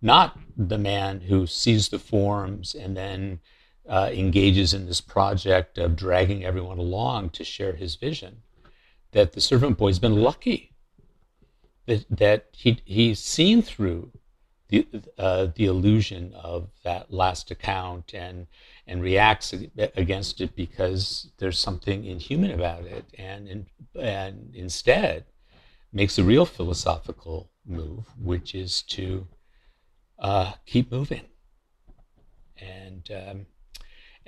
not 0.00 0.38
the 0.56 0.78
man 0.78 1.22
who 1.22 1.46
sees 1.46 1.88
the 1.88 1.98
forms 1.98 2.72
and 2.72 2.96
then 2.96 3.40
uh, 3.88 4.10
engages 4.12 4.72
in 4.72 4.86
this 4.86 5.00
project 5.00 5.76
of 5.76 5.96
dragging 5.96 6.44
everyone 6.44 6.78
along 6.78 7.30
to 7.30 7.42
share 7.42 7.74
his 7.74 7.96
vision. 7.96 8.42
That 9.12 9.32
the 9.32 9.40
servant 9.40 9.78
boy's 9.78 9.98
been 9.98 10.16
lucky 10.16 10.74
that, 11.86 12.04
that 12.10 12.46
he, 12.52 12.78
he's 12.84 13.18
seen 13.18 13.62
through 13.62 14.12
the, 14.68 14.86
uh, 15.16 15.48
the 15.54 15.64
illusion 15.64 16.34
of 16.34 16.68
that 16.84 17.10
last 17.10 17.50
account 17.50 18.12
and 18.12 18.46
and 18.86 19.02
reacts 19.02 19.54
against 19.96 20.40
it 20.40 20.54
because 20.54 21.30
there's 21.38 21.58
something 21.58 22.04
inhuman 22.04 22.50
about 22.50 22.84
it, 22.84 23.04
and 23.18 23.66
and 23.98 24.54
instead 24.54 25.24
makes 25.92 26.18
a 26.18 26.24
real 26.24 26.44
philosophical 26.44 27.50
move, 27.66 28.04
which 28.18 28.54
is 28.54 28.82
to 28.82 29.26
uh, 30.18 30.52
keep 30.66 30.90
moving. 30.90 31.24
And, 32.60 33.08
um, 33.10 33.46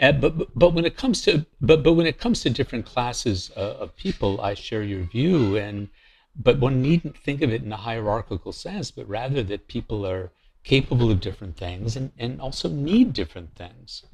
and 0.01 0.20
but 0.20 0.59
but 0.59 0.70
when 0.70 0.86
it 0.86 0.96
comes 0.96 1.20
to 1.22 1.44
but 1.61 1.82
but 1.84 1.92
when 1.92 2.07
it 2.07 2.18
comes 2.18 2.40
to 2.40 2.51
different 2.51 2.86
classes 2.86 3.53
uh, 3.57 3.76
of 3.82 3.94
people, 3.96 4.40
I 4.40 4.55
share 4.55 4.82
your 4.82 5.03
view, 5.03 5.57
and 5.59 5.90
but 6.34 6.59
one 6.59 6.80
needn't 6.80 7.18
think 7.18 7.42
of 7.42 7.53
it 7.53 7.62
in 7.62 7.70
a 7.70 7.76
hierarchical 7.76 8.53
sense, 8.53 8.90
but 8.90 9.07
rather 9.07 9.42
that 9.42 9.68
people 9.68 10.07
are 10.07 10.32
capable 10.64 11.11
of 11.11 11.20
different 11.20 11.57
things 11.57 11.96
and, 11.96 12.12
and 12.18 12.40
also 12.40 12.68
need 12.68 13.12
different 13.12 13.55
things. 13.57 14.05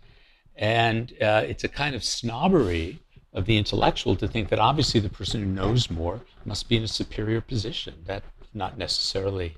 And 0.56 1.12
uh, 1.22 1.44
it's 1.46 1.64
a 1.64 1.68
kind 1.68 1.94
of 1.94 2.02
snobbery 2.02 3.00
of 3.32 3.46
the 3.46 3.58
intellectual 3.58 4.16
to 4.16 4.26
think 4.26 4.48
that 4.48 4.58
obviously 4.58 4.98
the 4.98 5.08
person 5.08 5.42
who 5.42 5.46
knows 5.46 5.90
more 5.90 6.22
must 6.44 6.68
be 6.68 6.76
in 6.76 6.82
a 6.82 6.88
superior 6.88 7.40
position. 7.40 7.94
That's 8.06 8.26
not 8.54 8.78
necessarily 8.78 9.56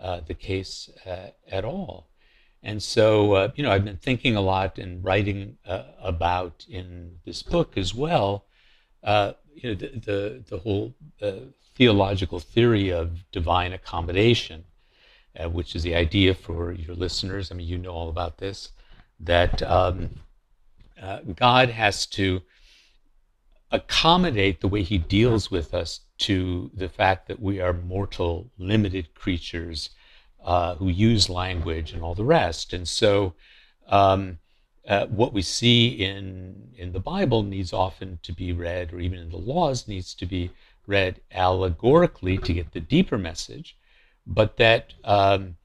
uh, 0.00 0.20
the 0.26 0.34
case 0.34 0.88
uh, 1.04 1.30
at 1.50 1.64
all. 1.64 2.07
And 2.62 2.82
so, 2.82 3.32
uh, 3.34 3.50
you 3.54 3.62
know, 3.62 3.70
I've 3.70 3.84
been 3.84 3.98
thinking 3.98 4.36
a 4.36 4.40
lot 4.40 4.78
and 4.78 5.02
writing 5.04 5.58
uh, 5.66 5.84
about 6.02 6.66
in 6.68 7.18
this 7.24 7.42
book 7.42 7.78
as 7.78 7.94
well, 7.94 8.46
uh, 9.04 9.32
you 9.54 9.70
know, 9.70 9.74
the, 9.74 9.88
the, 9.88 10.44
the 10.48 10.58
whole 10.58 10.94
theological 11.76 12.40
theory 12.40 12.90
of 12.90 13.30
divine 13.30 13.72
accommodation, 13.72 14.64
which 15.50 15.76
is 15.76 15.84
the 15.84 15.94
idea 15.94 16.34
for 16.34 16.72
your 16.72 16.96
listeners. 16.96 17.52
I 17.52 17.54
mean, 17.54 17.68
you 17.68 17.78
know 17.78 17.92
all 17.92 18.08
about 18.08 18.38
this, 18.38 18.72
that 19.20 19.62
um, 19.62 20.10
uh, 21.00 21.20
God 21.34 21.70
has 21.70 22.06
to 22.06 22.42
accommodate 23.70 24.60
the 24.60 24.68
way 24.68 24.82
he 24.82 24.98
deals 24.98 25.50
with 25.50 25.74
us 25.74 26.00
to 26.18 26.70
the 26.74 26.88
fact 26.88 27.28
that 27.28 27.40
we 27.40 27.60
are 27.60 27.72
mortal, 27.72 28.50
limited 28.58 29.14
creatures 29.14 29.90
uh, 30.44 30.74
who 30.76 30.88
use 30.88 31.28
language 31.28 31.92
and 31.92 32.02
all 32.02 32.14
the 32.14 32.24
rest. 32.24 32.72
And 32.72 32.86
so, 32.88 33.34
um, 33.88 34.38
uh, 34.86 35.06
what 35.06 35.32
we 35.32 35.42
see 35.42 35.88
in 35.88 36.72
in 36.76 36.92
the 36.92 37.00
Bible 37.00 37.42
needs 37.42 37.72
often 37.72 38.18
to 38.22 38.32
be 38.32 38.52
read, 38.52 38.92
or 38.92 39.00
even 39.00 39.18
in 39.18 39.30
the 39.30 39.36
laws 39.36 39.86
needs 39.86 40.14
to 40.14 40.26
be 40.26 40.50
read 40.86 41.20
allegorically 41.32 42.38
to 42.38 42.54
get 42.54 42.72
the 42.72 42.80
deeper 42.80 43.18
message. 43.18 43.76
But 44.26 44.56
that 44.56 44.94
um, 45.04 45.56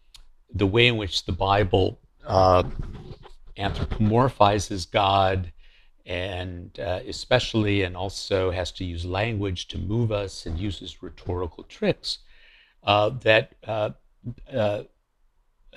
the 0.53 0.67
way 0.67 0.87
in 0.87 0.97
which 0.97 1.25
the 1.25 1.31
Bible 1.31 1.99
uh, 2.25 2.63
anthropomorphizes 3.57 4.89
God 4.91 5.53
and 6.05 6.77
uh, 6.79 6.99
especially, 7.07 7.83
and 7.83 7.95
also 7.95 8.51
has 8.51 8.71
to 8.73 8.83
use 8.83 9.05
language 9.05 9.67
to 9.69 9.77
move 9.77 10.11
us 10.11 10.45
and 10.45 10.59
uses 10.59 11.01
rhetorical 11.01 11.63
tricks. 11.63 12.19
Uh, 12.83 13.09
that 13.21 13.53
uh, 14.51 14.83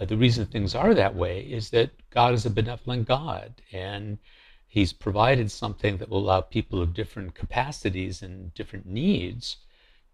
the 0.00 0.16
reason 0.16 0.46
things 0.46 0.74
are 0.74 0.94
that 0.94 1.14
way 1.14 1.40
is 1.40 1.70
that 1.70 1.90
God 2.10 2.34
is 2.34 2.46
a 2.46 2.50
benevolent 2.50 3.08
God, 3.08 3.62
and 3.72 4.18
He's 4.66 4.92
provided 4.92 5.50
something 5.50 5.96
that 5.96 6.08
will 6.08 6.18
allow 6.18 6.42
people 6.42 6.82
of 6.82 6.92
different 6.92 7.34
capacities 7.34 8.22
and 8.22 8.52
different 8.54 8.86
needs 8.86 9.56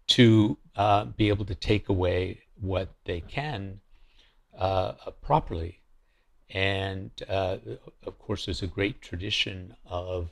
to 0.07 0.57
uh, 0.75 1.05
be 1.05 1.29
able 1.29 1.45
to 1.45 1.55
take 1.55 1.89
away 1.89 2.41
what 2.59 2.89
they 3.05 3.19
can 3.21 3.81
uh, 4.57 4.93
properly. 5.21 5.81
And 6.49 7.11
uh, 7.27 7.57
of 8.05 8.19
course, 8.19 8.45
there's 8.45 8.61
a 8.61 8.67
great 8.67 9.01
tradition 9.01 9.75
of, 9.85 10.29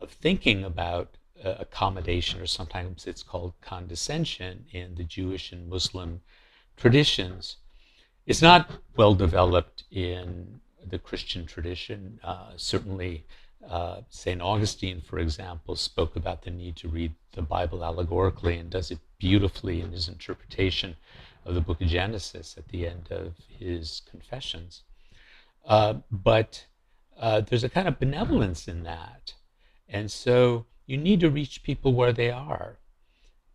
of 0.00 0.10
thinking 0.10 0.64
about 0.64 1.16
uh, 1.44 1.54
accommodation, 1.58 2.40
or 2.40 2.46
sometimes 2.46 3.06
it's 3.06 3.22
called 3.22 3.52
condescension, 3.60 4.66
in 4.72 4.94
the 4.94 5.04
Jewish 5.04 5.52
and 5.52 5.68
Muslim 5.68 6.20
traditions. 6.78 7.56
It's 8.26 8.42
not 8.42 8.70
well 8.96 9.14
developed 9.14 9.84
in 9.90 10.60
the 10.86 10.98
Christian 10.98 11.46
tradition. 11.46 12.20
Uh, 12.22 12.52
certainly, 12.56 13.24
uh, 13.68 14.00
St. 14.08 14.40
Augustine, 14.40 15.00
for 15.00 15.18
example, 15.18 15.76
spoke 15.76 16.16
about 16.16 16.42
the 16.42 16.50
need 16.50 16.76
to 16.76 16.88
read 16.88 17.12
the 17.32 17.42
Bible 17.42 17.84
allegorically 17.84 18.56
and 18.56 18.70
does 18.70 18.90
it 18.90 18.98
beautifully 19.18 19.80
in 19.80 19.92
his 19.92 20.08
interpretation 20.08 20.96
of 21.44 21.54
the 21.54 21.60
book 21.60 21.80
of 21.80 21.88
Genesis 21.88 22.56
at 22.56 22.68
the 22.68 22.86
end 22.86 23.08
of 23.10 23.34
his 23.48 24.02
Confessions. 24.08 24.82
Uh, 25.66 25.94
but 26.10 26.66
uh, 27.18 27.40
there's 27.40 27.64
a 27.64 27.68
kind 27.68 27.88
of 27.88 27.98
benevolence 27.98 28.68
in 28.68 28.84
that. 28.84 29.34
And 29.88 30.10
so 30.10 30.66
you 30.86 30.96
need 30.96 31.20
to 31.20 31.30
reach 31.30 31.62
people 31.62 31.92
where 31.92 32.12
they 32.12 32.30
are. 32.30 32.78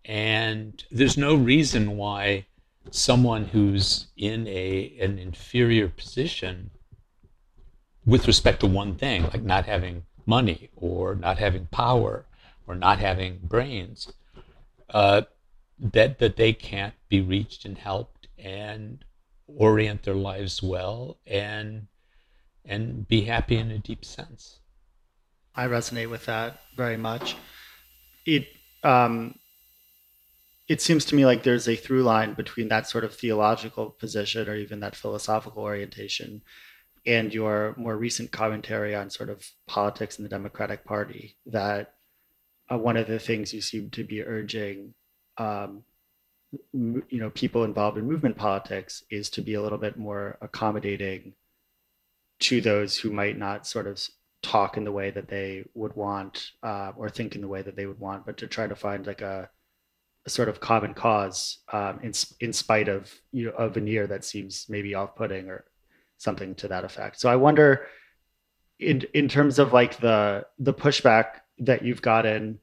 And 0.05 0.84
there's 0.91 1.17
no 1.17 1.36
reason 1.36 1.95
why 1.95 2.45
someone 2.92 3.46
who's 3.46 4.08
in 4.18 4.48
a, 4.48 4.96
an 5.00 5.18
inferior 5.18 5.90
position 5.90 6.72
with 8.06 8.28
respect 8.28 8.60
to 8.60 8.68
one 8.68 8.96
thing, 8.96 9.24
like 9.24 9.44
not 9.44 9.66
having 9.66 10.04
money 10.26 10.70
or 10.76 11.16
not 11.16 11.38
having 11.38 11.66
power 11.68 12.26
or 12.68 12.76
not 12.76 13.00
having 13.00 13.40
brains, 13.44 14.12
uh, 14.90 15.22
that, 15.80 16.20
that 16.20 16.36
they 16.36 16.54
can't 16.54 16.94
be 17.10 17.22
reached 17.22 17.66
and 17.66 17.78
helped 17.78 18.28
and 18.38 19.04
orient 19.48 20.04
their 20.04 20.16
lives 20.16 20.62
well 20.64 21.18
and 21.26 21.88
and 22.66 23.08
be 23.08 23.22
happy 23.22 23.58
in 23.58 23.72
a 23.72 23.78
deep 23.78 24.06
sense. 24.06 24.60
I 25.56 25.68
resonate 25.68 26.10
with 26.10 26.26
that 26.26 26.62
very 26.78 26.98
much. 26.98 27.36
It 28.26 28.48
um, 28.84 29.36
it 30.68 30.82
seems 30.82 31.05
to 31.05 31.16
me 31.16 31.26
like 31.26 31.43
there's 31.43 31.68
a 31.68 31.76
through 31.76 32.03
line 32.03 32.34
between 32.34 32.70
that 32.70 32.88
sort 32.88 33.03
of 33.03 33.14
theological 33.14 33.89
position 33.91 34.47
or 34.47 34.55
even 34.55 34.80
that 34.80 34.95
philosophical 34.95 35.64
orientation 35.64 36.41
and 37.05 37.34
your 37.34 37.76
more 37.78 37.97
recent 37.97 38.32
commentary 38.32 38.95
on 38.95 39.09
sort 39.09 39.30
of 39.30 39.45
politics 39.68 40.18
in 40.18 40.24
the 40.24 40.30
Democratic 40.30 40.86
Party. 40.86 41.36
That 41.45 41.95
uh, 42.72 42.78
one 42.78 42.95
of 42.97 43.07
the 43.07 43.20
things 43.20 43.53
you 43.53 43.61
seem 43.61 43.89
to 43.91 44.03
be 44.05 44.24
urging, 44.24 44.93
um, 45.38 45.84
m- 46.74 47.03
you 47.09 47.20
know, 47.20 47.30
people 47.30 47.66
involved 47.66 47.97
in 47.97 48.07
movement 48.07 48.38
politics 48.38 49.03
is 49.09 49.30
to 49.32 49.41
be 49.41 49.55
a 49.55 49.61
little 49.61 49.78
bit 49.78 49.97
more 49.97 50.38
accommodating 50.41 51.34
to 52.39 52.61
those 52.61 52.97
who 52.97 53.11
might 53.11 53.38
not 53.38 53.68
sort 53.68 53.88
of 53.88 54.01
talk 54.41 54.78
in 54.78 54.84
the 54.84 54.91
way 54.91 55.09
that 55.09 55.28
they 55.28 55.64
would 55.74 55.95
want 55.95 56.51
uh, 56.61 56.91
or 56.95 57.09
think 57.09 57.36
in 57.36 57.41
the 57.41 57.47
way 57.47 57.61
that 57.61 57.76
they 57.76 57.86
would 57.86 57.99
want, 57.99 58.26
but 58.26 58.38
to 58.38 58.47
try 58.47 58.68
to 58.68 58.76
find 58.76 59.07
like 59.07 59.22
a, 59.22 59.49
a 59.49 59.49
sort 60.28 60.49
of 60.49 60.59
common 60.59 60.93
cause 60.93 61.59
um, 61.71 61.99
in 62.01 62.13
in 62.39 62.53
spite 62.53 62.88
of 62.88 63.11
you 63.32 63.45
know 63.45 63.51
a 63.51 63.69
veneer 63.69 64.07
that 64.07 64.24
seems 64.24 64.65
maybe 64.69 64.95
off-putting 64.95 65.49
or 65.49 65.65
something 66.17 66.55
to 66.55 66.67
that 66.69 66.86
effect. 66.86 67.19
So 67.19 67.30
I 67.30 67.36
wonder, 67.36 67.88
in 68.80 69.03
in 69.13 69.28
terms 69.28 69.59
of 69.59 69.74
like 69.74 69.97
the 69.97 70.45
the 70.59 70.74
pushback 70.74 71.41
that 71.59 71.84
you've 71.84 72.01
gotten 72.01 72.59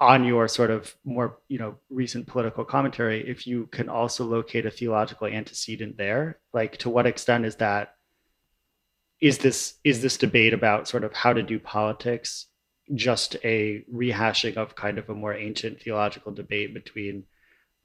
on 0.00 0.24
your 0.24 0.46
sort 0.46 0.70
of 0.70 0.94
more 1.04 1.38
you 1.48 1.58
know 1.58 1.76
recent 1.90 2.26
political 2.26 2.64
commentary, 2.64 3.28
if 3.28 3.46
you 3.46 3.66
can 3.66 3.88
also 3.88 4.24
locate 4.24 4.66
a 4.66 4.70
theological 4.70 5.26
antecedent 5.26 5.96
there, 5.96 6.38
like 6.52 6.76
to 6.78 6.90
what 6.90 7.06
extent 7.06 7.44
is 7.44 7.56
that 7.56 7.94
is 9.20 9.38
this 9.38 9.74
is 9.82 10.02
this 10.02 10.16
debate 10.16 10.54
about 10.54 10.86
sort 10.86 11.02
of 11.02 11.12
how 11.12 11.32
to 11.32 11.42
do 11.42 11.58
politics 11.58 12.46
just 12.94 13.36
a 13.44 13.84
rehashing 13.92 14.56
of 14.56 14.74
kind 14.74 14.98
of 14.98 15.08
a 15.08 15.14
more 15.14 15.34
ancient 15.34 15.80
theological 15.80 16.32
debate 16.32 16.74
between 16.74 17.24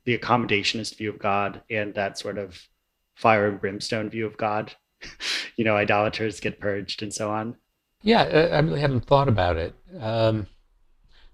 the 0.06 0.18
accommodationist 0.18 0.98
view 0.98 1.10
of 1.10 1.20
God 1.20 1.62
and 1.70 1.94
that 1.96 2.18
sort 2.18 2.38
of 2.38 2.68
fire 3.16 3.48
and 3.48 3.60
brimstone 3.60 4.10
view 4.10 4.26
of 4.26 4.38
God? 4.38 4.74
you 5.56 5.66
know, 5.66 5.76
idolaters 5.76 6.40
get 6.40 6.60
purged 6.60 7.04
and 7.04 7.14
so 7.14 7.32
on. 7.32 7.58
Yeah, 8.02 8.24
I 8.24 8.60
really 8.60 8.82
hadn't 8.82 9.06
thought 9.06 9.30
about 9.30 9.56
it. 9.56 9.74
Um, 10.00 10.48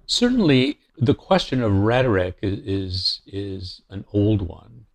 certainly, 0.06 0.80
the 0.98 1.16
question 1.16 1.64
of 1.64 1.72
rhetoric 1.72 2.38
is 2.44 2.60
is, 2.60 3.22
is 3.26 3.82
an 3.90 4.06
old 4.14 4.44
one, 4.44 4.86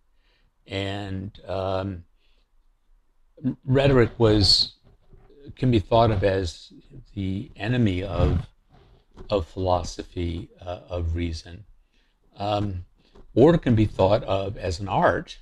and 0.67 1.37
um, 1.47 2.05
rhetoric 3.65 4.11
was 4.17 4.73
can 5.57 5.69
be 5.69 5.79
thought 5.79 6.11
of 6.11 6.23
as 6.23 6.71
the 7.13 7.51
enemy 7.57 8.03
of 8.03 8.47
of 9.29 9.47
philosophy 9.47 10.49
uh, 10.61 10.79
of 10.89 11.15
reason, 11.15 11.65
um, 12.37 12.85
can 13.61 13.75
be 13.75 13.85
thought 13.85 14.23
of 14.23 14.57
as 14.57 14.79
an 14.79 14.87
art 14.87 15.39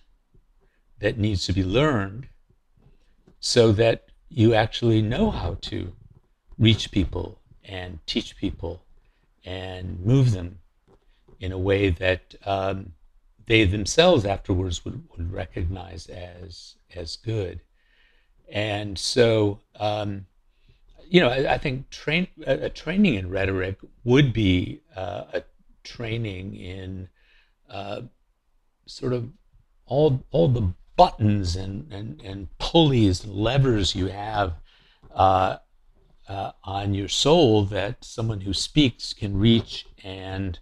that 0.99 1.17
needs 1.17 1.45
to 1.45 1.53
be 1.53 1.63
learned, 1.63 2.27
so 3.39 3.71
that 3.71 4.05
you 4.29 4.53
actually 4.53 5.01
know 5.01 5.29
how 5.31 5.57
to 5.61 5.93
reach 6.57 6.91
people 6.91 7.39
and 7.63 7.99
teach 8.05 8.35
people 8.37 8.83
and 9.45 9.99
move 9.99 10.31
them 10.31 10.59
in 11.39 11.51
a 11.51 11.57
way 11.57 11.89
that 11.89 12.35
um, 12.45 12.93
they 13.45 13.65
themselves 13.65 14.25
afterwards 14.25 14.85
would, 14.85 15.03
would 15.11 15.31
recognize 15.31 16.07
as 16.07 16.75
as 16.95 17.17
good. 17.17 17.59
And 18.49 18.97
so, 18.97 19.59
um, 19.79 20.25
you 21.13 21.21
know, 21.21 21.29
I, 21.29 21.53
I 21.53 21.57
think 21.59 21.91
train, 21.91 22.27
a, 22.47 22.65
a, 22.65 22.69
training 22.69 23.13
in 23.13 23.29
rhetoric 23.29 23.77
would 24.03 24.33
be 24.33 24.81
uh, 24.95 25.25
a 25.31 25.43
training 25.83 26.55
in 26.55 27.07
uh, 27.69 28.01
sort 28.87 29.13
of 29.13 29.29
all 29.85 30.25
all 30.31 30.47
the 30.47 30.73
buttons 30.95 31.55
and, 31.55 31.93
and, 31.93 32.19
and 32.21 32.57
pulleys 32.57 33.27
levers 33.27 33.93
you 33.93 34.07
have 34.07 34.53
uh, 35.13 35.57
uh, 36.27 36.51
on 36.63 36.95
your 36.95 37.07
soul 37.07 37.63
that 37.65 38.03
someone 38.03 38.41
who 38.41 38.53
speaks 38.53 39.13
can 39.13 39.37
reach 39.37 39.85
and 40.03 40.57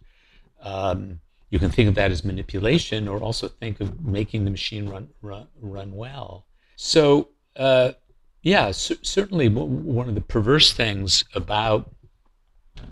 um, 0.61 1.21
you 1.49 1.59
can 1.59 1.71
think 1.71 1.87
of 1.87 1.95
that 1.95 2.11
as 2.11 2.25
manipulation 2.25 3.07
or 3.07 3.19
also 3.19 3.47
think 3.47 3.79
of 3.79 4.03
making 4.05 4.43
the 4.43 4.51
machine 4.51 4.89
run 4.89 5.07
run, 5.21 5.47
run 5.61 5.95
well. 5.95 6.45
So 6.75 7.29
uh, 7.55 7.93
yeah, 8.41 8.71
c- 8.71 8.97
certainly 9.01 9.47
one 9.49 10.09
of 10.09 10.15
the 10.15 10.21
perverse 10.21 10.73
things 10.73 11.23
about 11.35 11.93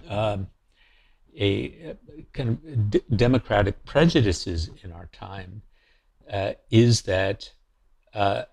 um, 0.07 0.47
a 1.37 1.95
kind 2.33 2.49
of 2.49 2.89
d- 2.91 3.01
democratic 3.15 3.85
prejudices 3.85 4.69
in 4.83 4.91
our 4.91 5.07
time 5.11 5.61
uh, 6.31 6.53
is 6.69 7.03
that 7.03 7.51
uh, 8.13 8.43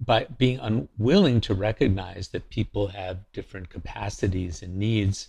by 0.00 0.26
being 0.36 0.58
unwilling 0.58 1.40
to 1.40 1.54
recognize 1.54 2.28
that 2.28 2.50
people 2.50 2.88
have 2.88 3.20
different 3.32 3.70
capacities 3.70 4.62
and 4.62 4.76
needs, 4.76 5.28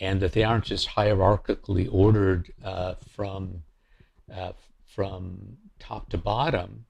and 0.00 0.20
that 0.20 0.32
they 0.32 0.42
aren't 0.42 0.64
just 0.64 0.88
hierarchically 0.88 1.88
ordered 1.90 2.52
uh, 2.64 2.94
from 3.14 3.62
uh, 4.34 4.52
from 4.86 5.56
top 5.78 6.10
to 6.10 6.18
bottom, 6.18 6.84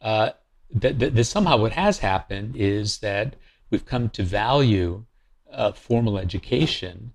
uh, 0.00 0.30
that, 0.74 0.98
that, 0.98 1.14
that, 1.14 1.24
somehow 1.24 1.56
what 1.56 1.72
has 1.72 1.98
happened 1.98 2.56
is 2.56 2.98
that 2.98 3.36
we've 3.70 3.86
come 3.86 4.08
to 4.10 4.22
value 4.22 5.04
uh, 5.52 5.72
formal 5.72 6.18
education 6.18 7.12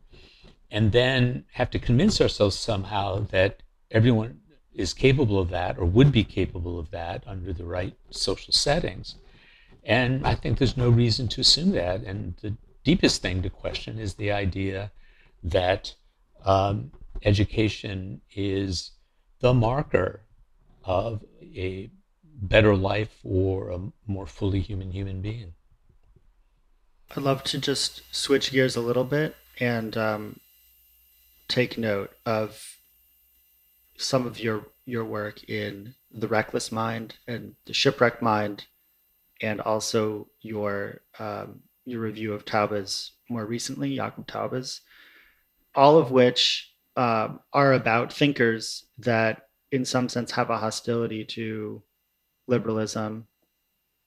and 0.72 0.92
then 0.92 1.44
have 1.54 1.70
to 1.72 1.80
convince 1.80 2.22
ourselves 2.22 2.58
somehow 2.58 3.20
that 3.32 3.62
everyone 3.92 4.40
is 4.74 4.94
capable 4.94 5.40
of 5.40 5.50
that 5.50 5.78
or 5.78 5.86
would 5.86 6.12
be 6.12 6.24
capable 6.24 6.80
of 6.80 6.92
that 6.92 7.24
under 7.28 7.52
the 7.52 7.66
right 7.66 7.96
social 8.12 8.54
settings. 8.54 9.16
And 9.84 10.26
I 10.26 10.36
think 10.36 10.58
there's 10.58 10.78
no 10.78 10.90
reason 10.90 11.28
to 11.30 11.42
assume 11.42 11.72
that. 11.72 12.04
And 12.04 12.36
the 12.42 12.56
deepest 12.84 13.22
thing 13.22 13.42
to 13.42 13.50
question 13.50 14.00
is 14.00 14.14
the 14.14 14.32
idea 14.32 14.92
that 15.44 15.96
um, 16.46 16.92
education 17.24 18.22
is 18.36 18.92
the 19.40 19.54
marker 19.54 20.22
of 20.84 21.24
a 21.42 21.90
better 22.42 22.76
life 22.76 23.20
or 23.24 23.70
a 23.70 23.80
more 24.08 24.26
fully 24.26 24.62
human 24.62 24.92
human 24.92 25.22
being. 25.22 25.54
I'd 27.16 27.24
love 27.24 27.44
to 27.46 27.58
just 27.58 28.04
switch 28.12 28.52
gears 28.52 28.76
a 28.76 28.82
little 28.82 29.04
bit 29.04 29.36
and 29.60 29.98
um, 29.98 30.40
take 31.48 31.78
note 31.78 32.12
of 32.26 32.78
some 33.98 34.26
of 34.26 34.40
your 34.40 34.68
your 34.86 35.06
work 35.06 35.44
in 35.50 35.94
the 36.12 36.28
reckless 36.28 36.72
mind 36.72 37.16
and 37.28 37.56
the 37.66 37.74
shipwrecked 37.74 38.22
mind, 38.22 38.66
and 39.42 39.60
also 39.62 40.28
your 40.42 41.02
um, 41.20 41.62
your 41.86 42.02
review 42.02 42.34
of 42.34 42.46
Taubes 42.46 43.12
more 43.30 43.46
recently, 43.46 43.96
Jacob 43.96 44.28
Taubes, 44.28 44.82
all 45.76 45.98
of 45.98 46.12
which 46.12 46.74
um, 46.96 47.40
are 47.54 47.74
about 47.74 48.12
thinkers 48.14 48.86
that, 48.98 49.44
in 49.72 49.86
some 49.86 50.10
sense, 50.10 50.32
have 50.32 50.50
a 50.50 50.58
hostility 50.58 51.24
to 51.26 51.82
liberalism, 52.50 53.28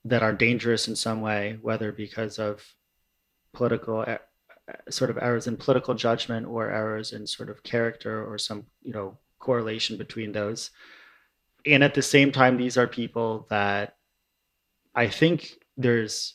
that 0.04 0.22
are 0.22 0.32
dangerous 0.32 0.88
in 0.88 0.96
some 0.96 1.20
way, 1.20 1.58
whether 1.62 1.92
because 1.92 2.38
of 2.38 2.74
political 3.52 4.02
eh, 4.06 4.18
eh, 4.68 4.72
sort 4.90 5.10
of 5.10 5.18
errors 5.18 5.46
in 5.46 5.56
political 5.56 5.94
judgment 5.94 6.46
or 6.46 6.70
errors 6.70 7.12
in 7.12 7.26
sort 7.26 7.48
of 7.48 7.62
character 7.62 8.24
or 8.24 8.38
some 8.38 8.64
you 8.82 8.92
know 8.92 9.18
correlation 9.38 9.96
between 9.96 10.32
those. 10.32 10.70
And 11.64 11.84
at 11.84 11.94
the 11.94 12.02
same 12.02 12.32
time 12.32 12.56
these 12.56 12.76
are 12.76 12.88
people 12.88 13.46
that 13.50 13.96
i 14.94 15.06
think 15.06 15.58
there's 15.76 16.34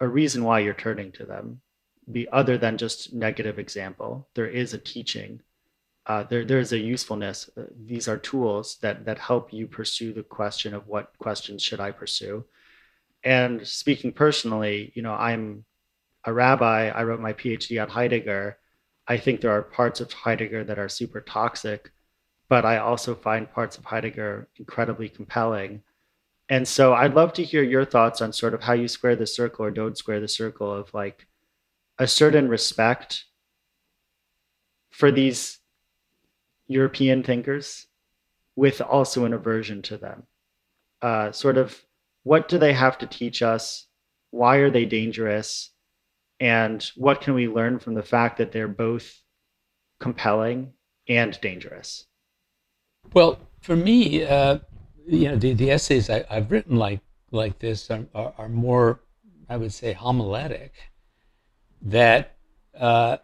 a 0.00 0.08
reason 0.08 0.44
why 0.44 0.60
you're 0.60 0.74
turning 0.74 1.12
to 1.12 1.24
them 1.24 1.60
be 2.10 2.28
other 2.30 2.58
than 2.58 2.78
just 2.78 3.12
negative 3.12 3.58
example. 3.58 4.28
There 4.34 4.48
is 4.48 4.74
a 4.74 4.78
teaching 4.78 5.40
uh, 6.06 6.24
there 6.24 6.44
there's 6.44 6.72
a 6.72 6.78
usefulness 6.78 7.48
uh, 7.56 7.62
these 7.86 8.08
are 8.08 8.18
tools 8.18 8.78
that 8.82 9.04
that 9.04 9.18
help 9.18 9.52
you 9.52 9.66
pursue 9.66 10.12
the 10.12 10.22
question 10.22 10.74
of 10.74 10.86
what 10.88 11.12
questions 11.18 11.62
should 11.62 11.80
i 11.80 11.90
pursue 11.90 12.44
and 13.24 13.66
speaking 13.66 14.12
personally 14.12 14.92
you 14.94 15.02
know 15.02 15.14
i'm 15.14 15.64
a 16.24 16.32
rabbi, 16.32 16.88
I 16.88 17.02
wrote 17.04 17.20
my 17.20 17.32
PhD 17.32 17.82
on 17.82 17.88
Heidegger. 17.88 18.58
I 19.08 19.16
think 19.16 19.40
there 19.40 19.50
are 19.50 19.62
parts 19.62 20.00
of 20.00 20.12
Heidegger 20.12 20.64
that 20.64 20.78
are 20.78 20.88
super 20.88 21.20
toxic, 21.20 21.90
but 22.48 22.64
I 22.64 22.78
also 22.78 23.14
find 23.14 23.52
parts 23.52 23.76
of 23.76 23.84
Heidegger 23.84 24.48
incredibly 24.56 25.08
compelling. 25.08 25.82
And 26.48 26.66
so 26.66 26.94
I'd 26.94 27.14
love 27.14 27.32
to 27.34 27.44
hear 27.44 27.62
your 27.62 27.84
thoughts 27.84 28.20
on 28.20 28.32
sort 28.32 28.54
of 28.54 28.62
how 28.62 28.74
you 28.74 28.86
square 28.86 29.16
the 29.16 29.26
circle 29.26 29.64
or 29.64 29.70
don't 29.70 29.98
square 29.98 30.20
the 30.20 30.28
circle 30.28 30.72
of 30.72 30.92
like 30.94 31.26
a 31.98 32.06
certain 32.06 32.48
respect 32.48 33.24
for 34.90 35.10
these 35.10 35.58
European 36.68 37.22
thinkers 37.22 37.86
with 38.56 38.80
also 38.80 39.24
an 39.24 39.32
aversion 39.32 39.82
to 39.82 39.96
them. 39.96 40.24
Uh, 41.00 41.32
sort 41.32 41.58
of 41.58 41.82
what 42.22 42.48
do 42.48 42.58
they 42.58 42.72
have 42.72 42.98
to 42.98 43.06
teach 43.06 43.42
us? 43.42 43.86
Why 44.30 44.56
are 44.56 44.70
they 44.70 44.84
dangerous? 44.84 45.72
and 46.42 46.90
what 46.96 47.20
can 47.20 47.34
we 47.34 47.46
learn 47.46 47.78
from 47.78 47.94
the 47.94 48.02
fact 48.02 48.36
that 48.38 48.50
they're 48.50 48.66
both 48.66 49.22
compelling 50.00 50.72
and 51.08 51.40
dangerous 51.40 52.06
well 53.14 53.38
for 53.60 53.76
me 53.76 54.24
uh, 54.24 54.58
you 55.06 55.28
know 55.28 55.36
the, 55.36 55.54
the 55.54 55.70
essays 55.70 56.10
I, 56.10 56.24
have 56.28 56.50
written 56.50 56.76
like 56.76 57.00
like 57.30 57.60
this 57.60 57.88
are, 57.90 58.04
are, 58.14 58.34
are, 58.36 58.48
more 58.48 59.00
i 59.48 59.56
would 59.56 59.72
say 59.72 59.92
homiletic 59.92 60.72
that 61.80 62.36
uh, 62.78 63.18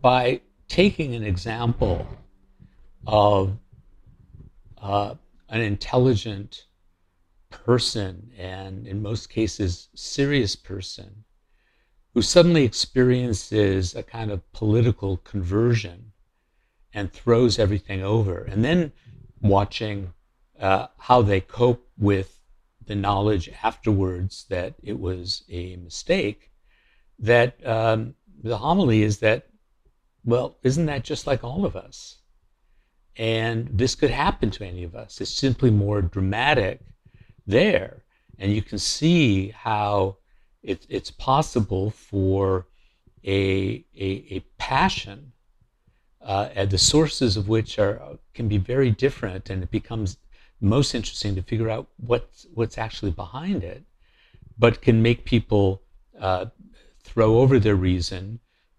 by 0.00 0.40
taking 0.68 1.16
an 1.16 1.24
example 1.24 2.06
of 3.06 3.56
uh, 4.80 5.14
an 5.48 5.60
intelligent 5.60 6.66
person 7.50 8.30
and 8.38 8.86
in 8.86 9.02
most 9.02 9.28
cases 9.28 9.88
serious 9.94 10.54
person 10.56 11.24
who 12.14 12.22
suddenly 12.22 12.64
experiences 12.64 13.94
a 13.94 14.02
kind 14.02 14.30
of 14.30 14.52
political 14.52 15.16
conversion 15.18 16.12
and 16.92 17.12
throws 17.12 17.58
everything 17.58 18.02
over, 18.02 18.42
and 18.42 18.64
then 18.64 18.92
watching 19.40 20.12
uh, 20.58 20.88
how 20.98 21.22
they 21.22 21.40
cope 21.40 21.88
with 21.96 22.40
the 22.86 22.96
knowledge 22.96 23.48
afterwards 23.62 24.46
that 24.48 24.74
it 24.82 24.98
was 24.98 25.44
a 25.48 25.76
mistake, 25.76 26.50
that 27.18 27.64
um, 27.64 28.14
the 28.42 28.58
homily 28.58 29.02
is 29.02 29.18
that, 29.18 29.46
well, 30.24 30.56
isn't 30.64 30.86
that 30.86 31.04
just 31.04 31.28
like 31.28 31.44
all 31.44 31.64
of 31.64 31.76
us? 31.76 32.19
And 33.16 33.68
this 33.72 33.94
could 33.94 34.10
happen 34.10 34.50
to 34.52 34.64
any 34.64 34.84
of 34.84 34.94
us. 34.94 35.20
It's 35.20 35.30
simply 35.30 35.70
more 35.70 36.00
dramatic 36.00 36.80
there. 37.46 38.02
And 38.38 38.52
you 38.52 38.62
can 38.62 38.78
see 38.78 39.48
how 39.48 40.16
it, 40.62 40.86
it's 40.88 41.10
possible 41.10 41.90
for 41.90 42.66
a, 43.24 43.84
a, 43.96 44.08
a 44.30 44.40
passion, 44.58 45.32
uh, 46.22 46.64
the 46.64 46.78
sources 46.78 47.36
of 47.36 47.48
which 47.48 47.78
are 47.78 48.18
can 48.34 48.48
be 48.48 48.58
very 48.58 48.90
different, 48.90 49.50
and 49.50 49.62
it 49.62 49.70
becomes 49.70 50.18
most 50.60 50.94
interesting 50.94 51.34
to 51.34 51.42
figure 51.42 51.70
out 51.70 51.88
what's 51.96 52.46
what's 52.54 52.78
actually 52.78 53.10
behind 53.10 53.64
it, 53.64 53.82
but 54.58 54.82
can 54.82 55.02
make 55.02 55.24
people 55.24 55.82
uh, 56.18 56.46
throw 57.02 57.38
over 57.38 57.58
their 57.58 57.76
reason 57.76 58.38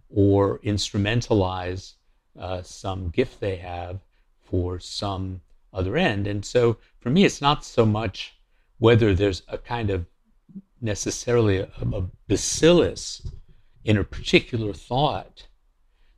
or 0.09 0.59
instrumentalize 0.59 1.93
uh, 2.39 2.61
some 2.61 3.09
gift 3.09 3.39
they 3.39 3.55
have 3.55 3.99
for 4.51 4.79
some 4.79 5.41
other 5.73 5.97
end. 5.97 6.27
And 6.27 6.45
so 6.45 6.77
for 6.99 7.09
me, 7.09 7.25
it's 7.25 7.41
not 7.41 7.65
so 7.65 7.85
much 7.85 8.35
whether 8.77 9.15
there's 9.15 9.41
a 9.47 9.57
kind 9.57 9.89
of 9.89 10.05
necessarily 10.81 11.57
a, 11.57 11.69
a 11.93 12.01
bacillus 12.27 13.25
in 13.83 13.97
a 13.97 14.03
particular 14.03 14.73
thought 14.73 15.47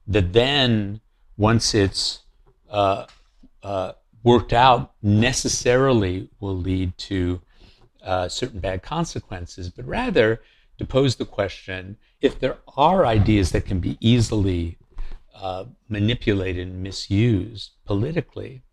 that 0.07 0.33
then, 0.33 0.99
once 1.37 1.73
it's 1.73 2.23
uh, 2.69 3.05
uh, 3.61 3.93
worked 4.23 4.51
out, 4.51 4.93
necessarily 5.01 6.29
will 6.39 6.57
lead 6.57 6.97
to 6.97 7.41
uh, 8.03 8.27
certain 8.27 8.59
bad 8.59 8.81
consequences, 8.81 9.69
but 9.69 9.85
rather 9.85 10.41
to 10.77 10.85
pose 10.85 11.15
the 11.15 11.25
question 11.25 11.97
if 12.19 12.39
there 12.39 12.57
are 12.75 13.05
ideas 13.05 13.51
that 13.51 13.65
can 13.65 13.79
be 13.79 13.97
easily 14.01 14.77
uh, 15.33 15.65
manipulated 15.89 16.67
and 16.67 16.83
misused 16.83 17.71
politically, 17.85 18.63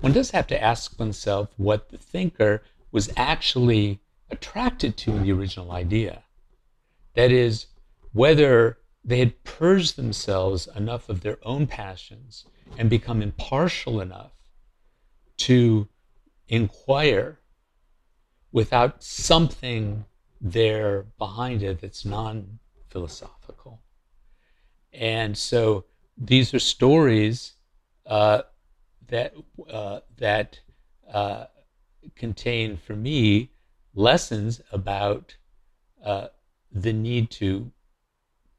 one 0.00 0.12
does 0.12 0.30
have 0.32 0.46
to 0.48 0.62
ask 0.62 0.98
oneself 0.98 1.50
what 1.56 1.90
the 1.90 1.98
thinker 1.98 2.62
was 2.90 3.10
actually 3.16 4.00
attracted 4.30 4.96
to 4.96 5.12
in 5.12 5.22
the 5.22 5.32
original 5.32 5.72
idea. 5.72 6.24
That 7.14 7.30
is, 7.30 7.66
whether 8.12 8.78
they 9.04 9.18
had 9.18 9.44
purged 9.44 9.96
themselves 9.96 10.68
enough 10.76 11.08
of 11.08 11.20
their 11.20 11.38
own 11.42 11.66
passions 11.66 12.44
and 12.78 12.88
become 12.88 13.22
impartial 13.22 14.00
enough 14.00 14.32
to 15.38 15.88
inquire 16.48 17.40
without 18.52 19.02
something 19.02 20.04
there 20.40 21.06
behind 21.18 21.62
it 21.62 21.80
that's 21.80 22.04
non 22.04 22.58
philosophical. 22.88 23.80
And 24.92 25.36
so 25.36 25.84
these 26.16 26.54
are 26.54 26.58
stories 26.58 27.54
uh, 28.06 28.42
that, 29.08 29.34
uh, 29.70 30.00
that 30.18 30.60
uh, 31.12 31.46
contain, 32.16 32.76
for 32.76 32.94
me, 32.96 33.50
lessons 33.94 34.60
about 34.70 35.36
uh, 36.04 36.28
the 36.70 36.92
need 36.92 37.30
to 37.30 37.70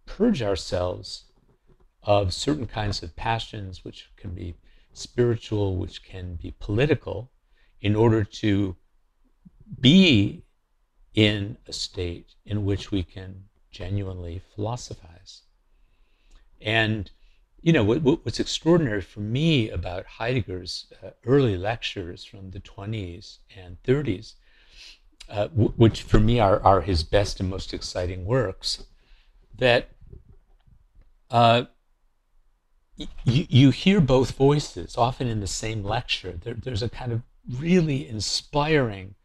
purge 0.05 0.41
ourselves 0.41 1.25
of 2.03 2.33
certain 2.33 2.67
kinds 2.67 3.01
of 3.01 3.15
passions, 3.15 3.83
which 3.83 4.09
can 4.17 4.31
be 4.31 4.55
spiritual, 4.93 5.77
which 5.77 6.03
can 6.03 6.35
be 6.35 6.53
political, 6.59 7.31
in 7.81 7.95
order 7.95 8.23
to 8.23 8.75
be 9.79 10.43
in 11.13 11.57
a 11.67 11.73
state 11.73 12.35
in 12.45 12.65
which 12.65 12.91
we 12.91 13.03
can 13.03 13.45
genuinely 13.71 14.41
philosophize. 14.53 15.41
And, 16.61 17.09
you 17.63 17.73
know, 17.73 17.83
what, 17.83 18.01
what's 18.03 18.39
extraordinary 18.39 19.01
for 19.01 19.21
me 19.21 19.69
about 19.69 20.05
Heidegger's 20.05 20.85
uh, 21.03 21.11
early 21.25 21.57
lectures 21.57 22.23
from 22.23 22.51
the 22.51 22.59
20s 22.59 23.39
and 23.55 23.81
30s 23.83 24.35
uh, 25.29 25.47
w- 25.47 25.73
which 25.75 26.01
for 26.03 26.19
me 26.19 26.39
are, 26.39 26.61
are 26.61 26.81
his 26.81 27.03
best 27.03 27.39
and 27.39 27.49
most 27.49 27.73
exciting 27.73 28.25
works, 28.25 28.83
that 29.57 29.89
uh, 31.31 31.63
y- 32.97 33.07
you 33.25 33.69
hear 33.71 34.01
both 34.01 34.31
voices, 34.31 34.97
often 34.97 35.27
in 35.27 35.39
the 35.39 35.47
same 35.47 35.83
lecture. 35.83 36.33
There, 36.43 36.53
there's 36.53 36.83
a 36.83 36.89
kind 36.89 37.11
of 37.11 37.21
really 37.49 38.07
inspiring 38.07 39.15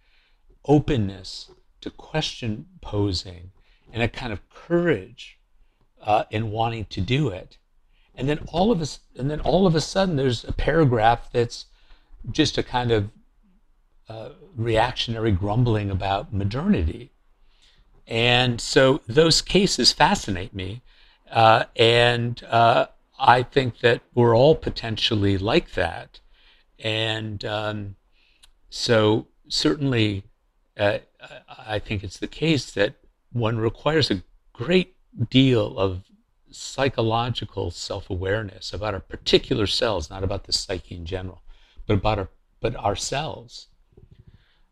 openness 0.65 1.51
to 1.81 1.91
question 1.91 2.67
posing 2.81 3.53
and 3.93 4.03
a 4.03 4.09
kind 4.09 4.33
of 4.33 4.49
courage 4.51 5.39
uh, 6.03 6.25
in 6.31 6.51
wanting 6.51 6.85
to 6.87 7.01
do 7.01 7.29
it. 7.29 7.59
And 8.19 8.29
then 8.29 8.41
all 8.49 8.71
of 8.71 8.83
a, 8.83 8.87
and 9.19 9.31
then 9.31 9.41
all 9.41 9.67
of 9.67 9.75
a 9.75 9.81
sudden, 9.81 10.17
there's 10.17 10.45
a 10.45 10.53
paragraph 10.53 11.31
that's 11.33 11.67
just 12.31 12.59
a 12.59 12.63
kind 12.63 12.91
of 12.91 13.11
uh, 14.09 14.31
reactionary 14.57 15.33
grumbling 15.33 15.91
about 15.91 16.33
modernity. 16.33 17.13
and 18.07 18.61
so 18.61 19.01
those 19.07 19.41
cases 19.43 19.93
fascinate 19.93 20.55
me. 20.55 20.83
Uh, 21.31 21.65
and 21.77 22.43
uh, 22.45 22.87
I 23.19 23.43
think 23.43 23.81
that 23.81 24.01
we're 24.15 24.37
all 24.37 24.55
potentially 24.55 25.37
like 25.39 25.73
that. 25.73 26.21
And 26.79 27.45
um, 27.45 27.97
so, 28.71 29.27
certainly, 29.49 30.25
uh, 30.77 30.99
I 31.67 31.79
think 31.79 32.03
it's 32.03 32.19
the 32.19 32.29
case 32.29 32.71
that 32.73 32.95
one 33.33 33.59
requires 33.59 34.11
a 34.11 34.23
great 34.53 34.95
deal 35.29 35.79
of 35.79 36.05
psychological 36.51 37.71
self-awareness 37.71 38.73
about 38.73 38.95
our 38.95 39.01
particular 39.01 39.67
cells, 39.67 40.11
not 40.11 40.25
about 40.25 40.45
the 40.45 40.53
psyche 40.53 40.97
in 40.97 41.05
general, 41.05 41.43
but 41.87 41.95
about 41.95 42.19
our 42.19 42.29
but 42.61 42.75
ourselves 42.77 43.69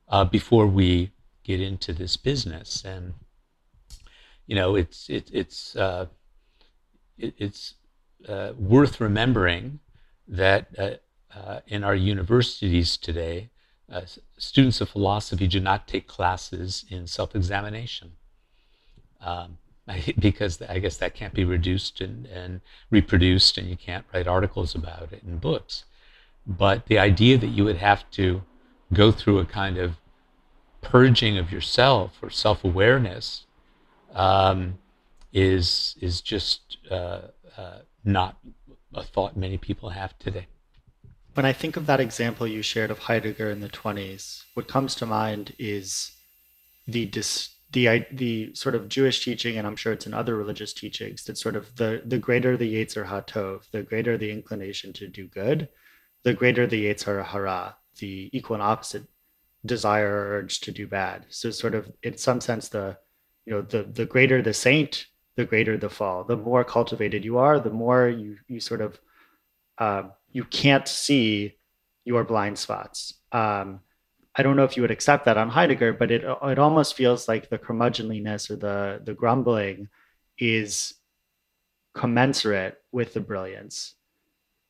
uh, 0.09 0.24
before 0.24 0.66
we 0.66 1.12
get 1.45 1.61
into 1.61 1.93
this 1.93 2.16
business. 2.16 2.85
And 2.85 3.14
you 4.47 4.57
know, 4.57 4.74
it's 4.74 5.09
it, 5.09 5.31
it's 5.33 5.77
uh, 5.77 6.07
it, 7.18 7.35
it's 7.39 7.74
uh, 8.29 8.53
worth 8.59 9.01
remembering 9.01 9.81
that 10.29 10.68
uh, 10.79 10.91
uh, 11.35 11.61
in 11.66 11.85
our 11.85 11.95
universities 11.95 12.97
today, 12.97 13.51
uh, 13.93 14.03
students 14.37 14.81
of 14.81 14.89
philosophy 14.89 15.47
do 15.47 15.61
not 15.61 15.87
take 15.87 16.09
classes 16.09 16.85
in 16.91 17.07
self-examination. 17.07 18.12
Um, 19.20 19.59
because 20.18 20.61
I 20.62 20.78
guess 20.78 20.97
that 20.99 21.14
can't 21.14 21.34
be 21.34 21.45
reduced 21.45 22.01
and, 22.01 22.26
and 22.26 22.61
reproduced, 22.91 23.59
and 23.59 23.68
you 23.68 23.76
can't 23.76 24.05
write 24.12 24.26
articles 24.26 24.74
about 24.74 25.12
it 25.12 25.22
in 25.26 25.39
books. 25.39 25.84
But 26.47 26.87
the 26.87 26.99
idea 26.99 27.39
that 27.39 27.49
you 27.49 27.64
would 27.64 27.78
have 27.78 28.09
to 28.12 28.43
go 28.93 29.11
through 29.11 29.39
a 29.39 29.45
kind 29.45 29.78
of 29.78 29.97
purging 30.80 31.37
of 31.37 31.51
yourself 31.51 32.12
or 32.22 32.30
self 32.30 32.64
awareness 32.64 33.47
um, 34.14 34.78
is 35.32 35.97
is 36.01 36.20
just 36.20 36.78
uh, 36.91 37.22
uh, 37.57 37.78
not 38.05 38.37
a 38.95 39.03
thought 39.03 39.37
many 39.37 39.59
people 39.59 39.91
have 39.91 40.18
today. 40.18 40.47
When 41.34 41.45
I 41.45 41.53
think 41.53 41.76
of 41.76 41.87
that 41.87 42.01
example 42.01 42.47
you 42.47 42.62
shared 42.62 42.91
of 42.91 43.01
Heidegger 43.01 43.51
in 43.51 43.61
the 43.61 43.68
20s, 43.68 44.45
what 44.55 44.68
comes 44.68 44.95
to 44.95 45.05
mind 45.05 45.53
is 45.59 46.12
the 46.89 47.05
dis- 47.05 47.56
the 47.73 48.07
the 48.12 48.55
sort 48.55 48.75
of 48.75 48.89
Jewish 48.89 49.25
teaching, 49.25 49.59
and 49.59 49.67
I'm 49.67 49.77
sure 49.77 49.93
it's 49.93 50.07
in 50.07 50.14
other 50.14 50.37
religious 50.37 50.73
teachings, 50.73 51.25
that 51.25 51.39
sort 51.39 51.57
of 51.57 51.75
the 51.77 52.03
the 52.05 52.19
greater 52.19 52.57
the 52.57 52.75
Yetzer 52.75 53.07
Hatov, 53.07 53.71
the 53.71 53.83
greater 53.83 54.17
the 54.17 54.31
inclination 54.31 54.93
to 54.95 55.09
do 55.09 55.27
good, 55.27 55.69
the 56.23 56.35
greater 56.35 56.67
the 56.67 56.87
Yetzer 56.87 57.25
Hara, 57.25 57.77
the 57.99 58.31
equal 58.33 58.55
and 58.55 58.62
opposite 58.62 59.05
desire 59.64 60.09
or 60.09 60.39
urge 60.39 60.61
to 60.61 60.73
do 60.73 60.87
bad. 60.87 61.27
So 61.29 61.51
sort 61.51 61.75
of 61.75 61.91
in 62.03 62.17
some 62.17 62.41
sense 62.41 62.69
the 62.69 62.99
you 63.45 63.55
know 63.55 63.62
the 63.62 63.83
the 63.83 64.07
greater 64.07 64.43
the 64.43 64.55
saint, 64.55 65.07
the 65.35 65.45
greater 65.45 65.77
the 65.77 65.91
fall. 65.91 66.25
The 66.25 66.37
more 66.37 66.64
cultivated 66.64 67.25
you 67.25 67.39
are, 67.39 67.59
the 67.59 67.71
more 67.71 68.09
you 68.09 68.39
you 68.49 68.61
sort 68.61 68.81
of 68.81 69.01
uh, 69.79 70.05
you 70.31 70.45
can't 70.45 70.87
see 70.87 71.57
your 72.05 72.25
blind 72.25 72.59
spots. 72.59 73.14
Um, 73.33 73.81
I 74.37 74.43
don't 74.43 74.57
know 74.57 74.64
if 74.64 74.76
you 74.76 74.82
would 74.82 74.91
accept 74.91 75.24
that 75.24 75.39
on 75.39 75.49
Heidegger, 75.49 75.95
but 75.95 76.11
it 76.11 76.22
it 76.24 76.59
almost 76.59 76.95
feels 76.95 77.26
like 77.26 77.49
the 77.49 77.59
curmudgeonliness 77.59 78.51
or 78.51 78.57
the 78.57 79.01
the 79.03 79.14
grumbling 79.14 79.89
is 80.39 80.95
commensurate 81.95 82.76
with 82.93 83.14
the 83.14 83.20
brilliance. 83.20 83.95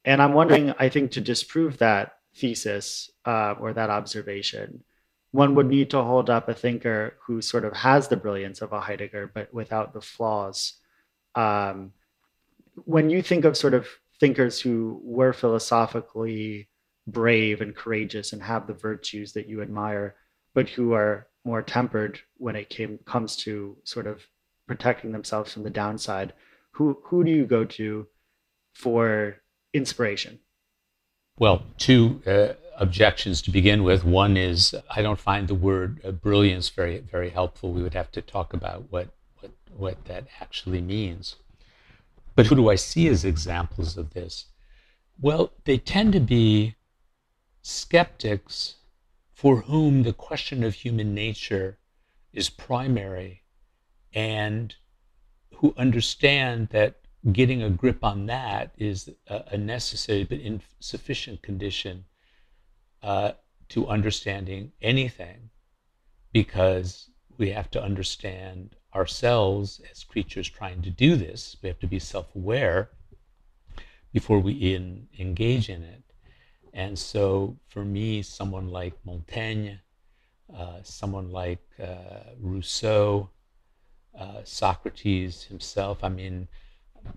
And 0.04 0.22
I'm 0.22 0.34
wondering, 0.34 0.72
I 0.78 0.88
think, 0.88 1.10
to 1.12 1.20
disprove 1.20 1.78
that 1.78 2.12
thesis 2.36 3.10
uh, 3.24 3.54
or 3.58 3.72
that 3.72 3.90
observation, 3.90 4.84
one 5.32 5.56
would 5.56 5.66
need 5.66 5.90
to 5.90 6.02
hold 6.02 6.30
up 6.30 6.48
a 6.48 6.54
thinker 6.54 7.16
who 7.26 7.42
sort 7.42 7.64
of 7.64 7.72
has 7.74 8.06
the 8.06 8.16
brilliance 8.16 8.62
of 8.62 8.72
a 8.72 8.80
Heidegger, 8.80 9.30
but 9.34 9.52
without 9.52 9.92
the 9.92 10.00
flaws. 10.00 10.74
Um, 11.34 11.92
when 12.84 13.10
you 13.10 13.20
think 13.20 13.44
of 13.44 13.56
sort 13.56 13.74
of 13.74 13.88
thinkers 14.20 14.60
who 14.60 15.00
were 15.02 15.32
philosophically 15.32 16.68
brave 17.06 17.60
and 17.60 17.74
courageous 17.74 18.32
and 18.32 18.42
have 18.42 18.66
the 18.66 18.74
virtues 18.74 19.32
that 19.32 19.48
you 19.48 19.62
admire, 19.62 20.16
but 20.54 20.68
who 20.68 20.92
are 20.92 21.28
more 21.44 21.62
tempered 21.62 22.18
when 22.38 22.56
it 22.56 22.68
came 22.68 22.98
comes 23.04 23.36
to 23.36 23.76
sort 23.84 24.06
of 24.06 24.26
protecting 24.66 25.12
themselves 25.12 25.52
from 25.52 25.62
the 25.62 25.70
downside. 25.70 26.32
Who 26.72 26.98
who 27.04 27.24
do 27.24 27.30
you 27.30 27.46
go 27.46 27.64
to 27.64 28.06
for 28.74 29.36
inspiration? 29.72 30.40
Well, 31.38 31.62
two 31.78 32.22
uh, 32.26 32.54
objections 32.78 33.42
to 33.42 33.50
begin 33.50 33.84
with. 33.84 34.04
One 34.04 34.36
is 34.36 34.74
I 34.90 35.02
don't 35.02 35.20
find 35.20 35.48
the 35.48 35.54
word 35.54 36.00
uh, 36.04 36.10
brilliance 36.10 36.68
very 36.68 36.98
very 36.98 37.30
helpful. 37.30 37.72
We 37.72 37.82
would 37.82 37.94
have 37.94 38.10
to 38.12 38.22
talk 38.22 38.52
about 38.52 38.90
what 38.90 39.08
what 39.40 39.52
what 39.74 40.04
that 40.06 40.26
actually 40.40 40.80
means. 40.80 41.36
But 42.34 42.46
who 42.46 42.56
do 42.56 42.68
I 42.68 42.74
see 42.74 43.08
as 43.08 43.24
examples 43.24 43.96
of 43.96 44.12
this? 44.12 44.46
Well, 45.18 45.52
they 45.64 45.78
tend 45.78 46.12
to 46.12 46.20
be 46.20 46.75
skeptics 47.66 48.76
for 49.32 49.62
whom 49.62 50.04
the 50.04 50.12
question 50.12 50.62
of 50.62 50.72
human 50.72 51.12
nature 51.12 51.78
is 52.32 52.48
primary 52.48 53.42
and 54.14 54.76
who 55.56 55.74
understand 55.76 56.68
that 56.68 56.94
getting 57.32 57.64
a 57.64 57.68
grip 57.68 58.04
on 58.04 58.26
that 58.26 58.70
is 58.78 59.10
a, 59.26 59.56
necessary 59.56 60.22
but 60.22 60.38
insufficient 60.38 61.42
condition 61.42 62.04
uh, 63.02 63.32
to 63.68 63.88
understanding 63.88 64.70
anything 64.80 65.50
because 66.32 67.10
we 67.36 67.50
have 67.50 67.68
to 67.68 67.82
understand 67.82 68.76
ourselves 68.94 69.80
as 69.90 70.04
creatures 70.04 70.48
trying 70.48 70.82
to 70.82 70.90
do 70.90 71.16
this. 71.16 71.56
We 71.60 71.68
have 71.68 71.80
to 71.80 71.88
be 71.88 71.98
self 71.98 72.32
aware 72.36 72.90
before 74.12 74.38
we 74.38 74.52
in, 74.52 75.08
engage 75.18 75.68
in 75.68 75.82
it. 75.82 76.05
And 76.76 76.98
so 76.98 77.56
for 77.68 77.86
me, 77.86 78.20
someone 78.20 78.68
like 78.68 78.92
Montaigne, 79.06 79.76
uh, 80.54 80.80
someone 80.82 81.30
like 81.30 81.64
uh, 81.82 82.34
Rousseau, 82.38 83.30
uh, 84.16 84.42
Socrates 84.44 85.44
himself, 85.44 86.04
I 86.04 86.10
mean, 86.10 86.48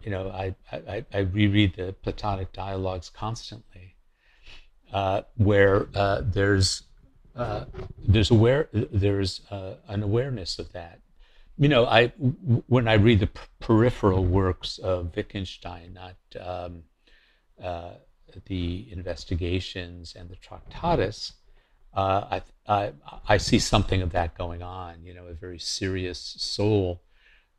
you 0.02 0.12
know, 0.12 0.30
I, 0.30 0.56
I, 0.72 1.06
I 1.14 1.20
reread 1.20 1.76
the 1.76 1.92
Platonic 1.92 2.54
dialogues 2.54 3.10
constantly, 3.10 3.96
uh, 4.94 5.24
where 5.36 5.90
uh, 5.94 6.22
there's 6.24 6.84
uh, 7.36 7.66
there's 8.08 8.32
aware 8.32 8.70
there's 8.72 9.42
an 9.88 10.04
awareness 10.04 10.58
of 10.58 10.72
that. 10.72 11.00
You 11.58 11.68
know, 11.68 11.86
I 11.86 12.08
when 12.68 12.88
I 12.88 12.94
read 12.94 13.20
the 13.20 13.30
peripheral 13.60 14.24
works 14.24 14.78
of 14.78 15.16
Wittgenstein, 15.16 15.94
not 15.94 16.16
um, 16.40 16.84
the 18.46 18.88
investigations 18.92 20.16
and 20.18 20.30
the 20.30 20.36
Tractatus, 20.36 21.34
uh, 21.94 22.40
I, 22.40 22.42
I, 22.68 22.94
I 23.28 23.38
see 23.38 23.60
something 23.60 24.02
of 24.02 24.12
that 24.12 24.38
going 24.38 24.62
on. 24.62 25.04
You 25.04 25.14
know, 25.14 25.26
a 25.26 25.34
very 25.34 25.60
serious 25.60 26.36
soul 26.38 27.02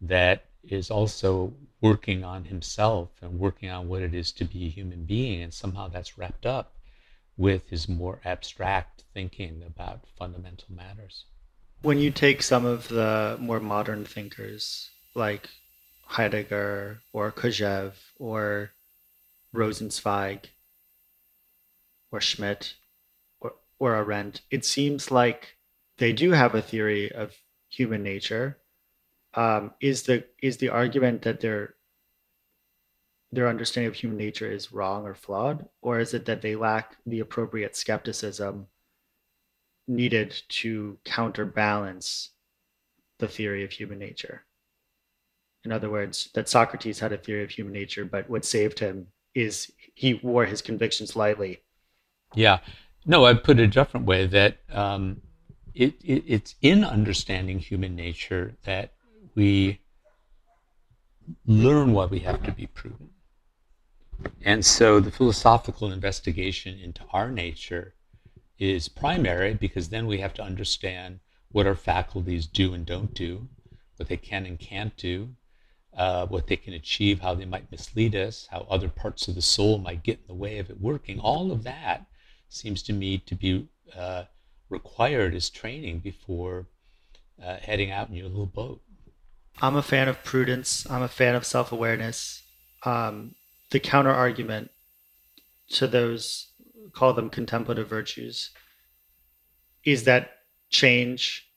that 0.01 0.45
is 0.63 0.91
also 0.91 1.53
working 1.81 2.25
on 2.25 2.45
himself 2.45 3.09
and 3.23 3.39
working 3.39 3.71
on 3.71 3.89
what 3.89 4.03
it 4.03 4.15
is 4.15 4.33
to 4.33 4.45
be 4.45 4.67
a 4.67 4.71
human 4.71 5.05
being, 5.05 5.43
and 5.43 5.53
somehow 5.53 5.89
that's 5.89 6.19
wrapped 6.19 6.47
up 6.47 6.75
with 7.37 7.69
his 7.71 7.89
more 7.89 8.21
abstract 8.25 9.05
thinking 9.15 9.63
about 9.67 10.01
fundamental 10.19 10.69
matters. 10.75 11.25
When 11.83 11.99
you 11.99 12.11
take 12.11 12.43
some 12.43 12.67
of 12.67 12.89
the 12.89 13.39
more 13.41 13.61
modern 13.61 14.05
thinkers 14.05 14.91
like 15.15 15.49
Heidegger 16.05 17.01
or 17.13 17.33
Kojève 17.33 17.95
or 18.19 18.73
Rosenzweig, 19.55 20.45
or 22.13 22.21
Schmitt 22.21 22.75
or, 23.41 23.55
or 23.79 23.97
Arendt, 23.97 24.43
it 24.51 24.65
seems 24.65 25.11
like 25.11 25.57
they 25.99 26.13
do 26.13 26.33
have 26.33 26.55
a 26.55 26.63
theory 26.63 27.11
of 27.13 27.37
human 27.69 28.03
nature. 28.03 28.59
Um, 29.35 29.75
is 29.81 30.03
the 30.05 30.25
is 30.43 30.57
the 30.57 30.71
argument 30.71 31.23
that 31.23 31.41
their 31.41 31.75
their 33.33 33.49
understanding 33.49 33.89
of 33.89 33.95
human 33.95 34.19
nature 34.19 34.51
is 34.51 34.73
wrong 34.73 35.05
or 35.05 35.15
flawed, 35.15 35.69
or 35.83 36.01
is 36.01 36.15
it 36.15 36.25
that 36.25 36.43
they 36.43 36.57
lack 36.57 36.97
the 37.07 37.21
appropriate 37.21 37.77
skepticism 37.77 38.67
needed 39.87 40.43
to 40.49 40.99
counterbalance 41.05 42.31
the 43.19 43.29
theory 43.29 43.63
of 43.63 43.71
human 43.71 44.01
nature? 44.01 44.45
In 45.65 45.71
other 45.71 45.91
words, 45.91 46.31
that 46.35 46.49
Socrates 46.49 46.99
had 46.99 47.13
a 47.13 47.19
theory 47.19 47.45
of 47.45 47.51
human 47.51 47.73
nature, 47.73 48.05
but 48.05 48.29
what 48.29 48.45
saved 48.45 48.79
him 48.79 49.07
is 49.35 49.71
he 49.95 50.15
wore 50.15 50.47
his 50.47 50.63
convictions 50.63 51.15
lightly 51.15 51.61
yeah. 52.35 52.59
No, 53.07 53.25
I 53.25 53.35
put 53.35 53.59
it 53.59 53.65
a 53.65 53.67
different 53.67 54.07
way 54.07 54.27
that 54.27 54.59
um, 54.73 55.23
it, 55.75 55.95
it, 56.05 56.25
it's 56.27 56.55
in 56.61 56.85
understanding 56.85 57.59
human 57.59 57.97
nature 57.97 58.57
that 58.65 58.93
we 59.35 59.81
learn 61.47 61.93
why 61.93 62.07
we 62.07 62.21
have 62.21 62.43
to 62.43 62.53
be 62.53 62.67
prudent. 62.67 63.11
And 64.43 64.65
so 64.67 65.01
the 65.01 65.11
philosophical 65.11 65.91
investigation 65.91 66.79
into 66.79 67.03
our 67.13 67.31
nature 67.31 67.95
is 68.59 68.89
primary 68.89 69.55
because 69.55 69.89
then 69.89 70.07
we 70.07 70.19
have 70.19 70.35
to 70.35 70.43
understand 70.43 71.21
what 71.53 71.67
our 71.67 71.75
faculties 71.75 72.47
do 72.47 72.75
and 72.75 72.85
don't 72.85 73.15
do. 73.15 73.49
what 74.01 74.09
they 74.09 74.17
can 74.17 74.47
and 74.47 74.59
can't 74.59 74.97
do, 74.97 75.29
uh, 75.95 76.27
what 76.27 76.47
they 76.47 76.57
can 76.57 76.73
achieve, 76.73 77.21
how 77.21 77.35
they 77.35 77.45
might 77.45 77.71
mislead 77.71 78.15
us, 78.17 78.49
how 78.51 78.67
other 78.71 78.89
parts 78.89 79.29
of 79.29 79.35
the 79.35 79.43
soul 79.43 79.77
might 79.77 80.03
get 80.03 80.19
in 80.21 80.27
the 80.27 80.35
way 80.35 80.59
of 80.59 80.71
it 80.71 80.81
working. 80.81 81.21
All 81.21 81.53
of 81.53 81.65
that 81.65 82.07
seems 82.51 82.83
to 82.83 82.93
me 82.93 83.19
to 83.19 83.35
be 83.35 83.69
uh, 83.97 84.25
required 84.69 85.35
as 85.35 85.49
training 85.49 86.01
before 86.01 86.67
uh, 87.43 87.57
heading 87.57 87.91
out 87.91 88.09
in 88.09 88.15
your 88.15 88.29
little 88.29 88.47
boat. 88.47 88.83
I'm 89.63 89.77
a 89.77 89.83
fan 89.83 90.09
of 90.09 90.23
prudence. 90.25 90.89
I'm 90.91 91.03
a 91.03 91.09
fan 91.09 91.35
of 91.35 91.47
self 91.47 91.73
awareness. 91.73 92.43
Um, 92.85 93.35
the 93.71 93.81
counter 93.81 94.11
argument 94.11 94.71
to 95.71 95.87
those, 95.87 96.49
call 96.93 97.13
them 97.15 97.31
contemplative 97.31 97.89
virtues, 97.89 98.51
is 99.85 100.05
that 100.05 100.31
change, 100.71 101.49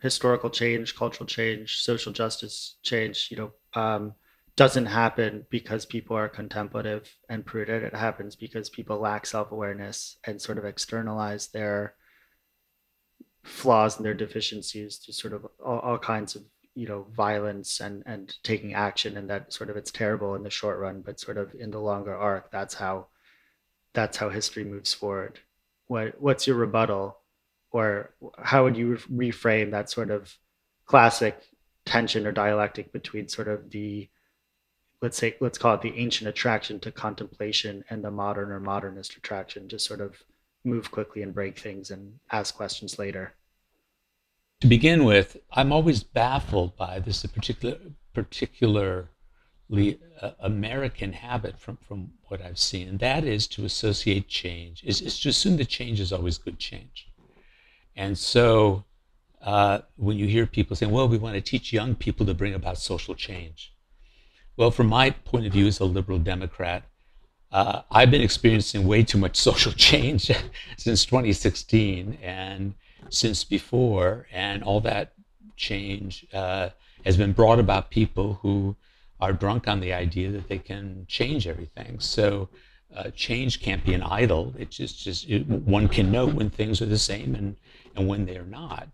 historical 0.00 0.50
change, 0.50 0.96
cultural 0.96 1.26
change, 1.26 1.82
social 1.82 2.12
justice 2.12 2.76
change, 2.82 3.28
you 3.30 3.36
know, 3.36 3.52
um, 3.74 4.14
doesn't 4.58 4.86
happen 4.86 5.46
because 5.50 5.86
people 5.86 6.16
are 6.16 6.28
contemplative 6.28 7.14
and 7.28 7.46
prudent. 7.46 7.84
It 7.84 7.94
happens 7.94 8.34
because 8.34 8.68
people 8.68 8.98
lack 8.98 9.24
self 9.24 9.52
awareness 9.52 10.18
and 10.24 10.42
sort 10.42 10.58
of 10.58 10.64
externalize 10.64 11.46
their 11.46 11.94
flaws 13.44 13.96
and 13.96 14.04
their 14.04 14.14
deficiencies 14.14 14.98
to 14.98 15.12
sort 15.12 15.32
of 15.32 15.46
all, 15.64 15.78
all, 15.78 15.98
kinds 15.98 16.34
of 16.34 16.42
you 16.74 16.88
know 16.88 17.06
violence 17.16 17.78
and 17.78 18.02
and 18.04 18.34
taking 18.42 18.74
action 18.74 19.16
and 19.16 19.30
that 19.30 19.52
sort 19.52 19.70
of 19.70 19.76
it's 19.76 19.92
terrible 19.92 20.34
in 20.34 20.42
the 20.42 20.50
short 20.50 20.80
run 20.80 21.02
but 21.02 21.20
sort 21.20 21.38
of 21.38 21.54
in 21.54 21.70
the 21.70 21.78
longer 21.78 22.14
arc 22.14 22.50
that's 22.50 22.74
how 22.74 23.06
that's 23.94 24.16
how 24.16 24.28
history 24.28 24.64
moves 24.64 24.92
forward 24.92 25.38
what 25.86 26.20
what's 26.20 26.46
your 26.48 26.56
rebuttal 26.56 27.16
or 27.70 28.12
how 28.42 28.64
would 28.64 28.76
you 28.76 28.98
re- 29.08 29.30
reframe 29.30 29.70
that 29.70 29.88
sort 29.88 30.10
of 30.10 30.34
classic 30.84 31.40
tension 31.86 32.26
or 32.26 32.32
dialectic 32.32 32.92
between 32.92 33.28
sort 33.28 33.48
of 33.48 33.70
the 33.70 34.08
let's 35.02 35.16
say 35.16 35.36
let's 35.40 35.58
call 35.58 35.74
it 35.74 35.82
the 35.82 35.96
ancient 35.96 36.28
attraction 36.28 36.80
to 36.80 36.90
contemplation 36.90 37.84
and 37.90 38.02
the 38.04 38.10
modern 38.10 38.50
or 38.50 38.60
modernist 38.60 39.16
attraction 39.16 39.68
to 39.68 39.78
sort 39.78 40.00
of 40.00 40.16
move 40.64 40.90
quickly 40.90 41.22
and 41.22 41.34
break 41.34 41.58
things 41.58 41.90
and 41.90 42.18
ask 42.30 42.54
questions 42.54 42.98
later 42.98 43.34
to 44.60 44.66
begin 44.66 45.04
with 45.04 45.36
i'm 45.52 45.72
always 45.72 46.02
baffled 46.02 46.76
by 46.76 46.98
this 46.98 47.24
particular 47.26 47.76
particularly 48.12 49.06
uh, 50.20 50.30
american 50.40 51.12
habit 51.12 51.58
from 51.58 51.76
from 51.76 52.10
what 52.28 52.42
i've 52.42 52.58
seen 52.58 52.88
and 52.88 52.98
that 52.98 53.24
is 53.24 53.46
to 53.46 53.64
associate 53.64 54.28
change 54.28 54.82
is, 54.84 55.00
is 55.00 55.18
to 55.20 55.28
assume 55.28 55.56
that 55.56 55.68
change 55.68 56.00
is 56.00 56.12
always 56.12 56.38
good 56.38 56.58
change 56.58 57.08
and 57.98 58.16
so 58.16 58.84
uh, 59.42 59.80
when 59.96 60.16
you 60.16 60.26
hear 60.26 60.46
people 60.46 60.76
saying, 60.76 60.92
well, 60.92 61.08
we 61.08 61.18
want 61.18 61.34
to 61.34 61.40
teach 61.40 61.72
young 61.72 61.94
people 61.94 62.26
to 62.26 62.34
bring 62.34 62.54
about 62.54 62.78
social 62.78 63.14
change. 63.14 63.74
Well, 64.58 64.72
from 64.72 64.88
my 64.88 65.10
point 65.10 65.46
of 65.46 65.52
view 65.52 65.68
as 65.68 65.78
a 65.78 65.84
liberal 65.84 66.18
Democrat, 66.18 66.82
uh, 67.52 67.82
I've 67.92 68.10
been 68.10 68.22
experiencing 68.22 68.88
way 68.88 69.04
too 69.04 69.16
much 69.16 69.36
social 69.48 69.70
change 69.70 70.32
since 70.76 71.04
2016 71.04 72.18
and 72.20 72.74
since 73.08 73.44
before, 73.44 74.26
and 74.32 74.64
all 74.64 74.80
that 74.80 75.12
change 75.54 76.26
uh, 76.34 76.70
has 77.04 77.16
been 77.16 77.32
brought 77.32 77.60
about 77.60 77.90
people 77.90 78.40
who 78.42 78.74
are 79.20 79.32
drunk 79.32 79.68
on 79.68 79.78
the 79.78 79.92
idea 79.92 80.28
that 80.32 80.48
they 80.48 80.58
can 80.58 81.06
change 81.06 81.46
everything. 81.46 82.00
So 82.00 82.48
uh, 82.96 83.10
change 83.10 83.62
can't 83.62 83.84
be 83.84 83.94
an 83.94 84.02
idol. 84.02 84.54
It's 84.58 84.76
just, 84.76 85.04
just 85.04 85.30
it, 85.30 85.46
one 85.46 85.86
can 85.86 86.10
know 86.10 86.26
when 86.26 86.50
things 86.50 86.82
are 86.82 86.86
the 86.86 86.98
same 86.98 87.36
and 87.36 87.54
and 87.94 88.08
when 88.08 88.26
they 88.26 88.36
are 88.36 88.44
not. 88.44 88.88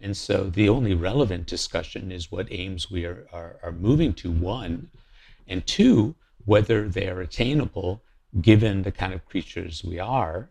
And 0.00 0.16
so 0.16 0.50
the 0.50 0.68
only 0.68 0.92
relevant 0.92 1.46
discussion 1.46 2.10
is 2.10 2.32
what 2.32 2.48
aims 2.50 2.90
we 2.90 3.04
are, 3.04 3.28
are, 3.32 3.56
are 3.62 3.72
moving 3.72 4.12
to, 4.14 4.30
one, 4.30 4.90
and 5.46 5.66
two, 5.66 6.14
whether 6.44 6.88
they 6.88 7.08
are 7.08 7.20
attainable 7.20 8.02
given 8.40 8.82
the 8.82 8.92
kind 8.92 9.12
of 9.12 9.26
creatures 9.26 9.84
we 9.84 9.98
are. 9.98 10.50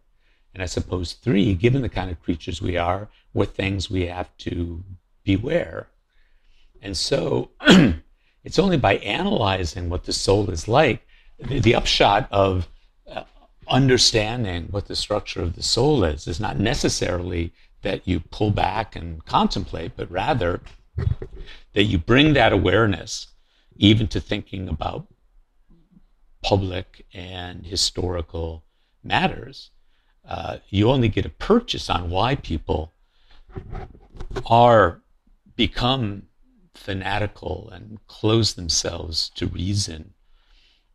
And 0.54 0.62
I 0.62 0.68
suppose 0.68 1.14
three, 1.14 1.54
given 1.56 1.82
the 1.82 1.90
kind 1.90 2.12
of 2.12 2.22
creatures 2.22 2.62
we 2.62 2.78
are, 2.78 3.10
what 3.34 3.56
things 3.56 3.90
we 3.90 4.06
have 4.06 4.36
to 4.40 4.84
beware. 5.24 5.88
And 6.82 6.96
so 6.96 7.50
it's 8.44 8.60
only 8.60 8.78
by 8.78 8.98
analyzing 8.98 9.90
what 9.90 10.04
the 10.06 10.14
soul 10.14 10.50
is 10.50 10.68
like, 10.68 11.06
the, 11.40 11.60
the 11.60 11.76
upshot 11.76 12.28
of 12.32 12.68
uh, 13.10 13.24
understanding 13.68 14.68
what 14.70 14.88
the 14.88 14.96
structure 14.96 15.42
of 15.42 15.56
the 15.56 15.64
soul 15.64 16.04
is 16.04 16.28
is 16.28 16.40
not 16.40 16.60
necessarily 16.60 17.52
that 17.82 18.08
you 18.08 18.20
pull 18.20 18.52
back 18.52 18.96
and 18.96 19.26
contemplate, 19.26 19.94
but 19.96 20.10
rather 20.12 20.62
that 21.74 21.84
you 21.84 21.98
bring 21.98 22.34
that 22.34 22.54
awareness 22.54 23.28
even 23.76 24.08
to 24.08 24.20
thinking 24.20 24.70
about 24.70 25.08
public 26.44 27.06
and 27.14 27.66
historical 27.66 28.64
matters. 29.04 29.72
Uh, 30.28 30.58
you 30.70 30.90
only 30.90 31.08
get 31.10 31.26
a 31.26 31.30
purchase 31.30 31.90
on 31.90 32.10
why 32.10 32.36
people 32.36 32.92
are 34.46 35.02
become 35.56 36.24
fanatical 36.74 37.70
and 37.72 38.00
close 38.08 38.54
themselves 38.54 39.30
to 39.36 39.48
reason 39.48 40.14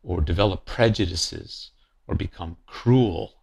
or 0.03 0.21
develop 0.21 0.65
prejudices 0.65 1.71
or 2.07 2.15
become 2.15 2.57
cruel 2.67 3.35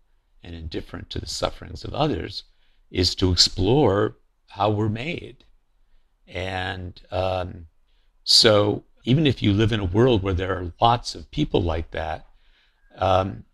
and 0.43 0.55
indifferent 0.55 1.09
to 1.09 1.19
the 1.19 1.27
sufferings 1.27 1.83
of 1.83 1.93
others 1.93 2.43
is 2.91 3.15
to 3.15 3.31
explore 3.31 4.17
how 4.47 4.69
we're 4.69 4.89
made. 4.89 5.43
And 6.27 6.99
um, 7.11 7.67
so, 8.23 8.83
even 9.05 9.25
if 9.27 9.41
you 9.41 9.53
live 9.53 9.71
in 9.71 9.79
a 9.79 9.85
world 9.85 10.23
where 10.23 10.33
there 10.33 10.55
are 10.57 10.73
lots 10.81 11.15
of 11.15 11.29
people 11.31 11.61
like 11.61 11.91
that, 11.91 12.25
um, 12.97 13.45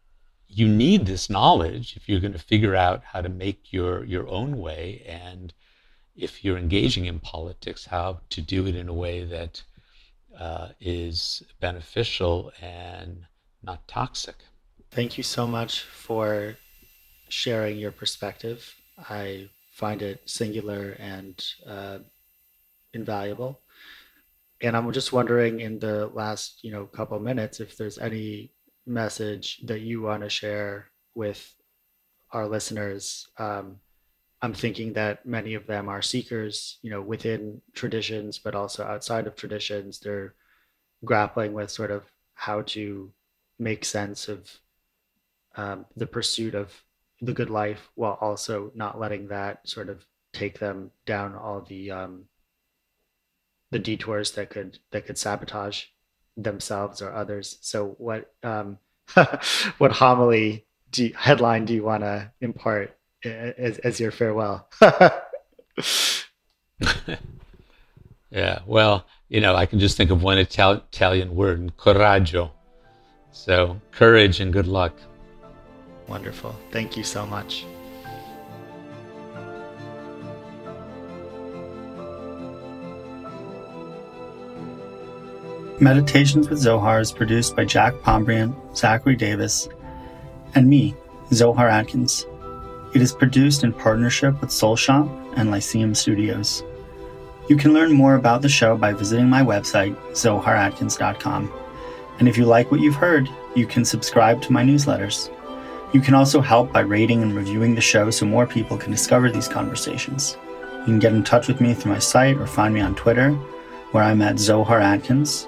you 0.48 0.68
need 0.68 1.06
this 1.06 1.30
knowledge 1.30 1.96
if 1.96 2.08
you're 2.08 2.20
going 2.20 2.34
to 2.34 2.40
figure 2.40 2.76
out 2.76 3.04
how 3.04 3.22
to 3.22 3.30
make 3.30 3.72
your, 3.72 4.04
your 4.06 4.28
own 4.28 4.58
way. 4.58 5.04
And 5.08 5.54
if 6.16 6.44
you're 6.44 6.58
engaging 6.58 7.06
in 7.06 7.20
politics, 7.20 7.86
how 7.86 8.22
to 8.30 8.42
do 8.42 8.68
it 8.68 8.76
in 8.76 8.90
a 8.90 8.94
way 8.94 9.24
that 9.26 9.64
uh, 10.38 10.70
is 10.80 11.44
beneficial 11.60 12.52
and 12.62 13.26
not 13.64 13.88
toxic. 13.88 14.36
Thank 14.90 15.18
you 15.18 15.24
so 15.24 15.48
much 15.48 15.82
for 15.82 16.58
sharing 17.30 17.78
your 17.78 17.92
perspective. 17.92 18.74
I 19.10 19.50
find 19.72 20.02
it 20.02 20.22
singular 20.26 20.96
and 21.00 21.44
uh, 21.66 22.00
invaluable. 22.94 23.60
And 24.62 24.78
I'm 24.78 24.92
just 24.92 25.12
wondering 25.12 25.60
in 25.60 25.80
the 25.80 26.08
last, 26.08 26.64
you 26.64 26.72
know, 26.72 26.86
couple 26.86 27.20
minutes 27.20 27.60
if 27.60 27.78
there's 27.78 27.98
any 27.98 28.52
message 28.86 29.62
that 29.66 29.82
you 29.82 30.02
want 30.02 30.24
to 30.24 30.30
share 30.30 30.92
with 31.16 31.54
our 32.32 32.48
listeners. 32.48 33.28
Um, 33.38 33.78
I'm 34.42 34.54
thinking 34.54 34.94
that 34.94 35.26
many 35.26 35.54
of 35.54 35.68
them 35.68 35.88
are 35.90 36.02
seekers, 36.02 36.80
you 36.82 36.90
know, 36.90 37.02
within 37.02 37.62
traditions, 37.74 38.40
but 38.40 38.56
also 38.56 38.84
outside 38.84 39.28
of 39.28 39.36
traditions. 39.36 40.00
They're 40.00 40.34
grappling 41.06 41.54
with 41.54 41.70
sort 41.70 41.92
of 41.92 42.04
how 42.34 42.62
to 42.62 43.12
make 43.60 43.86
sense 43.86 44.28
of 44.28 44.50
um, 45.56 45.86
the 45.96 46.08
pursuit 46.08 46.56
of 46.56 46.84
the 47.22 47.34
good 47.34 47.50
life 47.50 47.90
while 47.96 48.18
also 48.20 48.72
not 48.74 49.00
letting 49.00 49.28
that 49.28 49.68
sort 49.68 49.90
of 49.90 50.06
take 50.34 50.60
them 50.60 50.92
down 51.06 51.36
all 51.36 51.62
the 51.62 51.92
um, 51.92 52.26
the 53.72 53.80
detours 53.80 54.32
that 54.32 54.50
could 54.50 54.78
that 54.92 55.06
could 55.06 55.18
sabotage 55.18 55.86
themselves 56.38 57.02
or 57.02 57.12
others. 57.14 57.58
So 57.62 57.96
what 57.98 58.32
um, 58.44 58.78
what 59.78 59.92
homily 59.92 60.66
do 60.92 61.06
you, 61.06 61.14
headline 61.16 61.66
do 61.66 61.74
you 61.74 61.84
want 61.84 62.04
to 62.04 62.32
impart 62.42 62.98
as, 63.24 63.78
as 63.80 64.00
your 64.00 64.12
farewell? 64.12 64.68
yeah, 68.30 68.60
well, 68.66 69.06
you 69.30 69.42
know, 69.42 69.56
I 69.56 69.66
can 69.66 69.80
just 69.80 69.98
think 69.98 70.12
of 70.12 70.22
one 70.24 70.38
Ital- 70.38 70.84
Italian 70.92 71.36
word, 71.36 71.76
coraggio. 71.78 72.52
So 73.32 73.80
courage 73.92 74.42
and 74.42 74.52
good 74.52 74.68
luck. 74.68 74.94
Wonderful. 76.08 76.54
Thank 76.72 76.98
you 76.98 77.04
so 77.04 77.26
much. 77.26 77.66
Meditations 85.82 86.48
with 86.48 86.60
Zohar 86.60 87.00
is 87.00 87.12
produced 87.12 87.56
by 87.56 87.66
Jack 87.66 87.96
Pombriant, 88.04 88.54
Zachary 88.78 89.16
Davis, 89.16 89.68
and 90.54 90.70
me, 90.70 90.94
Zohar 91.34 91.68
Atkins. 91.68 92.28
It 92.94 93.02
is 93.02 93.12
produced 93.12 93.64
in 93.64 93.74
partnership 93.74 94.40
with 94.42 94.52
Soul 94.52 94.76
Shop 94.76 95.10
and 95.36 95.50
Lyceum 95.50 95.96
Studios. 95.96 96.64
You 97.50 97.58
can 97.58 97.74
learn 97.74 97.94
more 97.94 98.14
about 98.14 98.44
the 98.44 98.48
show 98.48 98.78
by 98.78 98.94
visiting 98.94 99.28
my 99.28 99.42
website, 99.42 99.96
zoharatkins.com. 100.12 101.52
And 102.20 102.28
if 102.30 102.38
you 102.38 102.46
like 102.46 102.70
what 102.70 102.82
you've 102.82 102.94
heard, 102.94 103.28
you 103.56 103.66
can 103.66 103.84
subscribe 103.84 104.40
to 104.44 104.54
my 104.54 104.64
newsletters. 104.64 105.36
You 105.96 106.00
can 106.00 106.14
also 106.14 106.42
help 106.42 106.72
by 106.72 106.82
rating 106.82 107.24
and 107.24 107.34
reviewing 107.34 107.74
the 107.74 107.82
show 107.82 108.12
so 108.12 108.28
more 108.28 108.46
people 108.46 108.78
can 108.78 108.92
discover 108.92 109.32
these 109.32 109.48
conversations. 109.48 110.38
You 110.82 110.86
can 110.86 111.00
get 111.00 111.14
in 111.14 111.24
touch 111.24 111.48
with 111.48 111.60
me 111.60 111.74
through 111.74 111.94
my 111.94 112.00
site 112.00 112.38
or 112.38 112.46
find 112.46 112.72
me 112.72 112.82
on 112.82 112.94
Twitter. 112.94 113.36
where 113.94 114.04
I'm 114.04 114.22
at 114.22 114.40
Zohar 114.40 114.80
Atkins. 114.80 115.48